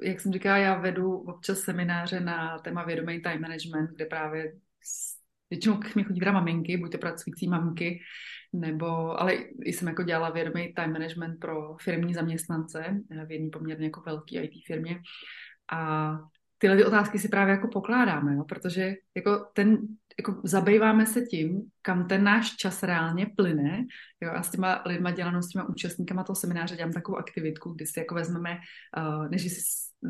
jak 0.01 0.19
jsem 0.19 0.33
říkala, 0.33 0.57
já 0.57 0.75
vedu 0.75 1.17
občas 1.17 1.59
semináře 1.59 2.19
na 2.19 2.59
téma 2.59 2.83
vědomý 2.83 3.21
time 3.21 3.41
management, 3.41 3.89
kde 3.95 4.05
právě 4.05 4.53
většinou 5.49 5.77
k 5.77 5.95
mě 5.95 6.03
chodí 6.03 6.19
teda 6.19 6.31
maminky, 6.31 6.77
buď 6.77 6.91
to 6.91 6.97
pracující 6.97 7.47
mamky, 7.47 7.99
nebo, 8.53 9.21
ale 9.21 9.33
jsem 9.65 9.87
jako 9.87 10.03
dělala 10.03 10.29
vědomý 10.29 10.73
time 10.73 10.93
management 10.93 11.39
pro 11.39 11.75
firmní 11.81 12.13
zaměstnance 12.13 13.01
v 13.27 13.31
jedné 13.31 13.49
poměrně 13.49 13.85
jako 13.85 14.01
velké 14.01 14.43
IT 14.43 14.65
firmě. 14.67 14.99
A 15.71 16.11
tyhle 16.63 16.77
ty 16.77 16.85
otázky 16.85 17.19
si 17.19 17.29
právě 17.29 17.51
jako 17.51 17.67
pokládáme, 17.67 18.35
jo? 18.35 18.43
protože 18.43 18.95
jako 19.15 19.45
ten, 19.53 19.77
jako 20.17 20.41
zabýváme 20.43 21.05
se 21.05 21.21
tím, 21.21 21.61
kam 21.81 22.07
ten 22.07 22.23
náš 22.23 22.55
čas 22.55 22.83
reálně 22.83 23.27
plyne. 23.35 23.85
Jo? 24.21 24.31
A 24.31 24.43
s 24.43 24.51
těma 24.51 24.81
lidma 24.85 25.11
dělanou, 25.11 25.41
s 25.41 25.47
těma 25.47 25.69
účastníkama 25.69 26.23
toho 26.23 26.35
semináře 26.35 26.75
dělám 26.75 26.93
takovou 26.93 27.17
aktivitku, 27.17 27.73
kdy 27.73 27.85
si 27.85 27.99
jako 27.99 28.15
vezmeme, 28.15 28.57
uh, 28.97 29.29
než 29.29 29.41
si 29.41 29.61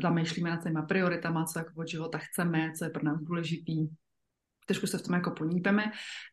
zamýšlíme 0.02 0.50
nad 0.50 0.62
těma 0.62 0.82
prioritama, 0.82 1.44
co 1.44 1.58
jako 1.58 1.70
od 1.76 1.88
života 1.88 2.18
chceme, 2.18 2.72
co 2.78 2.84
je 2.84 2.90
pro 2.90 3.04
nás 3.04 3.20
důležitý, 3.20 3.88
trošku 4.66 4.86
se 4.86 4.98
v 4.98 5.02
tom 5.02 5.14
jako 5.14 5.30
ponípeme 5.30 5.84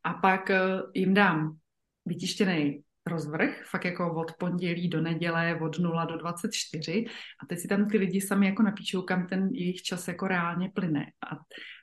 a 0.04 0.14
pak 0.14 0.50
uh, 0.50 0.92
jim 0.94 1.14
dám 1.14 1.58
vytištěný 2.06 2.84
rozvrh, 3.06 3.64
fakt 3.66 3.86
jako 3.86 4.14
od 4.14 4.32
pondělí 4.40 4.90
do 4.90 5.02
neděle, 5.02 5.60
od 5.62 5.80
0 5.80 6.06
do 6.06 6.18
24 6.18 7.06
a 7.44 7.46
teď 7.46 7.60
si 7.60 7.68
tam 7.68 7.88
ty 7.90 7.98
lidi 7.98 8.22
sami 8.22 8.46
jako 8.46 8.64
napíšou, 8.64 9.02
kam 9.02 9.28
ten 9.28 9.50
jejich 9.54 9.82
čas 9.82 10.08
jako 10.08 10.28
reálně 10.28 10.70
plyne. 10.70 11.06
A 11.32 11.36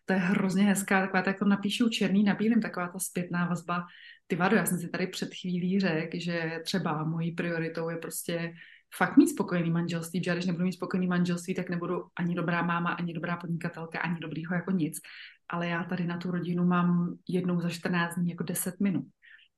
to 0.05 0.13
je 0.13 0.19
hrozně 0.19 0.65
hezká, 0.65 1.01
taková 1.01 1.23
tak 1.23 1.35
jako 1.35 1.45
napíšou 1.45 1.89
černý 1.89 2.25
na 2.25 2.35
bílém, 2.35 2.61
taková 2.61 2.89
ta 2.89 2.99
zpětná 2.99 3.47
vazba. 3.47 3.85
Ty 4.27 4.37
vado, 4.37 4.57
já 4.57 4.67
jsem 4.67 4.79
si 4.79 4.89
tady 4.89 5.07
před 5.07 5.35
chvílí 5.41 5.81
řekl, 5.81 6.19
že 6.21 6.61
třeba 6.65 7.05
mojí 7.05 7.33
prioritou 7.33 7.89
je 7.89 7.97
prostě 7.97 8.53
fakt 8.97 9.17
mít 9.17 9.29
spokojený 9.29 9.71
manželství, 9.71 10.23
že 10.25 10.33
když 10.33 10.47
nebudu 10.47 10.65
mít 10.65 10.73
spokojený 10.73 11.07
manželství, 11.07 11.55
tak 11.55 11.71
nebudu 11.71 12.05
ani 12.17 12.35
dobrá 12.35 12.63
máma, 12.63 12.91
ani 12.91 13.13
dobrá 13.13 13.37
podnikatelka, 13.37 13.99
ani 13.99 14.21
dobrýho 14.21 14.55
jako 14.55 14.71
nic. 14.71 15.01
Ale 15.49 15.67
já 15.67 15.85
tady 15.85 16.07
na 16.07 16.17
tu 16.17 16.31
rodinu 16.31 16.65
mám 16.65 17.17
jednou 17.29 17.61
za 17.61 17.69
14 17.69 18.15
dní 18.15 18.31
jako 18.31 18.45
10 18.45 18.81
minut. 18.81 19.05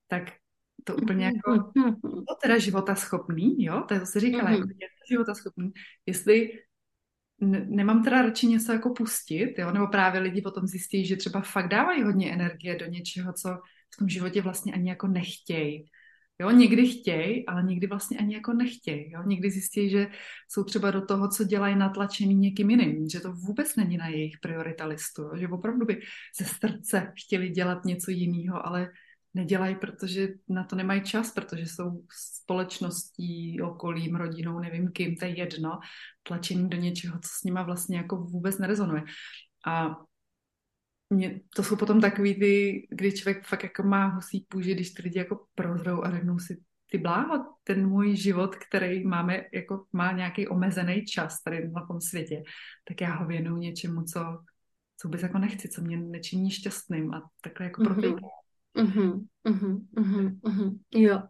Tak 0.07 0.23
to 0.83 0.95
úplně 0.95 1.25
jako, 1.25 1.71
to 2.03 2.35
teda 2.41 2.57
života 2.57 2.95
schopný, 2.95 3.63
jo, 3.63 3.83
to 3.87 3.93
je 3.93 3.99
to 3.99 4.05
se 4.05 4.19
říkala, 4.19 4.51
mm-hmm. 4.51 4.55
jako 4.55 4.95
života 5.09 5.35
schopný, 5.35 5.71
jestli 6.05 6.49
nemám 7.67 8.03
teda 8.03 8.21
radši 8.21 8.47
něco 8.47 8.71
jako 8.71 8.89
pustit, 8.89 9.53
jo, 9.57 9.71
nebo 9.71 9.87
právě 9.87 10.21
lidi 10.21 10.41
potom 10.41 10.67
zjistí, 10.67 11.05
že 11.05 11.15
třeba 11.15 11.41
fakt 11.41 11.67
dávají 11.67 12.03
hodně 12.03 12.33
energie 12.33 12.75
do 12.75 12.85
něčeho, 12.85 13.33
co 13.33 13.49
v 13.93 13.97
tom 13.99 14.09
životě 14.09 14.41
vlastně 14.41 14.73
ani 14.73 14.89
jako 14.89 15.07
nechtějí. 15.07 15.85
Jo, 16.41 16.51
někdy 16.51 16.87
chtějí, 16.87 17.47
ale 17.47 17.63
někdy 17.63 17.87
vlastně 17.87 18.17
ani 18.17 18.35
jako 18.35 18.53
nechtějí. 18.53 19.11
Jo? 19.11 19.23
Někdy 19.25 19.49
zjistí, 19.49 19.89
že 19.89 20.07
jsou 20.49 20.63
třeba 20.63 20.91
do 20.91 21.05
toho, 21.05 21.29
co 21.29 21.43
dělají 21.43 21.75
natlačený 21.75 22.35
někým 22.35 22.69
jiným, 22.69 23.09
že 23.09 23.19
to 23.19 23.33
vůbec 23.33 23.75
není 23.75 23.97
na 23.97 24.07
jejich 24.07 24.37
priorita 24.41 24.85
listu, 24.85 25.21
jo? 25.21 25.31
že 25.37 25.47
opravdu 25.47 25.85
by 25.85 26.01
ze 26.39 26.45
srdce 26.45 27.13
chtěli 27.25 27.49
dělat 27.49 27.85
něco 27.85 28.11
jiného, 28.11 28.65
ale 28.65 28.89
nedělají, 29.33 29.75
protože 29.75 30.27
na 30.49 30.63
to 30.63 30.75
nemají 30.75 31.01
čas, 31.01 31.31
protože 31.31 31.65
jsou 31.65 32.03
společností, 32.11 33.61
okolím, 33.61 34.15
rodinou, 34.15 34.59
nevím 34.59 34.91
kým, 34.91 35.15
to 35.15 35.25
je 35.25 35.37
jedno, 35.37 35.79
tlačení 36.23 36.69
do 36.69 36.77
něčeho, 36.77 37.19
co 37.19 37.29
s 37.39 37.43
nima 37.43 37.63
vlastně 37.63 37.97
jako 37.97 38.17
vůbec 38.17 38.57
nerezonuje. 38.57 39.03
A 39.67 39.95
mě, 41.09 41.41
to 41.55 41.63
jsou 41.63 41.75
potom 41.75 42.01
takový 42.01 42.35
ty, 42.35 42.87
kdy 42.91 43.11
člověk 43.11 43.45
fakt 43.45 43.63
jako 43.63 43.83
má 43.83 44.05
husí 44.05 44.45
půži, 44.49 44.73
když 44.73 44.91
ty 44.91 45.01
lidi 45.01 45.19
jako 45.19 45.45
prozrou 45.55 46.03
a 46.03 46.11
řeknou 46.11 46.39
si, 46.39 46.61
ty 46.91 46.97
bláho, 46.97 47.45
ten 47.63 47.87
můj 47.87 48.15
život, 48.15 48.55
který 48.55 49.07
máme, 49.07 49.43
jako 49.53 49.85
má 49.93 50.11
nějaký 50.11 50.47
omezený 50.47 51.05
čas 51.05 51.43
tady 51.43 51.69
na 51.69 51.85
tom 51.85 52.01
světě, 52.01 52.43
tak 52.87 53.01
já 53.01 53.15
ho 53.15 53.27
věnuju 53.27 53.57
něčemu, 53.57 54.03
co, 54.03 54.19
co 54.97 55.07
vůbec 55.07 55.21
jako 55.21 55.37
nechci, 55.37 55.69
co 55.69 55.81
mě 55.81 55.97
nečiní 55.97 56.51
šťastným 56.51 57.13
a 57.13 57.29
takhle 57.41 57.65
jako 57.65 57.81
mm-hmm. 57.81 58.19
Mhm, 58.75 59.27
mhm, 59.47 59.87
mhm, 59.97 60.39
mhm, 60.43 60.79
jo. 60.91 61.21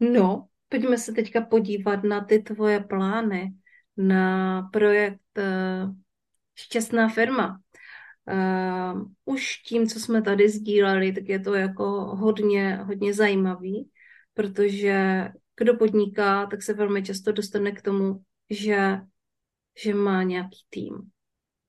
No, 0.00 0.48
pojďme 0.68 0.98
se 0.98 1.12
teďka 1.12 1.40
podívat 1.40 2.04
na 2.04 2.24
ty 2.24 2.38
tvoje 2.38 2.80
plány, 2.80 3.54
na 3.96 4.62
projekt 4.72 5.20
uh, 5.38 5.94
Šťastná 6.56 7.08
firma. 7.08 7.60
Uh, 8.32 9.02
už 9.24 9.56
tím, 9.56 9.88
co 9.88 10.00
jsme 10.00 10.22
tady 10.22 10.48
sdíleli, 10.50 11.12
tak 11.12 11.28
je 11.28 11.40
to 11.40 11.54
jako 11.54 11.84
hodně, 12.16 12.76
hodně 12.76 13.14
zajímavý, 13.14 13.90
protože 14.34 15.28
kdo 15.56 15.76
podniká, 15.76 16.46
tak 16.46 16.62
se 16.62 16.74
velmi 16.74 17.02
často 17.02 17.32
dostane 17.32 17.72
k 17.72 17.82
tomu, 17.82 18.22
že, 18.50 19.00
že 19.84 19.94
má 19.94 20.22
nějaký 20.22 20.58
tým, 20.70 21.10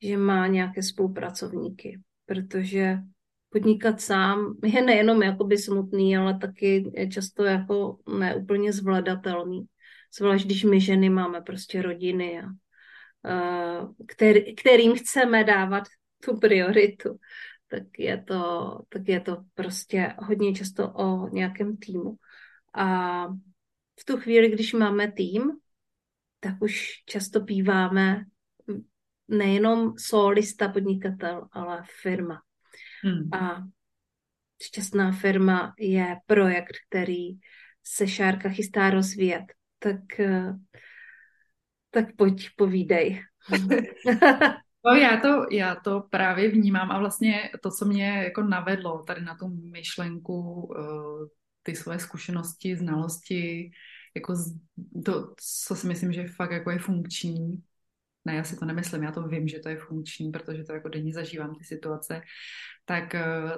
že 0.03 0.17
má 0.17 0.47
nějaké 0.47 0.83
spolupracovníky, 0.83 2.01
protože 2.25 2.99
podnikat 3.49 4.01
sám 4.01 4.55
je 4.63 4.81
nejenom 4.81 5.21
jakoby 5.23 5.57
smutný, 5.57 6.17
ale 6.17 6.37
taky 6.37 6.91
často 7.11 7.43
jako 7.43 7.97
neúplně 8.19 8.73
zvladatelný. 8.73 9.65
Zvlášť, 10.17 10.45
když 10.45 10.63
my 10.63 10.81
ženy 10.81 11.09
máme 11.09 11.41
prostě 11.41 11.81
rodiny, 11.81 12.41
a, 12.41 12.45
a 13.29 13.87
který, 14.07 14.55
kterým 14.55 14.95
chceme 14.95 15.43
dávat 15.43 15.83
tu 16.25 16.37
prioritu, 16.37 17.17
tak 17.67 17.83
je 17.97 18.23
to, 18.23 18.71
tak 18.89 19.07
je 19.07 19.19
to 19.19 19.37
prostě 19.53 20.13
hodně 20.17 20.53
často 20.53 20.91
o 20.91 21.29
nějakém 21.29 21.77
týmu. 21.77 22.15
A 22.73 23.27
v 23.99 24.05
tu 24.05 24.17
chvíli, 24.17 24.49
když 24.49 24.73
máme 24.73 25.11
tým, 25.11 25.51
tak 26.39 26.55
už 26.61 27.03
často 27.05 27.39
býváme 27.39 28.25
nejenom 29.27 29.93
solista 29.97 30.67
podnikatel, 30.67 31.47
ale 31.51 31.83
firma. 32.01 32.41
Hmm. 33.03 33.29
A 33.33 33.63
Šťastná 34.63 35.11
firma 35.11 35.73
je 35.79 36.17
projekt, 36.25 36.77
který 36.89 37.39
se 37.83 38.07
Šárka 38.07 38.49
chystá 38.49 38.89
rozvíjet. 38.89 39.43
Tak, 39.79 40.19
eh, 40.19 40.53
tak 41.89 42.15
pojď, 42.15 42.49
povídej. 42.55 43.21
No, 44.85 44.93
já 44.93 45.17
to, 45.17 45.45
já 45.51 45.75
to 45.75 46.01
právě 46.09 46.51
vnímám 46.51 46.91
a 46.91 46.99
vlastně 46.99 47.49
to, 47.63 47.71
co 47.71 47.85
mě 47.85 48.23
jako 48.23 48.41
navedlo 48.41 49.03
tady 49.03 49.21
na 49.21 49.35
tu 49.35 49.47
myšlenku, 49.47 50.69
eh, 50.79 51.27
ty 51.63 51.75
svoje 51.75 51.99
zkušenosti, 51.99 52.75
znalosti, 52.75 53.71
jako 54.15 54.33
to, 55.05 55.33
co 55.65 55.75
si 55.75 55.87
myslím, 55.87 56.13
že 56.13 56.27
fakt 56.27 56.51
jako 56.51 56.71
je 56.71 56.79
funkční, 56.79 57.63
ne, 58.27 58.35
já 58.35 58.43
si 58.43 58.57
to 58.57 58.65
nemyslím, 58.65 59.03
já 59.03 59.11
to 59.11 59.27
vím, 59.27 59.47
že 59.47 59.59
to 59.59 59.69
je 59.69 59.77
funkční, 59.77 60.31
protože 60.31 60.63
to 60.63 60.73
jako 60.73 60.89
denně 60.89 61.13
zažívám 61.13 61.55
ty 61.55 61.63
situace, 61.63 62.21
tak 62.85 63.15
eh, 63.15 63.51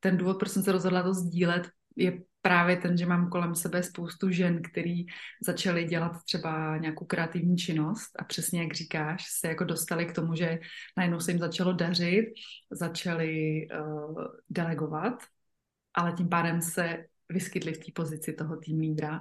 ten 0.00 0.16
důvod, 0.16 0.38
proč 0.38 0.50
jsem 0.52 0.62
se 0.62 0.72
rozhodla 0.72 1.02
to 1.02 1.14
sdílet, 1.14 1.70
je 1.96 2.22
právě 2.42 2.76
ten, 2.76 2.96
že 2.96 3.06
mám 3.06 3.30
kolem 3.30 3.54
sebe 3.54 3.82
spoustu 3.82 4.30
žen, 4.30 4.62
který 4.62 5.06
začaly 5.46 5.84
dělat 5.84 6.12
třeba 6.24 6.76
nějakou 6.76 7.04
kreativní 7.04 7.56
činnost. 7.56 8.10
A 8.18 8.24
přesně 8.24 8.62
jak 8.62 8.74
říkáš, 8.74 9.24
se 9.40 9.48
jako 9.48 9.64
dostali 9.64 10.06
k 10.06 10.12
tomu, 10.14 10.34
že 10.34 10.58
najednou 10.96 11.20
se 11.20 11.30
jim 11.30 11.38
začalo 11.38 11.72
dařit, 11.72 12.26
začali 12.70 13.66
uh, 13.66 14.24
delegovat, 14.50 15.14
ale 15.94 16.12
tím 16.12 16.28
pádem 16.28 16.62
se 16.62 17.04
vyskytli 17.28 17.72
v 17.72 17.78
té 17.78 17.92
pozici 17.94 18.32
toho 18.32 18.56
tým 18.56 18.78
lídra 18.78 19.20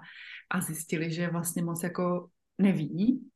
a 0.50 0.62
zjistili, 0.62 1.12
že 1.12 1.30
vlastně 1.30 1.64
moc 1.64 1.84
jako 1.84 2.30
neví, 2.58 3.30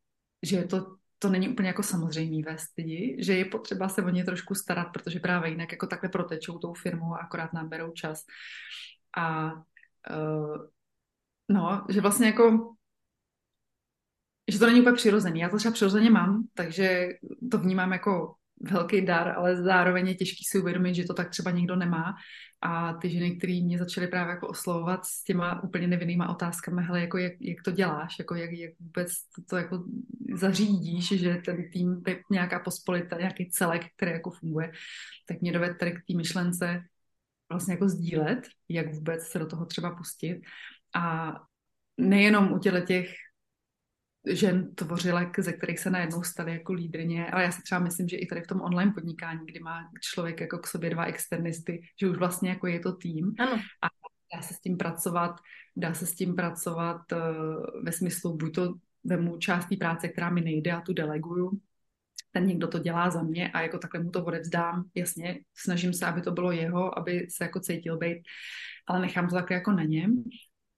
že 0.43 0.63
to, 0.63 0.98
to 1.19 1.29
není 1.29 1.49
úplně 1.49 1.67
jako 1.67 1.83
samozřejmý 1.83 2.43
vést 2.43 2.77
lidi, 2.77 3.17
že 3.19 3.33
je 3.33 3.45
potřeba 3.45 3.89
se 3.89 4.03
o 4.03 4.09
ně 4.09 4.23
trošku 4.23 4.55
starat, 4.55 4.87
protože 4.93 5.19
právě 5.19 5.51
jinak 5.51 5.71
jako 5.71 5.87
takhle 5.87 6.09
protečou 6.09 6.59
tou 6.59 6.73
firmou 6.73 7.13
a 7.13 7.17
akorát 7.17 7.53
nám 7.53 7.69
berou 7.69 7.91
čas. 7.91 8.23
A 9.17 9.53
uh, 9.53 10.57
no, 11.49 11.85
že 11.89 12.01
vlastně 12.01 12.27
jako 12.27 12.75
že 14.51 14.59
to 14.59 14.65
není 14.65 14.81
úplně 14.81 14.95
přirozený. 14.95 15.39
Já 15.39 15.49
to 15.49 15.57
třeba 15.57 15.73
přirozeně 15.73 16.09
mám, 16.09 16.43
takže 16.53 17.07
to 17.51 17.57
vnímám 17.57 17.91
jako 17.91 18.35
velký 18.61 19.05
dar, 19.05 19.27
ale 19.27 19.55
zároveň 19.55 20.07
je 20.07 20.15
těžký 20.15 20.43
si 20.43 20.59
uvědomit, 20.59 20.95
že 20.95 21.03
to 21.03 21.13
tak 21.13 21.29
třeba 21.29 21.51
někdo 21.51 21.75
nemá. 21.75 22.15
A 22.61 22.93
ty 22.93 23.09
ženy, 23.09 23.35
které 23.37 23.61
mě 23.61 23.77
začaly 23.77 24.07
právě 24.07 24.31
jako 24.31 24.47
oslovovat 24.47 25.05
s 25.05 25.23
těma 25.23 25.63
úplně 25.63 25.87
nevinnýma 25.87 26.29
otázkami, 26.29 26.83
hele, 26.83 27.01
jako 27.01 27.17
jak, 27.17 27.33
jak 27.39 27.57
to 27.65 27.71
děláš, 27.71 28.19
jako 28.19 28.35
jak, 28.35 28.51
jak 28.51 28.71
vůbec 28.79 29.11
to, 29.35 29.41
to 29.49 29.57
jako 29.57 29.83
zařídíš, 30.33 31.07
že 31.07 31.41
ten 31.45 31.69
tým 31.71 32.01
je 32.07 32.23
nějaká 32.31 32.59
pospolita, 32.59 33.17
nějaký 33.17 33.49
celek, 33.49 33.81
který 33.95 34.11
jako 34.11 34.29
funguje, 34.29 34.71
tak 35.27 35.41
mě 35.41 35.51
dovede 35.51 35.73
tady 35.73 35.91
k 35.91 35.95
té 36.07 36.17
myšlence 36.17 36.83
vlastně 37.49 37.73
jako 37.73 37.89
sdílet, 37.89 38.39
jak 38.69 38.93
vůbec 38.93 39.23
se 39.23 39.39
do 39.39 39.47
toho 39.47 39.65
třeba 39.65 39.95
pustit. 39.95 40.41
A 40.95 41.33
nejenom 41.97 42.51
u 42.51 42.59
těle 42.59 42.81
těch 42.81 43.13
žen 44.27 44.75
tvořilek, 44.75 45.39
ze 45.39 45.53
kterých 45.53 45.79
se 45.79 45.89
najednou 45.89 46.23
staly 46.23 46.51
jako 46.51 46.73
lídrně, 46.73 47.31
ale 47.31 47.43
já 47.43 47.51
si 47.51 47.61
třeba 47.61 47.79
myslím, 47.79 48.07
že 48.07 48.17
i 48.17 48.25
tady 48.25 48.41
v 48.41 48.47
tom 48.47 48.61
online 48.61 48.91
podnikání, 48.95 49.45
kdy 49.45 49.59
má 49.59 49.89
člověk 50.01 50.41
jako 50.41 50.57
k 50.57 50.67
sobě 50.67 50.89
dva 50.89 51.05
externisty, 51.05 51.81
že 51.99 52.09
už 52.09 52.17
vlastně 52.17 52.49
jako 52.49 52.67
je 52.67 52.79
to 52.79 52.93
tým. 52.93 53.33
Ano. 53.39 53.53
a 53.53 53.87
dá 54.35 54.41
se 54.41 54.53
s 54.53 54.59
tím 54.59 54.77
pracovat, 54.77 55.35
dá 55.75 55.93
se 55.93 56.05
s 56.05 56.15
tím 56.15 56.35
pracovat 56.35 57.01
uh, 57.11 57.19
ve 57.83 57.91
smyslu, 57.91 58.37
buď 58.37 58.55
to 58.55 58.73
vemu 59.03 59.37
část 59.37 59.65
té 59.65 59.75
práce, 59.75 60.07
která 60.07 60.29
mi 60.29 60.41
nejde 60.41 60.71
a 60.71 60.81
tu 60.81 60.93
deleguju, 60.93 61.61
ten 62.31 62.45
někdo 62.45 62.67
to 62.67 62.79
dělá 62.79 63.09
za 63.09 63.23
mě 63.23 63.51
a 63.51 63.61
jako 63.61 63.77
takhle 63.77 64.03
mu 64.03 64.11
to 64.11 64.25
odevzdám, 64.25 64.83
jasně, 64.95 65.39
snažím 65.57 65.93
se, 65.93 66.05
aby 66.05 66.21
to 66.21 66.31
bylo 66.31 66.51
jeho, 66.51 66.99
aby 66.99 67.27
se 67.29 67.43
jako 67.43 67.59
cítil 67.59 67.97
být, 67.97 68.17
ale 68.87 69.01
nechám 69.01 69.27
to 69.27 69.35
takhle 69.35 69.55
jako 69.55 69.71
na 69.71 69.83
něm 69.83 70.23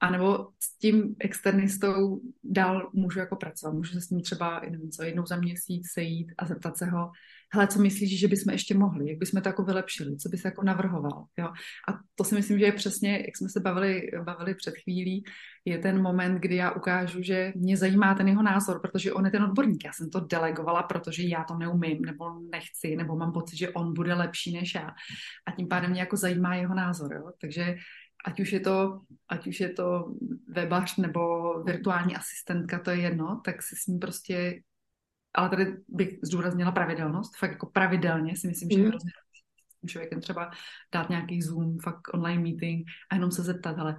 a 0.02 0.10
nebo 0.10 0.48
s 0.60 0.78
tím 0.78 1.16
externistou 1.20 2.22
dál 2.44 2.90
můžu 2.94 3.20
jako 3.20 3.36
pracovat. 3.36 3.74
Můžu 3.74 3.94
se 3.94 4.02
s 4.02 4.10
ním 4.10 4.22
třeba 4.22 4.62
nevím 4.72 4.92
co, 4.92 5.04
jednou 5.04 5.26
za 5.26 5.36
měsíc 5.36 5.92
sejít 5.94 6.32
a 6.38 6.46
zeptat 6.46 6.78
se 6.78 6.86
ho, 6.86 7.12
hele, 7.54 7.68
co 7.68 7.80
myslíš, 7.80 8.20
že 8.20 8.28
bychom 8.28 8.54
ještě 8.54 8.78
mohli, 8.78 9.10
jak 9.10 9.18
bychom 9.18 9.42
to 9.42 9.50
jako 9.50 9.64
vylepšili, 9.64 10.18
co 10.18 10.30
bys 10.30 10.46
jako 10.46 10.64
navrhoval. 10.64 11.26
Jo? 11.38 11.48
A 11.90 12.00
to 12.16 12.24
si 12.24 12.36
myslím, 12.36 12.60
že 12.60 12.66
je 12.66 12.72
přesně, 12.72 13.12
jak 13.12 13.38
jsme 13.38 13.50
se 13.50 13.60
bavili, 13.60 14.02
bavili 14.24 14.56
před 14.56 14.74
chvílí, 14.84 15.24
je 15.66 15.78
ten 15.78 16.02
moment, 16.02 16.40
kdy 16.40 16.56
já 16.56 16.72
ukážu, 16.72 17.22
že 17.22 17.54
mě 17.56 17.78
zajímá 17.78 18.16
ten 18.16 18.28
jeho 18.28 18.44
názor, 18.44 18.82
protože 18.82 19.14
on 19.14 19.26
je 19.26 19.32
ten 19.32 19.44
odborník. 19.44 19.86
Já 19.86 19.94
jsem 19.94 20.10
to 20.10 20.20
delegovala, 20.20 20.84
protože 20.84 21.24
já 21.24 21.44
to 21.44 21.58
neumím, 21.58 22.02
nebo 22.02 22.26
nechci, 22.52 22.96
nebo 22.96 23.16
mám 23.16 23.32
pocit, 23.32 23.58
že 23.58 23.70
on 23.70 23.94
bude 23.94 24.14
lepší 24.14 24.54
než 24.54 24.76
já. 24.76 24.90
A 25.46 25.52
tím 25.52 25.68
pádem 25.68 25.92
mě 25.92 26.00
jako 26.00 26.18
zajímá 26.18 26.56
jeho 26.56 26.76
názor. 26.76 27.14
Jo? 27.14 27.32
Takže 27.42 27.76
ať 28.26 28.40
už 28.40 28.52
je 28.52 28.60
to, 28.60 29.02
ať 29.30 29.48
už 29.48 29.60
je 29.60 29.70
to 29.70 30.16
webař 30.48 30.98
nebo 30.98 31.54
virtuální 31.64 32.16
asistentka, 32.16 32.80
to 32.80 32.92
je 32.92 32.98
jedno, 32.98 33.42
tak 33.46 33.62
si 33.62 33.76
s 33.76 33.88
ním 33.88 34.00
prostě, 34.00 34.62
ale 35.34 35.50
tady 35.50 35.78
bych 35.88 36.20
zdůraznila 36.24 36.72
pravidelnost, 36.72 37.38
fakt 37.38 37.52
jako 37.52 37.66
pravidelně 37.66 38.36
si 38.36 38.48
myslím, 38.48 38.70
že 38.70 38.78
je 38.78 38.84
mm. 38.84 38.90
hrozně 38.90 39.12
člověkem 39.88 40.22
třeba 40.22 40.52
dát 40.92 41.10
nějaký 41.10 41.42
Zoom, 41.42 41.80
fakt 41.80 42.14
online 42.14 42.42
meeting 42.42 42.88
a 43.12 43.16
jenom 43.16 43.32
se 43.32 43.42
zeptat, 43.42 43.80
ale 43.80 43.98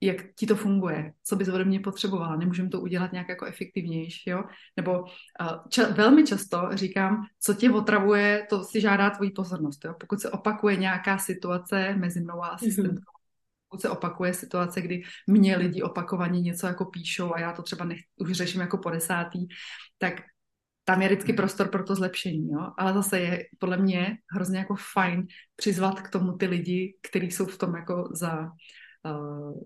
jak 0.00 0.16
ti 0.36 0.46
to 0.46 0.56
funguje, 0.56 1.12
co 1.24 1.36
bys 1.36 1.48
ode 1.48 1.64
mě 1.64 1.80
potřebovala, 1.80 2.36
nemůžeme 2.36 2.68
to 2.68 2.80
udělat 2.80 3.12
nějak 3.12 3.28
jako 3.28 3.46
efektivnější, 3.46 4.30
jo? 4.30 4.44
Nebo 4.76 5.00
uh, 5.00 5.06
ča- 5.68 5.94
velmi 5.94 6.26
často 6.26 6.68
říkám, 6.72 7.26
co 7.40 7.54
tě 7.54 7.70
otravuje, 7.70 8.46
to 8.50 8.64
si 8.64 8.80
žádá 8.80 9.10
tvoji 9.10 9.30
pozornost, 9.30 9.84
jo? 9.84 9.94
Pokud 10.00 10.20
se 10.20 10.30
opakuje 10.30 10.76
nějaká 10.76 11.18
situace 11.18 11.94
mezi 11.94 12.20
mnou 12.20 12.42
a 12.42 12.46
mhm. 12.46 12.54
asistentkou, 12.54 13.12
se 13.78 13.90
opakuje 13.90 14.34
situace, 14.34 14.80
kdy 14.80 15.02
mě 15.26 15.56
lidi 15.56 15.82
opakovaně 15.82 16.40
něco 16.40 16.66
jako 16.66 16.84
píšou 16.84 17.34
a 17.34 17.40
já 17.40 17.52
to 17.52 17.62
třeba 17.62 17.84
nech, 17.84 17.98
už 18.16 18.32
řeším 18.32 18.60
jako 18.60 18.78
po 18.78 18.90
desátý, 18.90 19.46
tak 19.98 20.14
tam 20.84 21.02
je 21.02 21.08
vždycky 21.08 21.32
prostor 21.32 21.68
pro 21.68 21.84
to 21.84 21.94
zlepšení, 21.94 22.50
jo? 22.50 22.66
ale 22.78 22.92
zase 22.92 23.20
je 23.20 23.44
podle 23.58 23.76
mě 23.76 24.16
hrozně 24.34 24.58
jako 24.58 24.74
fajn 24.94 25.26
přizvat 25.56 26.00
k 26.00 26.10
tomu 26.10 26.32
ty 26.32 26.46
lidi, 26.46 26.96
kteří 27.02 27.30
jsou 27.30 27.46
v 27.46 27.58
tom 27.58 27.74
jako 27.74 28.08
za 28.12 28.50
uh, 29.04 29.62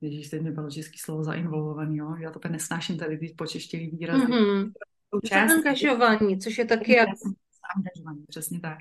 Ježíš, 0.00 0.28
teď 0.28 0.42
mi 0.42 0.50
bylo 0.50 0.70
český 0.70 0.98
slovo 0.98 1.24
zainvolvovaný, 1.24 1.96
jo? 1.96 2.14
já 2.20 2.30
to 2.30 2.48
nesnáším 2.48 2.98
tady 2.98 3.18
ty 3.18 3.34
počeštělý 3.38 3.90
výrazy. 3.90 4.26
Mm-hmm. 4.26 4.72
Angažování, 5.32 6.38
což 6.38 6.58
je 6.58 6.64
taky 6.64 6.92
jako... 6.92 7.12
Angažování, 7.76 8.24
přesně 8.28 8.60
tak. 8.60 8.78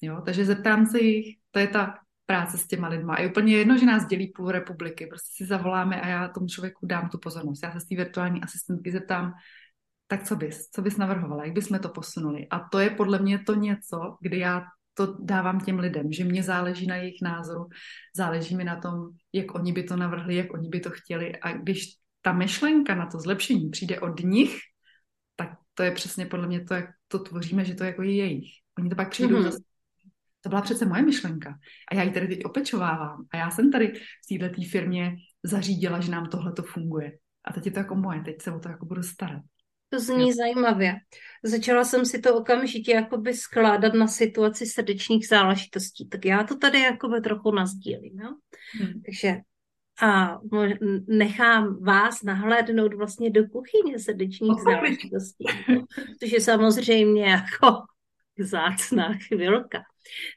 Jo? 0.00 0.22
Takže 0.24 0.44
zeptám 0.44 0.86
se 0.86 1.00
jich, 1.00 1.36
to 1.50 1.58
je 1.58 1.68
ta 1.68 1.94
práce 2.32 2.58
s 2.58 2.66
těma 2.66 2.88
lidma. 2.88 3.20
Je 3.20 3.28
úplně 3.28 3.56
jedno, 3.56 3.78
že 3.78 3.86
nás 3.86 4.06
dělí 4.06 4.32
půl 4.32 4.50
republiky. 4.50 5.06
Prostě 5.06 5.44
si 5.44 5.44
zavoláme 5.44 6.00
a 6.00 6.08
já 6.08 6.28
tomu 6.28 6.46
člověku 6.46 6.86
dám 6.86 7.08
tu 7.08 7.18
pozornost. 7.18 7.62
Já 7.62 7.72
se 7.72 7.80
z 7.80 7.84
té 7.84 7.96
virtuální 7.96 8.42
asistentky 8.42 8.92
zeptám, 8.92 9.32
tak 10.06 10.24
co 10.24 10.36
bys, 10.36 10.70
co 10.70 10.82
bys 10.82 10.96
navrhovala, 10.96 11.44
jak 11.44 11.54
bychom 11.54 11.78
to 11.78 11.88
posunuli. 11.88 12.48
A 12.48 12.68
to 12.72 12.78
je 12.78 12.90
podle 12.90 13.18
mě 13.18 13.38
to 13.38 13.54
něco, 13.54 14.16
kdy 14.20 14.38
já 14.38 14.64
to 14.94 15.16
dávám 15.20 15.60
těm 15.60 15.78
lidem, 15.78 16.12
že 16.12 16.24
mě 16.24 16.42
záleží 16.42 16.86
na 16.86 16.96
jejich 16.96 17.22
názoru, 17.22 17.68
záleží 18.16 18.56
mi 18.56 18.64
na 18.64 18.76
tom, 18.76 19.08
jak 19.32 19.54
oni 19.54 19.72
by 19.72 19.82
to 19.82 19.96
navrhli, 19.96 20.36
jak 20.36 20.54
oni 20.54 20.68
by 20.68 20.80
to 20.80 20.90
chtěli. 20.90 21.36
A 21.36 21.52
když 21.52 21.84
ta 22.22 22.32
myšlenka 22.32 22.94
na 22.94 23.06
to 23.06 23.20
zlepšení 23.20 23.70
přijde 23.70 24.00
od 24.00 24.20
nich, 24.20 24.56
tak 25.36 25.48
to 25.74 25.82
je 25.82 25.90
přesně 25.90 26.26
podle 26.26 26.46
mě 26.46 26.64
to, 26.64 26.74
jak 26.74 26.90
to 27.08 27.18
tvoříme, 27.18 27.64
že 27.64 27.74
to 27.74 27.84
jako 27.84 28.02
je 28.02 28.16
jejich. 28.16 28.50
Oni 28.78 28.88
to 28.88 28.96
pak 28.96 29.10
přijdou 29.10 29.36
mm-hmm. 29.36 29.52
zase 29.52 29.71
to 30.42 30.48
byla 30.48 30.60
přece 30.62 30.86
moje 30.86 31.02
myšlenka. 31.02 31.58
A 31.90 31.94
já 31.94 32.02
ji 32.02 32.10
tady 32.10 32.28
teď 32.28 32.44
opečovávám. 32.44 33.26
A 33.30 33.36
já 33.36 33.50
jsem 33.50 33.72
tady 33.72 33.92
v 34.30 34.38
této 34.38 34.62
firmě 34.70 35.16
zařídila, 35.42 36.00
že 36.00 36.10
nám 36.10 36.26
tohle 36.26 36.52
to 36.52 36.62
funguje. 36.62 37.12
A 37.44 37.52
teď 37.52 37.66
je 37.66 37.72
to 37.72 37.78
jako 37.78 37.94
moje, 37.94 38.20
teď 38.20 38.42
se 38.42 38.52
o 38.52 38.58
to 38.58 38.68
jako 38.68 38.86
budu 38.86 39.02
starat. 39.02 39.42
To 39.88 40.00
zní 40.00 40.28
jo. 40.28 40.34
zajímavě. 40.34 40.94
Začala 41.44 41.84
jsem 41.84 42.06
si 42.06 42.18
to 42.18 42.36
okamžitě 42.36 42.92
jakoby 42.92 43.34
skládat 43.34 43.94
na 43.94 44.06
situaci 44.06 44.66
srdečních 44.66 45.28
záležitostí. 45.28 46.08
Tak 46.08 46.24
já 46.24 46.44
to 46.44 46.56
tady 46.56 46.80
jakoby 46.80 47.20
trochu 47.20 47.50
nazdílím. 47.50 48.20
Jo? 48.20 48.28
Hmm. 48.80 49.02
Takže 49.02 49.36
a 50.02 50.38
nechám 51.08 51.84
vás 51.84 52.22
nahlédnout 52.22 52.94
vlastně 52.94 53.30
do 53.30 53.48
kuchyně 53.48 53.98
srdečních 53.98 54.62
záležitostí. 54.64 55.44
Což 56.20 56.32
je 56.32 56.40
samozřejmě 56.40 57.24
jako 57.24 57.82
zácná 58.38 59.14
chvilka. 59.14 59.82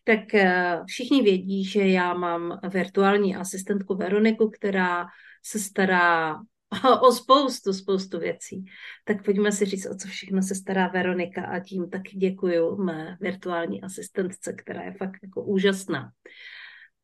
Tak 0.03 0.33
eh, 0.33 0.79
všichni 0.87 1.21
vědí, 1.21 1.65
že 1.65 1.87
já 1.87 2.13
mám 2.13 2.59
virtuální 2.69 3.35
asistentku 3.35 3.95
Veroniku, 3.95 4.49
která 4.49 5.05
se 5.43 5.59
stará 5.59 6.35
o 7.01 7.11
spoustu, 7.11 7.73
spoustu 7.73 8.19
věcí. 8.19 8.65
Tak 9.03 9.25
pojďme 9.25 9.51
si 9.51 9.65
říct, 9.65 9.85
o 9.85 9.95
co 9.95 10.07
všechno 10.07 10.41
se 10.41 10.55
stará 10.55 10.87
Veronika 10.87 11.45
a 11.45 11.59
tím 11.59 11.89
taky 11.89 12.17
děkuju 12.17 12.83
mé 12.83 13.17
virtuální 13.21 13.81
asistentce, 13.81 14.53
která 14.53 14.83
je 14.83 14.93
fakt 14.93 15.19
jako 15.23 15.43
úžasná. 15.43 16.11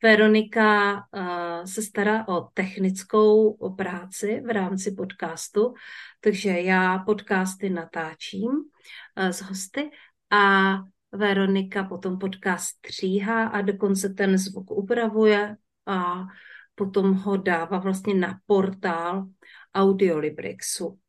Veronika 0.04 0.94
uh, 0.94 1.66
se 1.66 1.82
stará 1.82 2.28
o 2.28 2.42
technickou 2.54 3.58
práci 3.76 4.42
v 4.46 4.50
rámci 4.50 4.92
podcastu, 4.92 5.74
takže 6.20 6.50
já 6.50 7.00
podcasty 7.00 7.70
natáčím 7.70 8.50
uh, 8.50 8.62
s 9.16 9.42
hosty 9.42 9.90
a 10.30 10.74
Veronika 11.12 11.84
potom 11.84 12.18
podcast 12.18 12.64
stříhá 12.64 13.48
a 13.48 13.62
dokonce 13.62 14.10
ten 14.10 14.38
zvuk 14.38 14.72
upravuje 14.72 15.56
a 15.86 16.26
potom 16.76 17.14
ho 17.14 17.38
dává 17.38 17.78
vlastně 17.78 18.14
na 18.14 18.40
portál 18.46 19.28
Audiolibrixu. 19.76 21.00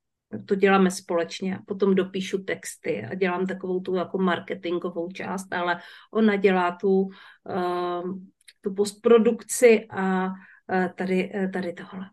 To 0.47 0.55
děláme 0.55 0.91
společně 0.91 1.59
potom 1.67 1.95
dopíšu 1.95 2.45
texty 2.45 3.05
a 3.05 3.15
dělám 3.15 3.47
takovou 3.47 3.81
tu 3.81 3.95
jako 3.95 4.19
marketingovou 4.19 5.11
část, 5.11 5.53
ale 5.53 5.81
ona 6.13 6.37
dělá 6.37 6.77
tu, 6.81 7.01
uh, 7.01 8.19
tu 8.61 8.75
postprodukci 8.75 9.87
a 9.91 10.27
uh, 10.27 10.33
tady, 10.97 11.33
uh, 11.35 11.51
tady 11.51 11.73
tohle 11.73 12.11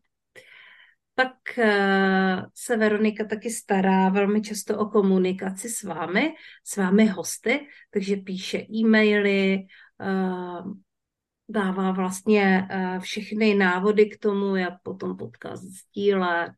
tak 1.20 1.58
eh, 1.58 2.46
se 2.54 2.78
Veronika 2.78 3.26
taky 3.26 3.50
stará 3.50 4.10
velmi 4.10 4.42
často 4.42 4.80
o 4.80 4.86
komunikaci 4.86 5.70
s 5.70 5.84
vámi, 5.84 6.34
s 6.64 6.78
vámi 6.78 7.06
hosty, 7.06 7.68
takže 7.92 8.16
píše 8.16 8.58
e-maily, 8.58 9.68
eh, 10.02 10.64
dává 11.50 11.92
vlastně 11.92 12.68
uh, 12.72 13.00
všechny 13.00 13.56
návody 13.56 14.06
k 14.06 14.20
tomu, 14.20 14.56
jak 14.56 14.74
potom 14.84 15.18
podcast 15.18 15.64
sdílet. 15.64 16.54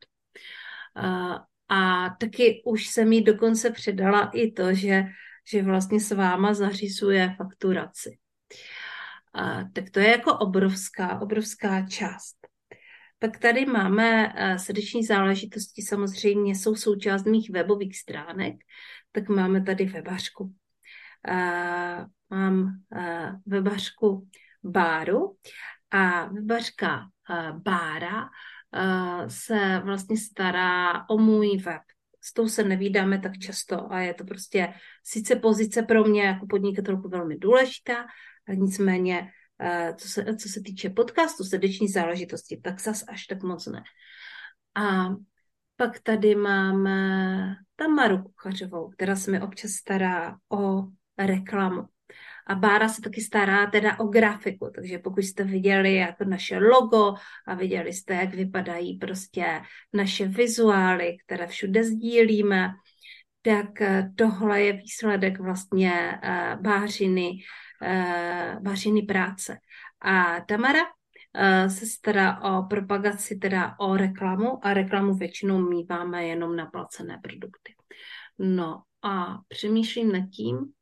A 1.69 2.09
taky 2.19 2.61
už 2.65 2.87
jsem 2.87 3.11
jí 3.13 3.23
dokonce 3.23 3.71
předala 3.71 4.31
i 4.33 4.51
to, 4.51 4.73
že, 4.73 5.03
že 5.47 5.63
vlastně 5.63 5.99
s 5.99 6.11
váma 6.11 6.53
zařizuje 6.53 7.35
fakturaci. 7.37 8.17
Uh, 9.37 9.71
tak 9.73 9.89
to 9.89 9.99
je 9.99 10.09
jako 10.09 10.37
obrovská, 10.37 11.21
obrovská 11.21 11.87
část. 11.87 12.50
Pak 13.23 13.37
tady 13.37 13.65
máme 13.65 14.27
uh, 14.27 14.55
srdeční 14.55 15.03
záležitosti, 15.03 15.81
samozřejmě 15.81 16.55
jsou 16.55 16.75
součást 16.75 17.25
mých 17.25 17.49
webových 17.49 17.97
stránek, 17.97 18.55
tak 19.11 19.29
máme 19.29 19.61
tady 19.61 19.85
webařku. 19.85 20.43
Uh, 20.43 22.05
mám 22.29 22.81
uh, 22.95 23.29
webařku 23.45 24.27
Báru 24.63 25.37
a 25.91 26.25
webařka 26.25 27.09
Bára 27.53 28.29
se 29.27 29.81
vlastně 29.83 30.17
stará 30.17 31.09
o 31.09 31.17
můj 31.17 31.57
web. 31.57 31.81
S 32.21 32.33
tou 32.33 32.47
se 32.47 32.63
nevídáme 32.63 33.19
tak 33.19 33.37
často 33.37 33.91
a 33.91 33.99
je 33.99 34.13
to 34.13 34.23
prostě 34.23 34.73
sice 35.03 35.35
pozice 35.35 35.81
pro 35.81 36.03
mě 36.03 36.23
jako 36.23 36.45
podnikatelku 36.47 37.09
velmi 37.09 37.37
důležitá, 37.37 38.05
nicméně 38.55 39.31
co 39.95 40.07
se, 40.07 40.35
co 40.35 40.49
se 40.49 40.61
týče 40.61 40.89
podcastu, 40.89 41.43
srdeční 41.43 41.87
záležitosti, 41.87 42.57
tak 42.63 42.81
zas 42.81 43.03
až 43.07 43.25
tak 43.25 43.43
moc 43.43 43.67
ne. 43.67 43.83
A 44.75 45.09
pak 45.75 45.99
tady 45.99 46.35
máme 46.35 47.55
Tamaru 47.75 48.23
Kuchařovou, 48.23 48.89
která 48.89 49.15
se 49.15 49.31
mi 49.31 49.41
občas 49.41 49.71
stará 49.71 50.37
o 50.51 50.83
reklamu. 51.17 51.85
A 52.47 52.55
Bára 52.55 52.89
se 52.89 53.01
taky 53.01 53.21
stará 53.21 53.65
teda 53.65 53.99
o 53.99 54.07
grafiku, 54.07 54.71
takže 54.75 54.99
pokud 54.99 55.19
jste 55.19 55.43
viděli 55.43 55.95
jako 55.95 56.23
naše 56.23 56.57
logo 56.57 57.13
a 57.47 57.55
viděli 57.55 57.93
jste, 57.93 58.13
jak 58.13 58.33
vypadají 58.33 58.97
prostě 58.97 59.61
naše 59.93 60.27
vizuály, 60.27 61.17
které 61.25 61.47
všude 61.47 61.83
sdílíme, 61.83 62.69
tak 63.41 63.81
eh, 63.81 64.11
tohle 64.15 64.61
je 64.61 64.73
výsledek 64.73 65.39
vlastně 65.39 66.19
uh, 66.23 66.61
Bářiny, 66.61 67.31
uh, 67.81 68.63
Bářiny 68.63 69.01
práce. 69.01 69.57
A 70.01 70.41
Tamara 70.41 70.83
uh, 70.83 71.67
se 71.67 71.85
stará 71.85 72.41
o 72.41 72.63
propagaci, 72.63 73.35
teda 73.35 73.75
o 73.79 73.97
reklamu 73.97 74.65
a 74.65 74.73
reklamu 74.73 75.13
většinou 75.15 75.69
míváme 75.69 76.25
jenom 76.25 76.55
na 76.55 76.65
placené 76.65 77.19
produkty. 77.23 77.75
No 78.39 78.83
a 79.01 79.37
přemýšlím 79.47 80.11
nad 80.11 80.29
tím, 80.29 80.73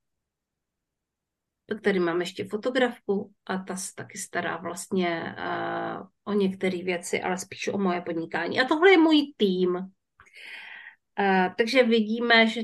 tak 1.65 1.81
tady 1.81 1.99
mám 1.99 2.19
ještě 2.19 2.47
fotografku 2.47 3.33
a 3.45 3.57
ta 3.57 3.75
se 3.75 3.95
taky 3.95 4.17
stará 4.17 4.57
vlastně 4.57 5.35
uh, 5.37 6.07
o 6.23 6.33
některé 6.33 6.83
věci, 6.83 7.21
ale 7.21 7.37
spíš 7.37 7.67
o 7.67 7.77
moje 7.77 8.01
podnikání. 8.01 8.59
A 8.59 8.65
tohle 8.65 8.91
je 8.91 8.97
můj 8.97 9.33
tým. 9.37 9.75
Uh, 9.75 9.83
takže 11.57 11.83
vidíme, 11.83 12.47
že 12.47 12.61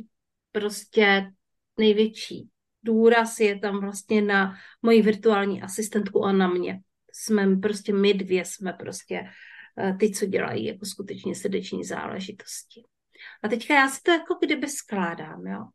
prostě 0.52 1.32
největší 1.78 2.50
důraz 2.86 3.40
je 3.40 3.60
tam 3.60 3.80
vlastně 3.80 4.22
na 4.22 4.56
moji 4.82 5.02
virtuální 5.02 5.62
asistentku 5.62 6.24
a 6.24 6.32
na 6.32 6.48
mě. 6.48 6.80
Jsme 7.14 7.56
prostě 7.58 7.94
my 7.94 8.14
dvě, 8.14 8.46
jsme 8.46 8.74
prostě 8.74 9.22
uh, 9.22 9.98
ty, 9.98 10.12
co 10.12 10.26
dělají 10.26 10.66
jako 10.66 10.86
skutečně 10.86 11.36
srdeční 11.36 11.84
záležitosti. 11.84 12.84
A 13.44 13.48
teďka 13.48 13.74
já 13.74 13.90
si 13.90 14.02
to 14.02 14.12
jako 14.12 14.38
kdyby 14.42 14.68
skládám, 14.68 15.48
jo. 15.48 15.66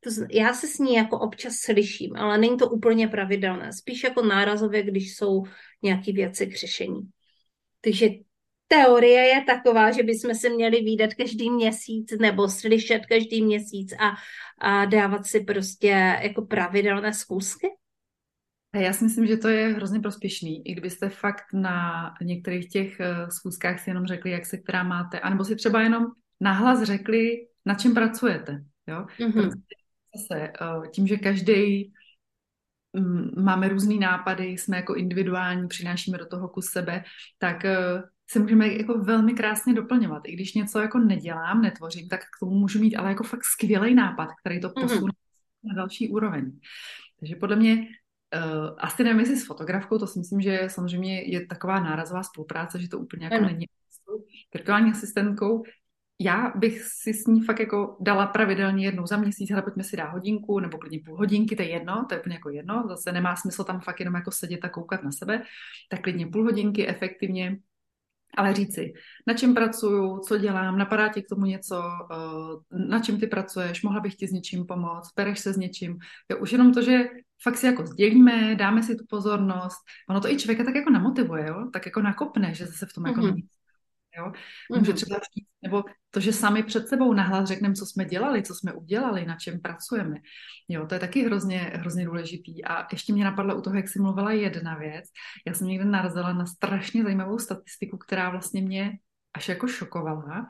To, 0.00 0.10
já 0.30 0.52
se 0.54 0.66
s 0.66 0.78
ní 0.78 0.94
jako 0.94 1.18
občas 1.18 1.54
slyším, 1.54 2.16
ale 2.16 2.38
není 2.38 2.56
to 2.56 2.68
úplně 2.68 3.08
pravidelné. 3.08 3.72
Spíš 3.72 4.04
jako 4.04 4.22
nárazově, 4.22 4.82
když 4.82 5.16
jsou 5.16 5.42
nějaké 5.82 6.12
věci 6.12 6.46
k 6.46 6.56
řešení. 6.56 7.00
Takže 7.80 8.08
teorie 8.76 9.22
je 9.22 9.44
taková, 9.44 9.90
že 9.90 10.02
bychom 10.02 10.34
se 10.34 10.48
měli 10.48 10.80
výdat 10.80 11.14
každý 11.14 11.50
měsíc 11.50 12.12
nebo 12.20 12.48
slyšet 12.48 13.06
každý 13.06 13.42
měsíc 13.42 13.92
a, 13.92 14.14
a 14.68 14.84
dávat 14.84 15.26
si 15.26 15.40
prostě 15.40 16.18
jako 16.22 16.42
pravidelné 16.42 17.14
schůzky? 17.14 17.66
Já 18.74 18.92
si 18.92 19.04
myslím, 19.04 19.26
že 19.26 19.36
to 19.36 19.48
je 19.48 19.68
hrozně 19.68 20.00
prospěšný, 20.00 20.68
i 20.68 20.72
kdybyste 20.72 21.08
fakt 21.08 21.52
na 21.52 22.10
některých 22.22 22.68
těch 22.68 23.00
eh, 23.00 23.30
schůzkách 23.30 23.80
si 23.80 23.90
jenom 23.90 24.06
řekli, 24.06 24.30
jak 24.30 24.46
se 24.46 24.58
která 24.58 24.82
máte, 24.82 25.20
anebo 25.20 25.44
si 25.44 25.56
třeba 25.56 25.82
jenom 25.82 26.06
nahlas 26.40 26.82
řekli, 26.82 27.46
na 27.66 27.74
čem 27.74 27.94
pracujete. 27.94 28.64
Jo? 28.86 29.06
Mm-hmm 29.18 29.50
zase 30.14 30.40
eh, 30.40 30.88
tím, 30.90 31.06
že 31.06 31.16
každý 31.16 31.92
mm, 32.92 33.44
máme 33.44 33.68
různý 33.68 33.98
nápady, 33.98 34.44
jsme 34.44 34.76
jako 34.76 34.94
individuální, 34.94 35.68
přinášíme 35.68 36.18
do 36.18 36.26
toho 36.26 36.48
kus 36.48 36.66
sebe, 36.66 37.04
tak 37.38 37.64
eh, 37.64 38.02
se 38.30 38.38
můžeme 38.38 38.68
jako 38.68 38.98
velmi 38.98 39.34
krásně 39.34 39.74
doplňovat. 39.74 40.22
I 40.26 40.32
když 40.32 40.54
něco 40.54 40.80
jako 40.80 40.98
nedělám, 40.98 41.62
netvořím, 41.62 42.08
tak 42.08 42.20
k 42.20 42.40
tomu 42.40 42.54
můžu 42.54 42.80
mít 42.80 42.96
ale 42.96 43.08
jako 43.08 43.24
fakt 43.24 43.44
skvělý 43.44 43.94
nápad, 43.94 44.28
který 44.40 44.60
to 44.60 44.68
mhm. 44.68 44.74
posune 44.74 45.12
mm-hmm. 45.12 45.68
na 45.68 45.74
další 45.74 46.08
úroveň. 46.08 46.58
Takže 47.20 47.36
podle 47.36 47.56
mě 47.56 47.76
uh, 47.76 48.76
asi 48.78 49.04
nevím, 49.04 49.20
jestli 49.20 49.36
s 49.36 49.46
fotografkou, 49.46 49.98
to 49.98 50.06
si 50.06 50.18
myslím, 50.18 50.40
že 50.40 50.60
samozřejmě 50.66 51.22
je 51.22 51.46
taková 51.46 51.80
nárazová 51.80 52.22
spolupráce, 52.22 52.80
že 52.80 52.88
to 52.88 52.98
úplně 52.98 53.24
jako 53.24 53.36
ano. 53.36 53.46
není 53.46 53.66
virtuální 54.54 54.90
asistentkou, 54.90 55.62
já 56.20 56.52
bych 56.56 56.82
si 56.82 57.14
s 57.14 57.26
ní 57.26 57.42
fakt 57.42 57.60
jako 57.60 57.96
dala 58.00 58.26
pravidelně 58.26 58.86
jednou 58.86 59.06
za 59.06 59.16
měsíc, 59.16 59.50
ale 59.50 59.62
pojďme 59.62 59.84
si 59.84 59.96
dát 59.96 60.12
hodinku 60.12 60.60
nebo 60.60 60.78
klidně 60.78 61.00
půl 61.04 61.16
hodinky, 61.16 61.56
to 61.56 61.62
je 61.62 61.68
jedno, 61.68 62.06
to 62.08 62.14
je 62.14 62.20
úplně 62.20 62.34
jako 62.34 62.50
jedno, 62.50 62.84
zase 62.88 63.12
nemá 63.12 63.36
smysl 63.36 63.64
tam 63.64 63.80
fakt 63.80 64.00
jenom 64.00 64.14
jako 64.14 64.30
sedět 64.30 64.64
a 64.64 64.68
koukat 64.68 65.02
na 65.02 65.12
sebe, 65.12 65.42
tak 65.90 66.00
klidně 66.02 66.26
půl 66.26 66.44
hodinky 66.44 66.88
efektivně, 66.88 67.58
ale 68.36 68.54
říci, 68.54 68.92
na 69.26 69.34
čem 69.34 69.54
pracuju, 69.54 70.18
co 70.18 70.38
dělám, 70.38 70.78
napadá 70.78 71.08
ti 71.08 71.22
k 71.22 71.28
tomu 71.28 71.46
něco, 71.46 71.82
eh, 72.12 72.86
na 72.88 73.00
čem 73.00 73.20
ty 73.20 73.26
pracuješ, 73.26 73.82
mohla 73.82 74.00
bych 74.00 74.14
ti 74.14 74.28
s 74.28 74.32
něčím 74.32 74.66
pomoct, 74.66 75.12
pereš 75.14 75.38
se 75.38 75.52
s 75.52 75.56
něčím. 75.56 75.98
Jo, 76.30 76.38
už 76.38 76.52
jenom 76.52 76.74
to, 76.74 76.82
že 76.82 77.04
fakt 77.42 77.56
si 77.56 77.66
jako 77.66 77.86
sdělíme, 77.86 78.54
dáme 78.54 78.82
si 78.82 78.96
tu 78.96 79.04
pozornost, 79.08 79.78
ono 80.08 80.20
to 80.20 80.28
i 80.28 80.36
člověka 80.36 80.64
tak 80.64 80.74
jako 80.74 80.90
namotivuje, 80.90 81.46
jo? 81.48 81.70
tak 81.72 81.86
jako 81.86 82.02
nakopne, 82.02 82.54
že 82.54 82.66
zase 82.66 82.86
v 82.86 82.92
tom 82.92 83.06
jako 83.06 83.20
mm-hmm. 83.20 83.46
Jo? 84.18 84.32
Může 84.70 84.92
mm-hmm. 84.92 84.94
třeba 84.94 85.16
říct, 85.16 85.48
nebo 85.62 85.84
to, 86.10 86.20
že 86.20 86.32
sami 86.32 86.62
před 86.62 86.88
sebou 86.88 87.12
nahlas 87.12 87.48
řekneme, 87.48 87.74
co 87.74 87.86
jsme 87.86 88.04
dělali, 88.04 88.42
co 88.42 88.54
jsme 88.54 88.72
udělali, 88.72 89.26
na 89.26 89.36
čem 89.36 89.60
pracujeme. 89.60 90.16
Jo, 90.68 90.86
to 90.86 90.94
je 90.94 91.00
taky 91.00 91.22
hrozně, 91.22 91.58
hrozně 91.58 92.04
důležitý. 92.04 92.64
A 92.64 92.86
ještě 92.92 93.12
mě 93.12 93.24
napadla 93.24 93.54
u 93.54 93.60
toho, 93.60 93.76
jak 93.76 93.88
jsi 93.88 94.00
mluvila 94.00 94.32
jedna 94.32 94.74
věc. 94.74 95.04
Já 95.46 95.54
jsem 95.54 95.66
někde 95.66 95.84
narazila 95.84 96.32
na 96.32 96.46
strašně 96.46 97.02
zajímavou 97.02 97.38
statistiku, 97.38 97.98
která 97.98 98.30
vlastně 98.30 98.62
mě 98.62 98.92
až 99.34 99.48
jako 99.48 99.66
šokovala, 99.66 100.46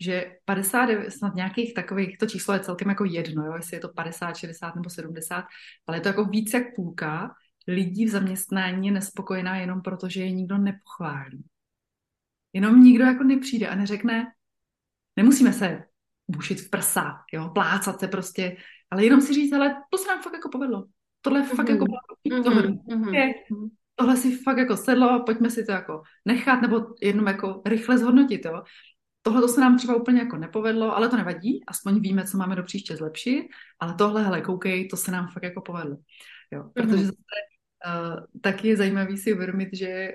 že 0.00 0.32
59, 0.44 1.10
snad 1.10 1.34
nějakých 1.34 1.74
takových, 1.74 2.18
to 2.18 2.26
číslo 2.26 2.54
je 2.54 2.60
celkem 2.60 2.88
jako 2.88 3.04
jedno, 3.04 3.46
jo, 3.46 3.52
jestli 3.56 3.76
je 3.76 3.80
to 3.80 3.88
50, 3.88 4.36
60 4.36 4.74
nebo 4.74 4.90
70, 4.90 5.44
ale 5.86 5.96
je 5.96 6.00
to 6.00 6.08
jako 6.08 6.24
víc 6.24 6.54
jak 6.54 6.74
půlka 6.76 7.34
lidí 7.68 8.06
v 8.06 8.10
zaměstnání 8.10 8.86
je 8.86 8.92
nespokojená 8.92 9.56
jenom 9.56 9.82
proto, 9.82 10.08
že 10.08 10.20
je 10.22 10.30
nikdo 10.30 10.58
nepochválí. 10.58 11.44
Jenom 12.54 12.84
nikdo 12.84 13.04
jako 13.04 13.24
nepřijde 13.24 13.68
a 13.68 13.74
neřekne, 13.74 14.26
nemusíme 15.16 15.52
se 15.52 15.84
bušit 16.28 16.60
v 16.60 16.70
prsa, 16.70 17.16
jo, 17.32 17.50
plácat 17.54 18.00
se 18.00 18.08
prostě, 18.08 18.56
ale 18.90 19.04
jenom 19.04 19.20
si 19.20 19.34
říct, 19.34 19.52
ale 19.52 19.76
to 19.90 19.98
se 19.98 20.08
nám 20.08 20.22
fakt 20.22 20.32
jako 20.32 20.48
povedlo. 20.48 20.84
Tohle 21.20 21.42
mm-hmm. 21.42 21.56
fakt 21.56 21.68
jako 21.68 21.84
mm-hmm. 21.84 22.42
tohle, 22.44 22.62
mm-hmm. 22.62 23.70
tohle 23.94 24.16
si 24.16 24.36
fakt 24.36 24.58
jako 24.58 24.76
sedlo, 24.76 25.22
pojďme 25.26 25.50
si 25.50 25.64
to 25.64 25.72
jako 25.72 26.02
nechat 26.24 26.62
nebo 26.62 26.86
jenom 27.02 27.26
jako 27.26 27.62
rychle 27.66 27.98
zhodnotit, 27.98 28.44
jo. 28.44 28.62
Tohle 29.22 29.40
to 29.40 29.48
se 29.48 29.60
nám 29.60 29.78
třeba 29.78 29.94
úplně 29.94 30.18
jako 30.18 30.36
nepovedlo, 30.36 30.96
ale 30.96 31.08
to 31.08 31.16
nevadí, 31.16 31.64
aspoň 31.66 32.00
víme, 32.00 32.24
co 32.24 32.38
máme 32.38 32.56
do 32.56 32.62
příště 32.62 32.96
zlepšit, 32.96 33.48
ale 33.80 33.94
tohle, 33.94 34.24
hele, 34.24 34.40
koukej, 34.40 34.88
to 34.88 34.96
se 34.96 35.10
nám 35.12 35.28
fakt 35.28 35.42
jako 35.42 35.60
povedlo. 35.60 35.96
Jo, 36.52 36.70
protože 36.74 36.96
mm-hmm. 36.96 37.04
zase 37.04 37.16
tak 38.40 38.64
je 38.64 38.76
zajímavý 38.76 39.18
si 39.18 39.32
uvědomit, 39.32 39.68
že 39.72 40.08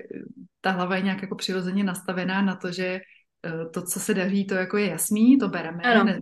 ta 0.60 0.70
hlava 0.70 0.96
je 0.96 1.02
nějak 1.02 1.22
jako 1.22 1.34
přirozeně 1.34 1.84
nastavená 1.84 2.42
na 2.42 2.56
to, 2.56 2.72
že 2.72 3.00
uh, 3.46 3.70
to, 3.70 3.82
co 3.82 4.00
se 4.00 4.14
daří, 4.14 4.46
to 4.46 4.54
jako 4.54 4.76
je 4.76 4.90
jasný, 4.90 5.38
to 5.38 5.48
bereme, 5.48 5.82
ano. 5.82 6.04
ne, 6.04 6.20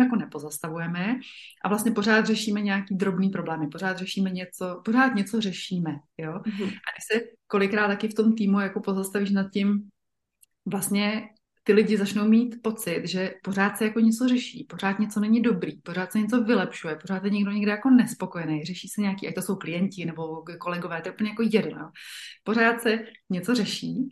jako 0.00 0.16
nepozastavujeme 0.16 1.18
a 1.64 1.68
vlastně 1.68 1.92
pořád 1.92 2.26
řešíme 2.26 2.60
nějaký 2.60 2.96
drobný 2.96 3.28
problémy, 3.28 3.68
pořád 3.68 3.98
řešíme 3.98 4.30
něco, 4.30 4.82
pořád 4.84 5.14
něco 5.14 5.40
řešíme, 5.40 5.90
jo. 6.18 6.32
Mm-hmm. 6.32 6.66
A 6.66 6.88
když 6.92 7.04
se 7.12 7.20
kolikrát 7.46 7.88
taky 7.88 8.08
v 8.08 8.14
tom 8.14 8.34
týmu 8.34 8.60
jako 8.60 8.80
pozastavíš 8.80 9.30
nad 9.30 9.50
tím, 9.52 9.88
vlastně 10.66 11.28
ty 11.66 11.72
lidi 11.72 11.96
začnou 11.96 12.28
mít 12.28 12.62
pocit, 12.62 13.02
že 13.04 13.34
pořád 13.42 13.78
se 13.78 13.84
jako 13.84 14.00
něco 14.00 14.28
řeší, 14.28 14.64
pořád 14.64 14.98
něco 14.98 15.20
není 15.20 15.42
dobrý, 15.42 15.76
pořád 15.76 16.12
se 16.12 16.18
něco 16.18 16.44
vylepšuje, 16.44 16.96
pořád 16.96 17.24
je 17.24 17.30
někdo 17.30 17.50
někde 17.50 17.70
jako 17.70 17.90
nespokojený, 17.90 18.64
řeší 18.64 18.88
se 18.88 19.00
nějaký, 19.00 19.28
ať 19.28 19.34
to 19.34 19.42
jsou 19.42 19.56
klienti 19.56 20.04
nebo 20.04 20.42
kolegové, 20.60 21.00
to 21.00 21.08
je 21.08 21.12
úplně 21.12 21.30
jako 21.30 21.42
jedno. 21.52 21.90
Pořád 22.44 22.80
se 22.80 22.98
něco 23.30 23.54
řeší, 23.54 24.08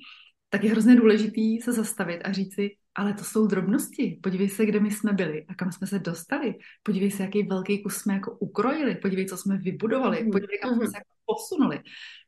tak 0.49 0.65
je 0.65 0.71
hrozně 0.71 0.97
důležitý 0.97 1.61
se 1.61 1.73
zastavit 1.73 2.21
a 2.25 2.33
říct 2.33 2.55
si, 2.55 2.71
ale 2.97 3.15
to 3.15 3.25
jsou 3.25 3.47
drobnosti. 3.47 4.21
Podívej 4.23 4.49
se, 4.49 4.67
kde 4.67 4.81
my 4.81 4.91
jsme 4.91 5.13
byli 5.13 5.45
a 5.49 5.55
kam 5.55 5.73
jsme 5.73 5.87
se 5.87 5.99
dostali. 5.99 6.55
Podívej 6.83 7.11
se, 7.11 7.23
jaký 7.23 7.43
velký 7.43 7.83
kus 7.83 7.97
jsme 7.97 8.15
jako 8.15 8.37
ukrojili. 8.39 8.95
Podívej, 8.95 9.27
co 9.27 9.37
jsme 9.37 9.57
vybudovali. 9.59 10.21
Mhm, 10.23 10.31
Podívej, 10.31 10.59
kam 10.63 10.71
jsme 10.75 10.85
mhm. 10.85 10.91
se 10.91 10.97
jako 10.99 11.15
posunuli. 11.27 11.81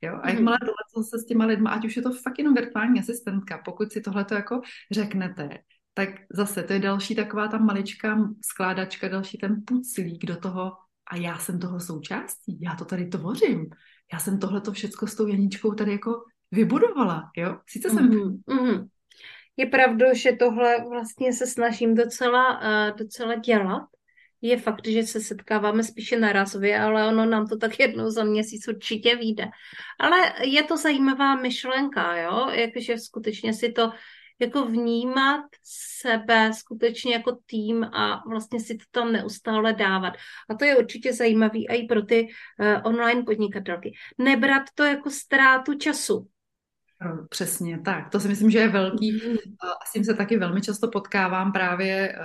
Jo? 0.02 0.12
A 0.14 0.16
Mhm. 0.18 0.28
jakmile 0.28 0.58
tohle 0.60 1.04
se 1.10 1.18
s 1.18 1.26
těma 1.26 1.44
lidma, 1.44 1.70
ať 1.70 1.84
už 1.86 1.96
je 1.96 2.02
to 2.02 2.12
fakt 2.12 2.38
jenom 2.38 2.54
virtuální 2.54 3.00
asistentka, 3.00 3.58
pokud 3.64 3.92
si 3.92 4.00
tohle 4.00 4.26
jako 4.32 4.60
řeknete, 4.90 5.48
tak 5.94 6.08
zase 6.32 6.62
to 6.62 6.72
je 6.72 6.78
další 6.78 7.14
taková 7.14 7.48
ta 7.48 7.58
maličká 7.58 8.18
skládačka, 8.44 9.08
další 9.08 9.38
ten 9.38 9.62
puclík 9.66 10.26
do 10.26 10.36
toho 10.36 10.72
a 11.10 11.16
já 11.16 11.38
jsem 11.38 11.58
toho 11.60 11.80
součástí, 11.80 12.58
já 12.60 12.74
to 12.74 12.84
tady 12.84 13.06
tvořím, 13.06 13.66
já 14.12 14.18
jsem 14.18 14.38
tohleto 14.38 14.72
všecko 14.72 15.06
s 15.06 15.14
tou 15.14 15.26
Janíčkou 15.26 15.74
tady 15.74 15.92
jako 15.92 16.24
vybudovala, 16.50 17.30
jo. 17.36 17.58
Sice 17.68 17.90
jsem 17.90 18.08
Mhm, 18.08 18.42
mhm. 18.46 18.86
Je 19.56 19.66
pravda, 19.66 20.14
že 20.14 20.32
tohle 20.32 20.84
vlastně 20.88 21.32
se 21.32 21.46
snažím 21.46 21.94
docela, 21.94 22.60
eh, 22.62 22.92
docela 22.98 23.34
dělat. 23.34 23.82
Je 24.42 24.56
fakt, 24.56 24.86
že 24.86 25.02
se 25.02 25.20
setkáváme 25.20 25.82
spíše 25.82 26.18
narazově, 26.18 26.80
ale 26.80 27.08
ono 27.08 27.26
nám 27.26 27.46
to 27.46 27.56
tak 27.56 27.80
jednou 27.80 28.10
za 28.10 28.24
měsíc 28.24 28.68
určitě 28.68 29.16
vyjde. 29.16 29.44
Ale 30.00 30.32
je 30.44 30.62
to 30.62 30.76
zajímavá 30.76 31.34
myšlenka, 31.34 32.16
jo? 32.16 32.48
Jakože 32.50 32.98
skutečně 32.98 33.52
si 33.52 33.72
to 33.72 33.92
jako 34.38 34.64
vnímat 34.64 35.44
sebe 36.02 36.52
skutečně 36.52 37.12
jako 37.12 37.38
tým 37.46 37.84
a 37.84 38.22
vlastně 38.28 38.60
si 38.60 38.74
to 38.74 38.84
tam 38.90 39.12
neustále 39.12 39.72
dávat. 39.72 40.14
A 40.48 40.54
to 40.54 40.64
je 40.64 40.76
určitě 40.76 41.12
zajímavý 41.12 41.66
i 41.68 41.86
pro 41.86 42.02
ty 42.02 42.28
uh, 42.60 42.66
online 42.84 43.22
podnikatelky. 43.22 43.92
Nebrat 44.18 44.62
to 44.74 44.84
jako 44.84 45.10
ztrátu 45.10 45.74
času. 45.74 46.28
No, 47.04 47.26
Přesně 47.30 47.78
tak. 47.80 48.10
To 48.10 48.20
si 48.20 48.28
myslím, 48.28 48.50
že 48.50 48.58
je 48.58 48.68
velký. 48.68 49.12
Mhm. 49.12 49.36
A 49.60 49.86
s 49.86 49.92
tím 49.92 50.04
se 50.04 50.14
taky 50.14 50.36
velmi 50.36 50.60
často 50.60 50.88
potkávám 50.88 51.52
právě 51.52 52.12
eh, 52.12 52.20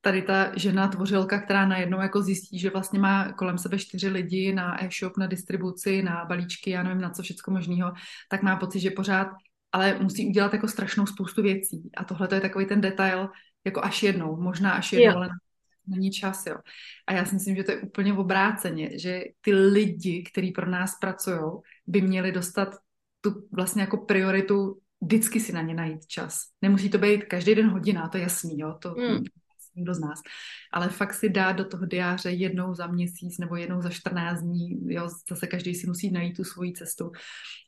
tady 0.00 0.22
ta 0.22 0.52
žena 0.56 0.88
tvořilka, 0.88 1.40
která 1.40 1.66
najednou 1.66 2.00
jako 2.00 2.22
zjistí, 2.22 2.58
že 2.58 2.70
vlastně 2.70 2.98
má 2.98 3.32
kolem 3.32 3.58
sebe 3.58 3.78
čtyři 3.78 4.08
lidi 4.08 4.52
na 4.54 4.84
e-shop, 4.84 5.16
na 5.16 5.26
distribuci, 5.26 6.02
na 6.02 6.24
balíčky, 6.24 6.70
já 6.70 6.82
nevím 6.82 7.00
na 7.00 7.10
co 7.10 7.22
všecko 7.22 7.50
možného, 7.50 7.92
tak 8.30 8.42
má 8.42 8.56
pocit, 8.56 8.80
že 8.80 8.90
pořád 8.90 9.28
ale 9.72 9.98
musí 10.02 10.26
udělat 10.28 10.52
jako 10.52 10.68
strašnou 10.68 11.06
spoustu 11.06 11.42
věcí. 11.42 11.90
A 11.96 12.04
tohle 12.04 12.28
to 12.28 12.34
je 12.34 12.40
takový 12.40 12.66
ten 12.66 12.80
detail, 12.80 13.28
jako 13.64 13.84
až 13.84 14.02
jednou, 14.02 14.40
možná 14.40 14.72
až 14.72 14.92
jednou, 14.92 15.10
Jo. 15.10 15.16
ale 15.16 15.28
není 15.86 16.10
čas, 16.10 16.46
jo. 16.46 16.56
A 17.06 17.12
já 17.12 17.24
si 17.24 17.34
myslím, 17.34 17.56
že 17.56 17.64
to 17.64 17.70
je 17.70 17.80
úplně 17.80 18.12
obráceně, 18.12 18.98
že 18.98 19.22
ty 19.40 19.54
lidi, 19.54 20.24
kteří 20.32 20.50
pro 20.50 20.70
nás 20.70 20.98
pracují, 21.00 21.40
by 21.86 22.00
měli 22.00 22.32
dostat 22.32 22.76
tu 23.20 23.48
vlastně 23.52 23.82
jako 23.82 23.96
prioritu 23.96 24.78
vždycky 25.00 25.40
si 25.40 25.52
na 25.52 25.62
ně 25.62 25.74
najít 25.74 26.06
čas. 26.06 26.42
Nemusí 26.62 26.90
to 26.90 26.98
být 26.98 27.24
každý 27.24 27.54
den 27.54 27.70
hodina, 27.70 28.08
to 28.08 28.16
je 28.16 28.22
jasný, 28.22 28.58
jo, 28.58 28.76
to 28.82 28.90
Hmm. 28.90 29.24
nikdo 29.76 29.94
z 29.94 30.00
nás. 30.00 30.20
Ale 30.72 30.88
fakt 30.88 31.14
si 31.14 31.28
dát 31.28 31.52
do 31.52 31.64
toho 31.64 31.86
diáře 31.86 32.30
jednou 32.30 32.74
za 32.74 32.86
měsíc 32.86 33.38
nebo 33.38 33.56
jednou 33.56 33.82
za 33.82 33.90
14 33.90 34.40
dní, 34.40 34.92
jo, 34.94 35.08
zase 35.28 35.46
každý 35.46 35.74
si 35.74 35.86
musí 35.86 36.10
najít 36.10 36.36
tu 36.36 36.44
svoji 36.44 36.72
cestu, 36.72 37.12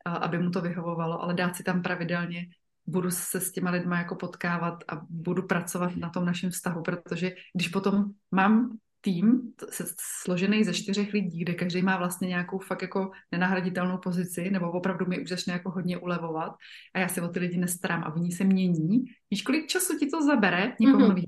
a- 0.04 0.14
aby 0.16 0.38
mu 0.38 0.50
to 0.50 0.60
vyhovovalo, 0.60 1.22
ale 1.22 1.34
dát 1.34 1.56
si 1.56 1.62
tam 1.62 1.82
pravidelně 1.82 2.46
budu 2.86 3.10
se 3.10 3.40
s 3.40 3.52
těma 3.52 3.70
lidma 3.70 3.98
jako 3.98 4.14
potkávat 4.16 4.84
a 4.88 5.00
budu 5.10 5.42
pracovat 5.42 5.96
na 5.96 6.10
tom 6.10 6.24
našem 6.24 6.50
vztahu, 6.50 6.82
protože 6.82 7.32
když 7.54 7.68
potom 7.68 8.04
mám 8.30 8.78
tým 9.04 9.52
se- 9.70 9.94
složený 10.00 10.64
ze 10.64 10.74
čtyřech 10.74 11.12
lidí, 11.12 11.38
kde 11.40 11.54
každý 11.54 11.82
má 11.82 11.96
vlastně 11.98 12.28
nějakou 12.28 12.58
fakt 12.58 12.82
jako 12.82 13.10
nenahraditelnou 13.32 13.98
pozici, 13.98 14.50
nebo 14.50 14.72
opravdu 14.72 15.06
mi 15.06 15.22
už 15.22 15.28
začne 15.28 15.52
jako 15.52 15.70
hodně 15.70 15.98
ulevovat 15.98 16.52
a 16.94 16.98
já 16.98 17.08
se 17.08 17.22
o 17.22 17.28
ty 17.28 17.38
lidi 17.40 17.56
nestarám 17.56 18.02
a 18.04 18.14
oni 18.14 18.32
se 18.32 18.44
mění. 18.44 19.04
Víš, 19.30 19.42
kolik 19.42 19.66
času 19.66 19.98
ti 19.98 20.06
to 20.06 20.22
zabere 20.26 20.76
někoho 20.80 20.98
Mhm. 20.98 21.08
nového 21.08 21.26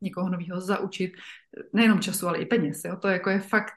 někoho 0.00 0.28
nového 0.30 0.60
zaučit, 0.60 1.12
nejenom 1.72 2.00
času, 2.00 2.28
ale 2.28 2.38
i 2.38 2.46
peněz, 2.46 2.84
jo? 2.84 2.96
to 2.96 3.08
jako 3.08 3.30
je 3.30 3.40
fakt 3.40 3.72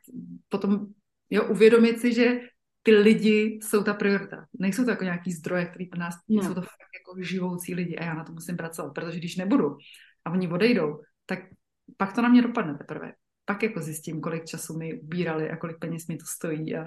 potom, 0.49 0.87
jo, 1.29 1.47
uvědomit 1.49 1.99
si, 1.99 2.13
že 2.13 2.39
ty 2.83 2.91
lidi 2.95 3.59
jsou 3.63 3.83
ta 3.83 3.93
priorita. 3.93 4.45
Nejsou 4.59 4.83
to 4.83 4.89
jako 4.89 5.03
nějaký 5.03 5.31
zdroje, 5.31 5.65
který 5.65 5.85
pro 5.85 5.99
nás, 5.99 6.15
No. 6.29 6.43
jsou 6.43 6.53
to 6.53 6.61
fakt 6.61 6.89
jako 6.99 7.21
živoucí 7.23 7.75
lidi 7.75 7.95
a 7.97 8.03
já 8.05 8.13
na 8.13 8.23
to 8.23 8.31
musím 8.31 8.57
pracovat, 8.57 8.93
protože 8.93 9.17
když 9.17 9.35
nebudu 9.35 9.77
a 10.25 10.31
oni 10.31 10.47
odejdou, 10.47 11.01
tak 11.25 11.39
pak 11.97 12.13
to 12.13 12.21
na 12.21 12.29
mě 12.29 12.41
dopadne 12.41 12.77
teprve. 12.77 13.13
Pak 13.49 13.63
jako 13.63 13.81
zjistím, 13.81 14.21
kolik 14.21 14.45
času 14.45 14.77
mi 14.77 15.01
ubírali 15.01 15.49
a 15.49 15.57
kolik 15.57 15.79
peněz 15.79 16.07
mi 16.07 16.17
to 16.17 16.25
stojí 16.25 16.75
a 16.75 16.85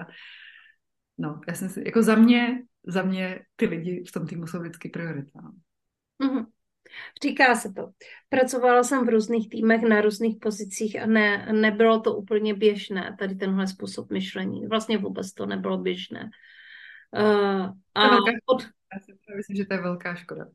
no, 1.17 1.41
já 1.47 1.53
jsem 1.53 1.69
si, 1.69 1.83
jako 1.85 2.03
za 2.03 2.15
mě, 2.15 2.63
za 2.87 3.01
mě 3.01 3.39
ty 3.55 3.65
lidi 3.65 4.03
v 4.07 4.11
tom 4.11 4.27
týmu 4.27 4.47
jsou 4.47 4.59
vždycky 4.59 4.89
priorita. 4.89 5.39
Mhm. 6.19 6.45
Říká 7.23 7.55
se 7.55 7.73
to. 7.73 7.91
Pracovala 8.29 8.83
jsem 8.83 9.05
v 9.05 9.09
různých 9.09 9.49
týmech 9.49 9.81
na 9.81 10.01
různých 10.01 10.37
pozicích 10.41 11.01
a 11.01 11.05
ne, 11.05 11.53
nebylo 11.53 11.99
to 11.99 12.15
úplně 12.15 12.53
běžné, 12.53 13.15
tady 13.19 13.35
tenhle 13.35 13.67
způsob 13.67 14.11
myšlení. 14.11 14.67
Vlastně 14.67 14.97
vůbec 14.97 15.33
to 15.33 15.45
nebylo 15.45 15.77
běžné. 15.77 16.29
Uh, 17.11 17.65
a 17.95 18.09
To 18.09 18.09
velká 18.09 18.31
od, 18.45 18.63
Já 18.63 18.99
si 18.99 19.35
myslím, 19.35 19.57
že 19.57 19.65
to 19.65 19.73
je 19.73 19.81
velká 19.81 20.15
škoda. 20.15 20.45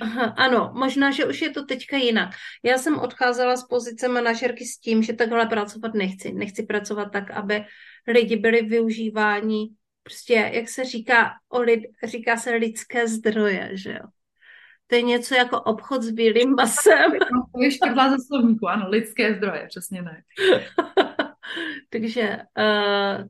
Aha, 0.00 0.34
ano, 0.36 0.70
možná, 0.74 1.10
že 1.10 1.24
už 1.24 1.42
je 1.42 1.50
to 1.50 1.64
teďka 1.64 1.96
jinak. 1.96 2.30
Já 2.62 2.78
jsem 2.78 2.98
odcházela 2.98 3.56
z 3.56 3.66
pozice 3.66 4.08
manažerky 4.08 4.64
s 4.64 4.78
tím, 4.78 5.02
že 5.02 5.12
takhle 5.12 5.46
pracovat 5.46 5.94
nechci. 5.94 6.32
Nechci 6.32 6.62
pracovat 6.62 7.08
tak, 7.12 7.30
aby 7.30 7.64
lidi 8.06 8.36
byli 8.36 8.62
využíváni, 8.62 9.68
prostě, 10.02 10.50
jak 10.52 10.68
se 10.68 10.84
říká, 10.84 11.32
o 11.48 11.60
lid, 11.60 11.80
říká 12.04 12.36
se 12.36 12.50
lidské 12.50 13.08
zdroje, 13.08 13.70
že 13.72 13.90
jo. 13.90 14.08
To 14.86 14.94
je 14.94 15.02
něco 15.02 15.34
jako 15.34 15.60
obchod 15.62 16.02
s 16.02 16.10
bílým 16.10 16.54
masem. 16.54 17.12
No, 17.32 17.44
to 17.54 17.62
je 17.62 17.70
škrtla 17.70 18.10
ze 18.10 18.16
slovníku, 18.26 18.68
ano, 18.68 18.88
lidské 18.88 19.34
zdroje, 19.34 19.66
přesně 19.68 20.02
ne. 20.02 20.22
Takže 21.90 22.38
uh, 22.58 23.28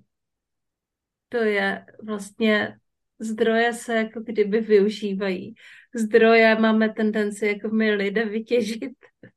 to 1.28 1.36
je 1.36 1.86
vlastně 2.02 2.76
zdroje 3.18 3.72
se 3.72 3.96
jako 3.96 4.20
kdyby 4.20 4.60
využívají. 4.60 5.54
Zdroje 5.94 6.58
máme 6.58 6.88
tendenci 6.88 7.46
jako 7.46 7.68
my 7.68 7.94
lidé 7.94 8.24
vytěžit, 8.24 8.92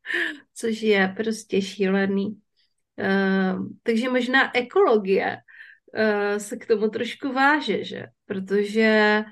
což 0.56 0.82
je 0.82 1.14
prostě 1.18 1.62
šílený. 1.62 2.42
Uh, 2.98 3.66
takže 3.84 4.10
možná 4.10 4.58
ekologie 4.58 5.38
uh, 5.38 6.38
se 6.38 6.58
k 6.58 6.68
tomu 6.68 6.90
trošku 6.90 7.34
váže, 7.34 7.84
že? 7.84 8.06
Protože 8.26 9.24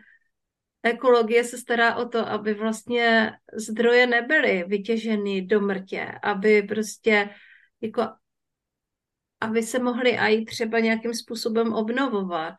ekologie 0.84 1.44
se 1.44 1.58
stará 1.58 1.96
o 1.96 2.10
to, 2.10 2.30
aby 2.30 2.54
vlastně 2.54 3.32
zdroje 3.54 4.08
nebyly 4.08 4.64
vytěženy 4.68 5.42
do 5.42 5.62
mrtě, 5.62 6.12
aby 6.24 6.64
prostě 6.64 7.30
jako 7.82 8.04
aby 9.42 9.64
se 9.64 9.80
mohly 9.80 10.18
i 10.18 10.46
třeba 10.46 10.80
nějakým 10.80 11.14
způsobem 11.14 11.74
obnovovat. 11.74 12.56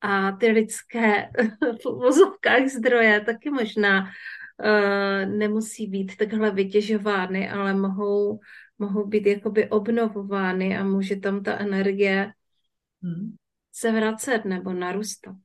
A 0.00 0.32
ty 0.32 0.46
lidské 0.46 1.30
v 1.82 1.86
uvozovkách 1.86 2.68
zdroje 2.68 3.20
taky 3.20 3.50
možná 3.50 4.02
uh, 4.02 5.30
nemusí 5.38 5.86
být 5.86 6.16
takhle 6.16 6.50
vytěžovány, 6.50 7.50
ale 7.50 7.74
mohou, 7.74 8.40
mohou 8.78 9.06
být 9.06 9.26
jakoby 9.26 9.68
obnovovány 9.70 10.78
a 10.78 10.84
může 10.84 11.16
tam 11.16 11.42
ta 11.42 11.58
energie 11.58 12.32
Hmm. 13.02 13.36
se 13.72 13.92
vracet 13.92 14.44
nebo 14.44 14.72
narůstat. 14.72 15.36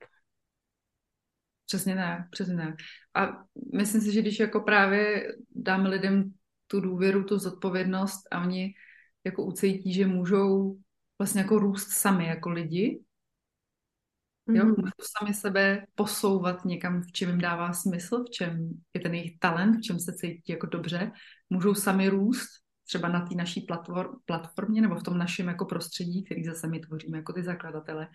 Přesně 1.66 1.95
tak, 1.95 2.30
přesně 2.30 2.58
tak. 2.58 2.76
A 3.14 3.43
myslím 3.74 4.02
si, 4.02 4.12
že 4.12 4.22
když 4.22 4.39
jako 4.39 4.60
právě 4.60 5.28
dáme 5.56 5.89
lidem 5.89 6.34
tu 6.68 6.80
důvěru, 6.80 7.24
tu 7.24 7.38
zodpovědnost 7.38 8.28
a 8.32 8.41
oni 8.41 8.74
jako 9.24 9.45
ucítí, 9.45 9.93
že 9.93 10.08
můžou 10.08 10.78
vlastně 11.20 11.41
jako 11.41 11.60
růst 11.60 11.89
sami 11.89 12.26
jako 12.28 12.49
lidi, 12.49 13.02
jo, 14.56 14.66
Mhm. 14.66 14.76
můžou 14.78 14.91
sami 15.20 15.34
sebe 15.34 15.86
posouvat 15.95 16.66
někam, 16.66 17.02
v 17.02 17.12
čem 17.12 17.30
jim 17.30 17.41
dává 17.41 17.74
smysl, 17.74 18.24
v 18.24 18.30
čem 18.30 18.70
je 18.93 19.02
ten 19.02 19.14
jejich 19.14 19.39
talent, 19.39 19.78
v 19.78 19.82
čem 19.82 19.99
se 19.99 20.14
cítí 20.14 20.52
jako 20.52 20.68
dobře, 20.68 21.12
můžou 21.49 21.74
sami 21.74 22.10
růst, 22.10 22.47
třeba 22.88 23.08
na 23.10 23.22
té 23.28 23.36
naší 23.36 23.62
platform, 23.62 24.12
platformě 24.26 24.82
nebo 24.82 24.95
v 24.95 25.04
tom 25.04 25.18
našem 25.18 25.47
jako 25.47 25.66
prostředí, 25.66 26.24
který 26.24 26.43
zase 26.43 26.68
my 26.68 26.80
tvoříme 26.80 27.18
jako 27.18 27.34
ty 27.34 27.43
zakladatele, 27.43 28.08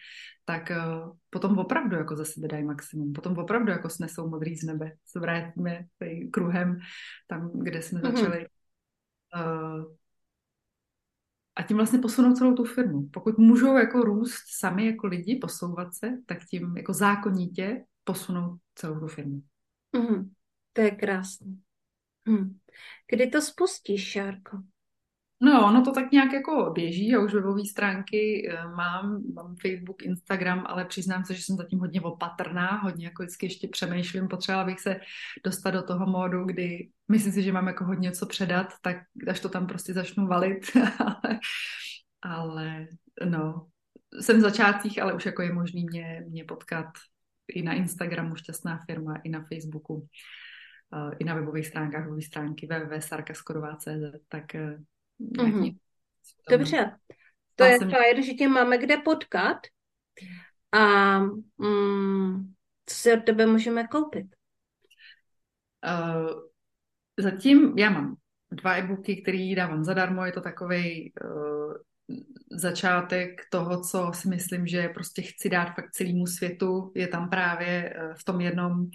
tak 0.45 0.71
uh, 0.71 1.17
potom 1.31 1.59
opravdu 1.59 1.97
jako 1.97 2.17
za 2.17 2.25
sebe 2.25 2.49
dají 2.49 2.65
maximum. 2.65 3.13
Potom 3.13 3.39
opravdu 3.39 3.73
jako 3.73 3.89
snesou 3.89 4.29
modrý 4.29 4.57
z 4.57 4.63
nebe. 4.65 4.93
Se 5.07 5.21
vrátíme 5.21 5.85
tady 5.99 6.29
kruhem 6.33 6.79
tam, 7.29 7.51
kde 7.55 7.83
jsme 7.83 8.01
Mhm. 8.01 8.17
začali. 8.17 8.47
Uh, 9.37 9.85
a 11.57 11.63
tím 11.63 11.77
vlastně 11.77 11.99
posunou 11.99 12.35
celou 12.35 12.55
tu 12.55 12.65
firmu. 12.65 13.09
Pokud 13.13 13.39
můžou 13.39 13.77
jako 13.77 14.01
růst 14.01 14.45
sami 14.59 14.87
jako 14.87 15.07
lidi, 15.07 15.37
posouvat 15.37 15.95
se, 15.95 16.11
tak 16.27 16.39
tím 16.51 16.77
jako 16.77 16.93
zákonitě 16.93 17.85
posunou 18.05 18.57
celou 18.75 19.01
tu 19.01 19.07
firmu. 19.07 19.43
Mhm. 19.93 20.31
To 20.73 20.81
je 20.81 20.91
krásné. 20.91 21.57
Hm. 22.29 22.59
Kdy 23.11 23.27
to 23.27 23.43
spustíš, 23.43 24.11
Šárko? 24.11 24.59
No, 25.41 25.67
ono 25.67 25.85
to 25.85 25.93
tak 25.93 26.13
nějak 26.13 26.33
jako 26.33 26.71
běží, 26.75 27.09
já 27.09 27.21
už 27.21 27.35
webové 27.35 27.65
stránky 27.65 28.49
eh, 28.51 28.69
mám, 28.69 29.23
mám 29.35 29.57
Facebook, 29.57 30.03
Instagram, 30.03 30.65
ale 30.67 30.85
přiznám 30.85 31.25
se, 31.25 31.35
že 31.35 31.43
jsem 31.43 31.57
zatím 31.57 31.79
hodně 31.79 32.01
opatrná, 32.01 32.77
hodně 32.77 33.07
jako 33.07 33.23
vždycky 33.23 33.47
ještě 33.47 33.69
přemýšlím, 33.69 34.29
potřebovala 34.29 34.67
bych 34.67 34.81
se 34.81 35.01
dostat 35.45 35.71
do 35.71 35.83
toho 35.83 36.07
módu, 36.07 36.45
kdy 36.45 36.89
myslím 37.09 37.33
si, 37.33 37.43
že 37.43 37.53
mám 37.53 37.67
jako 37.67 37.85
hodně 37.85 38.13
co 38.13 38.27
předat, 38.27 38.67
tak 38.83 38.97
až 39.29 39.41
to 39.41 39.49
tam 39.49 39.67
prostě 39.67 39.93
začnu 39.93 40.27
valit, 40.27 40.71
ale, 40.99 41.41
ale 42.23 42.87
no, 43.25 43.67
jsem 44.21 44.39
v 44.39 44.41
začátcích, 44.41 45.03
ale 45.03 45.15
už 45.15 45.27
jako 45.27 45.43
je 45.43 45.53
možný 45.53 45.85
mě, 45.85 46.25
mě 46.29 46.45
potkat 46.45 46.87
i 47.49 47.63
na 47.63 47.73
Instagramu 47.73 48.37
Šťastná 48.37 48.81
firma, 48.87 49.17
i 49.17 49.29
na 49.29 49.45
Facebooku, 49.45 49.95
uh, 49.95 51.13
i 51.19 51.25
na 51.25 51.35
webových 51.35 51.67
stránkách, 51.67 52.05
webové 52.05 52.23
stránky 52.23 52.67
www.sarkaskorová.cz, 52.67 54.21
tak 54.29 54.45
uh, 54.55 54.85
mm-hmm. 55.21 55.77
Dobře, 56.51 56.97
to 57.55 57.65
je 57.65 57.79
jsem... 57.79 57.91
fajn, 57.91 58.23
že 58.23 58.33
tě 58.33 58.49
máme 58.49 58.79
kde 58.79 58.97
potkat 58.97 59.59
a 60.73 61.19
mm, 61.59 62.53
co 62.87 62.95
si 62.95 63.13
od 63.13 63.25
tebe 63.25 63.47
můžeme 63.47 63.87
koupit? 63.87 64.27
Uh, 65.87 66.31
zatím 67.19 67.79
já 67.79 67.91
mám 67.91 68.17
dva 68.51 68.77
e-booky, 68.77 69.23
který 69.23 69.55
dávám 69.55 69.85
zadarmo, 69.85 70.25
je 70.25 70.33
to 70.33 70.41
takový 70.41 71.13
uh, 71.25 71.75
začátek 72.51 73.41
toho, 73.51 73.83
co 73.85 74.11
si 74.15 74.29
myslím, 74.29 74.67
že 74.67 74.89
prostě 74.89 75.23
chci 75.23 75.49
dát 75.49 75.75
fakt 75.75 75.91
celému 75.93 76.27
světu. 76.27 76.93
Je 76.95 77.09
tam 77.09 77.31
právě 77.31 77.95
uh, 77.97 78.15
v 78.15 78.25
tom 78.25 78.41
jednom, 78.41 78.81
uh, 78.81 78.89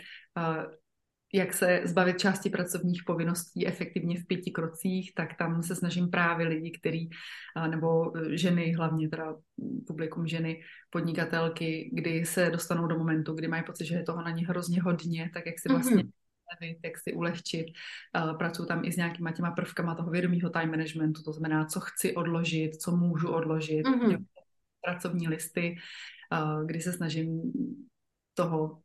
jak 1.33 1.53
se 1.53 1.81
zbavit 1.83 2.19
části 2.19 2.49
pracovních 2.49 3.03
povinností 3.05 3.67
efektivně 3.67 4.21
v 4.21 4.27
pěti 4.27 4.51
krocích, 4.51 5.13
tak 5.15 5.37
tam 5.37 5.63
se 5.63 5.75
snažím 5.75 6.09
právě 6.09 6.47
lidi, 6.47 6.71
který, 6.71 7.09
nebo 7.69 8.13
ženy, 8.29 8.73
hlavně 8.73 9.09
teda 9.09 9.35
publikum 9.87 10.27
ženy, 10.27 10.61
podnikatelky, 10.89 11.89
kdy 11.93 12.25
se 12.25 12.49
dostanou 12.49 12.87
do 12.87 12.97
momentu, 12.97 13.33
kdy 13.33 13.47
mají 13.47 13.63
pocit, 13.63 13.85
že 13.85 13.95
je 13.95 14.03
toho 14.03 14.21
na 14.21 14.31
ně 14.31 14.47
hrozně 14.47 14.81
hodně, 14.81 15.31
tak 15.33 15.45
jak 15.45 15.59
si 15.59 15.69
vlastně 15.69 16.03
mm-hmm 16.03 16.11
ulevit, 16.51 16.79
jak 16.83 16.97
si 16.97 17.13
ulehčit. 17.13 17.65
Pracuji 18.37 18.65
tam 18.65 18.85
i 18.85 18.91
s 18.91 18.97
nějakýma 18.97 19.31
těma 19.31 19.51
prvkama 19.51 19.95
toho 19.95 20.11
vědomího 20.11 20.49
time 20.49 20.69
managementu, 20.69 21.23
to 21.23 21.33
znamená, 21.33 21.65
co 21.65 21.79
chci 21.79 22.15
odložit, 22.15 22.75
co 22.75 22.91
můžu 22.91 23.29
odložit, 23.29 23.85
mm-hmm. 23.85 24.25
pracovní 24.85 25.27
listy, 25.27 25.75
kdy 26.65 26.81
se 26.81 26.93
snažím 26.93 27.53
toho 28.33 28.81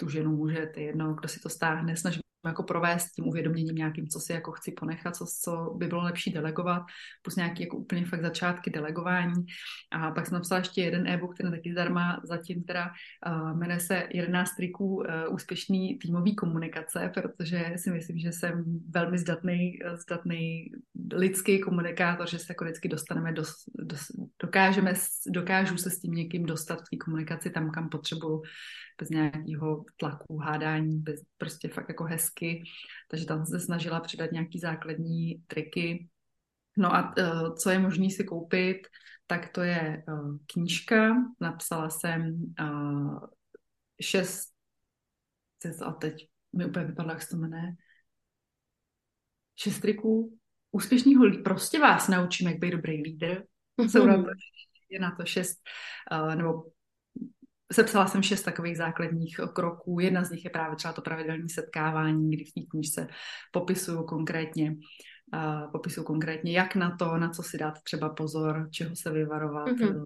tu 0.00 0.08
ženu 0.08 0.36
může, 0.36 0.66
to 0.74 0.80
jedno, 0.80 1.14
kdo 1.14 1.28
si 1.28 1.40
to 1.40 1.48
stáhne, 1.48 1.96
snažím 1.96 2.22
jako 2.46 2.62
provést 2.62 3.10
tím 3.10 3.28
uvědoměním 3.28 3.74
nějakým, 3.74 4.08
co 4.08 4.20
si 4.20 4.32
jako 4.32 4.52
chci 4.52 4.72
ponechat, 4.72 5.16
co, 5.16 5.26
co 5.42 5.74
by 5.76 5.86
bylo 5.86 6.02
lepší 6.02 6.32
delegovat, 6.32 6.82
plus 7.22 7.36
nějaký 7.36 7.62
jako 7.62 7.76
úplně 7.76 8.06
fakt 8.06 8.22
začátky 8.22 8.70
delegování. 8.70 9.46
A 9.92 10.10
pak 10.10 10.26
jsem 10.26 10.34
napsala 10.34 10.58
ještě 10.58 10.82
jeden 10.82 11.06
e-book, 11.06 11.34
který 11.34 11.50
taky 11.50 11.72
zdarma, 11.72 12.20
zatím 12.24 12.64
teda 12.64 12.90
uh, 13.26 13.58
jmenuje 13.58 13.80
se 13.80 14.08
11 14.14 14.50
triků 14.56 14.96
uh, 14.96 15.04
úspěšný 15.30 15.98
týmový 15.98 16.34
komunikace, 16.34 17.10
protože 17.14 17.72
si 17.76 17.90
myslím, 17.90 18.18
že 18.18 18.32
jsem 18.32 18.64
velmi 18.90 19.18
zdatný, 19.18 19.78
zdatný 19.94 20.70
lidský 21.12 21.60
komunikátor, 21.60 22.28
že 22.28 22.38
se 22.38 22.46
jako 22.48 22.64
vždycky 22.64 22.88
dostaneme, 22.88 23.32
do, 23.32 23.42
do, 23.78 23.96
dokážeme, 24.48 24.92
dokážu 25.26 25.76
se 25.76 25.90
s 25.90 26.00
tím 26.00 26.14
někým 26.14 26.46
dostat 26.46 26.80
v 26.80 26.88
té 26.90 26.96
komunikaci 26.96 27.50
tam, 27.50 27.70
kam 27.70 27.88
potřebuju, 27.88 28.42
bez 28.98 29.08
nějakého 29.08 29.84
tlaku, 29.96 30.38
hádání, 30.38 30.98
bez, 30.98 31.20
prostě 31.38 31.68
fakt 31.68 31.88
jako 31.88 32.04
hezky. 32.04 32.62
Takže 33.08 33.26
tam 33.26 33.46
se 33.46 33.60
snažila 33.60 34.00
přidat 34.00 34.32
nějaký 34.32 34.58
základní 34.58 35.42
triky. 35.46 36.08
No 36.76 36.94
a 36.94 37.14
uh, 37.18 37.54
co 37.54 37.70
je 37.70 37.78
možné 37.78 38.10
si 38.10 38.24
koupit, 38.24 38.86
tak 39.26 39.52
to 39.52 39.62
je 39.62 40.04
uh, 40.08 40.38
knížka. 40.52 41.14
Napsala 41.40 41.90
jsem 41.90 42.52
uh, 42.60 43.20
šest, 44.02 44.48
a 45.84 45.92
teď 45.92 46.28
mi 46.56 46.66
úplně 46.66 46.84
vypadlo, 46.84 47.12
jak 47.12 47.22
se 47.22 47.28
to 47.28 47.36
jmenuje, 47.36 47.72
šest 49.56 49.80
triků 49.80 50.38
úspěšného, 50.70 51.42
prostě 51.44 51.78
vás 51.78 52.08
naučím, 52.08 52.48
jak 52.48 52.58
být 52.58 52.70
dobrý 52.70 53.02
lídr. 53.02 53.42
Jsou 53.78 54.06
na 54.06 54.22
to, 54.22 54.28
je 54.90 55.00
na 55.00 55.16
to 55.16 55.24
šest, 55.24 55.58
uh, 56.12 56.34
nebo 56.34 56.62
Sepsala 57.72 58.06
jsem 58.06 58.22
šest 58.22 58.42
takových 58.42 58.76
základních 58.76 59.36
kroků. 59.52 60.00
Jedna 60.00 60.24
z 60.24 60.30
nich 60.30 60.44
je 60.44 60.50
právě 60.50 60.76
třeba 60.76 60.92
to 60.92 61.02
pravidelné 61.02 61.48
setkávání, 61.48 62.30
kdy 62.30 62.44
v 62.44 62.52
té 62.52 62.60
knižce 62.70 63.06
popisuju 63.52 64.02
konkrétně, 64.02 64.76
uh, 65.34 65.72
popisuju 65.72 66.06
konkrétně, 66.06 66.52
jak 66.52 66.74
na 66.74 66.96
to, 66.96 67.16
na 67.16 67.30
co 67.30 67.42
si 67.42 67.58
dát 67.58 67.82
třeba 67.82 68.08
pozor, 68.08 68.68
čeho 68.72 68.96
se 68.96 69.10
vyvarovat, 69.10 69.68
mm-hmm 69.68 70.04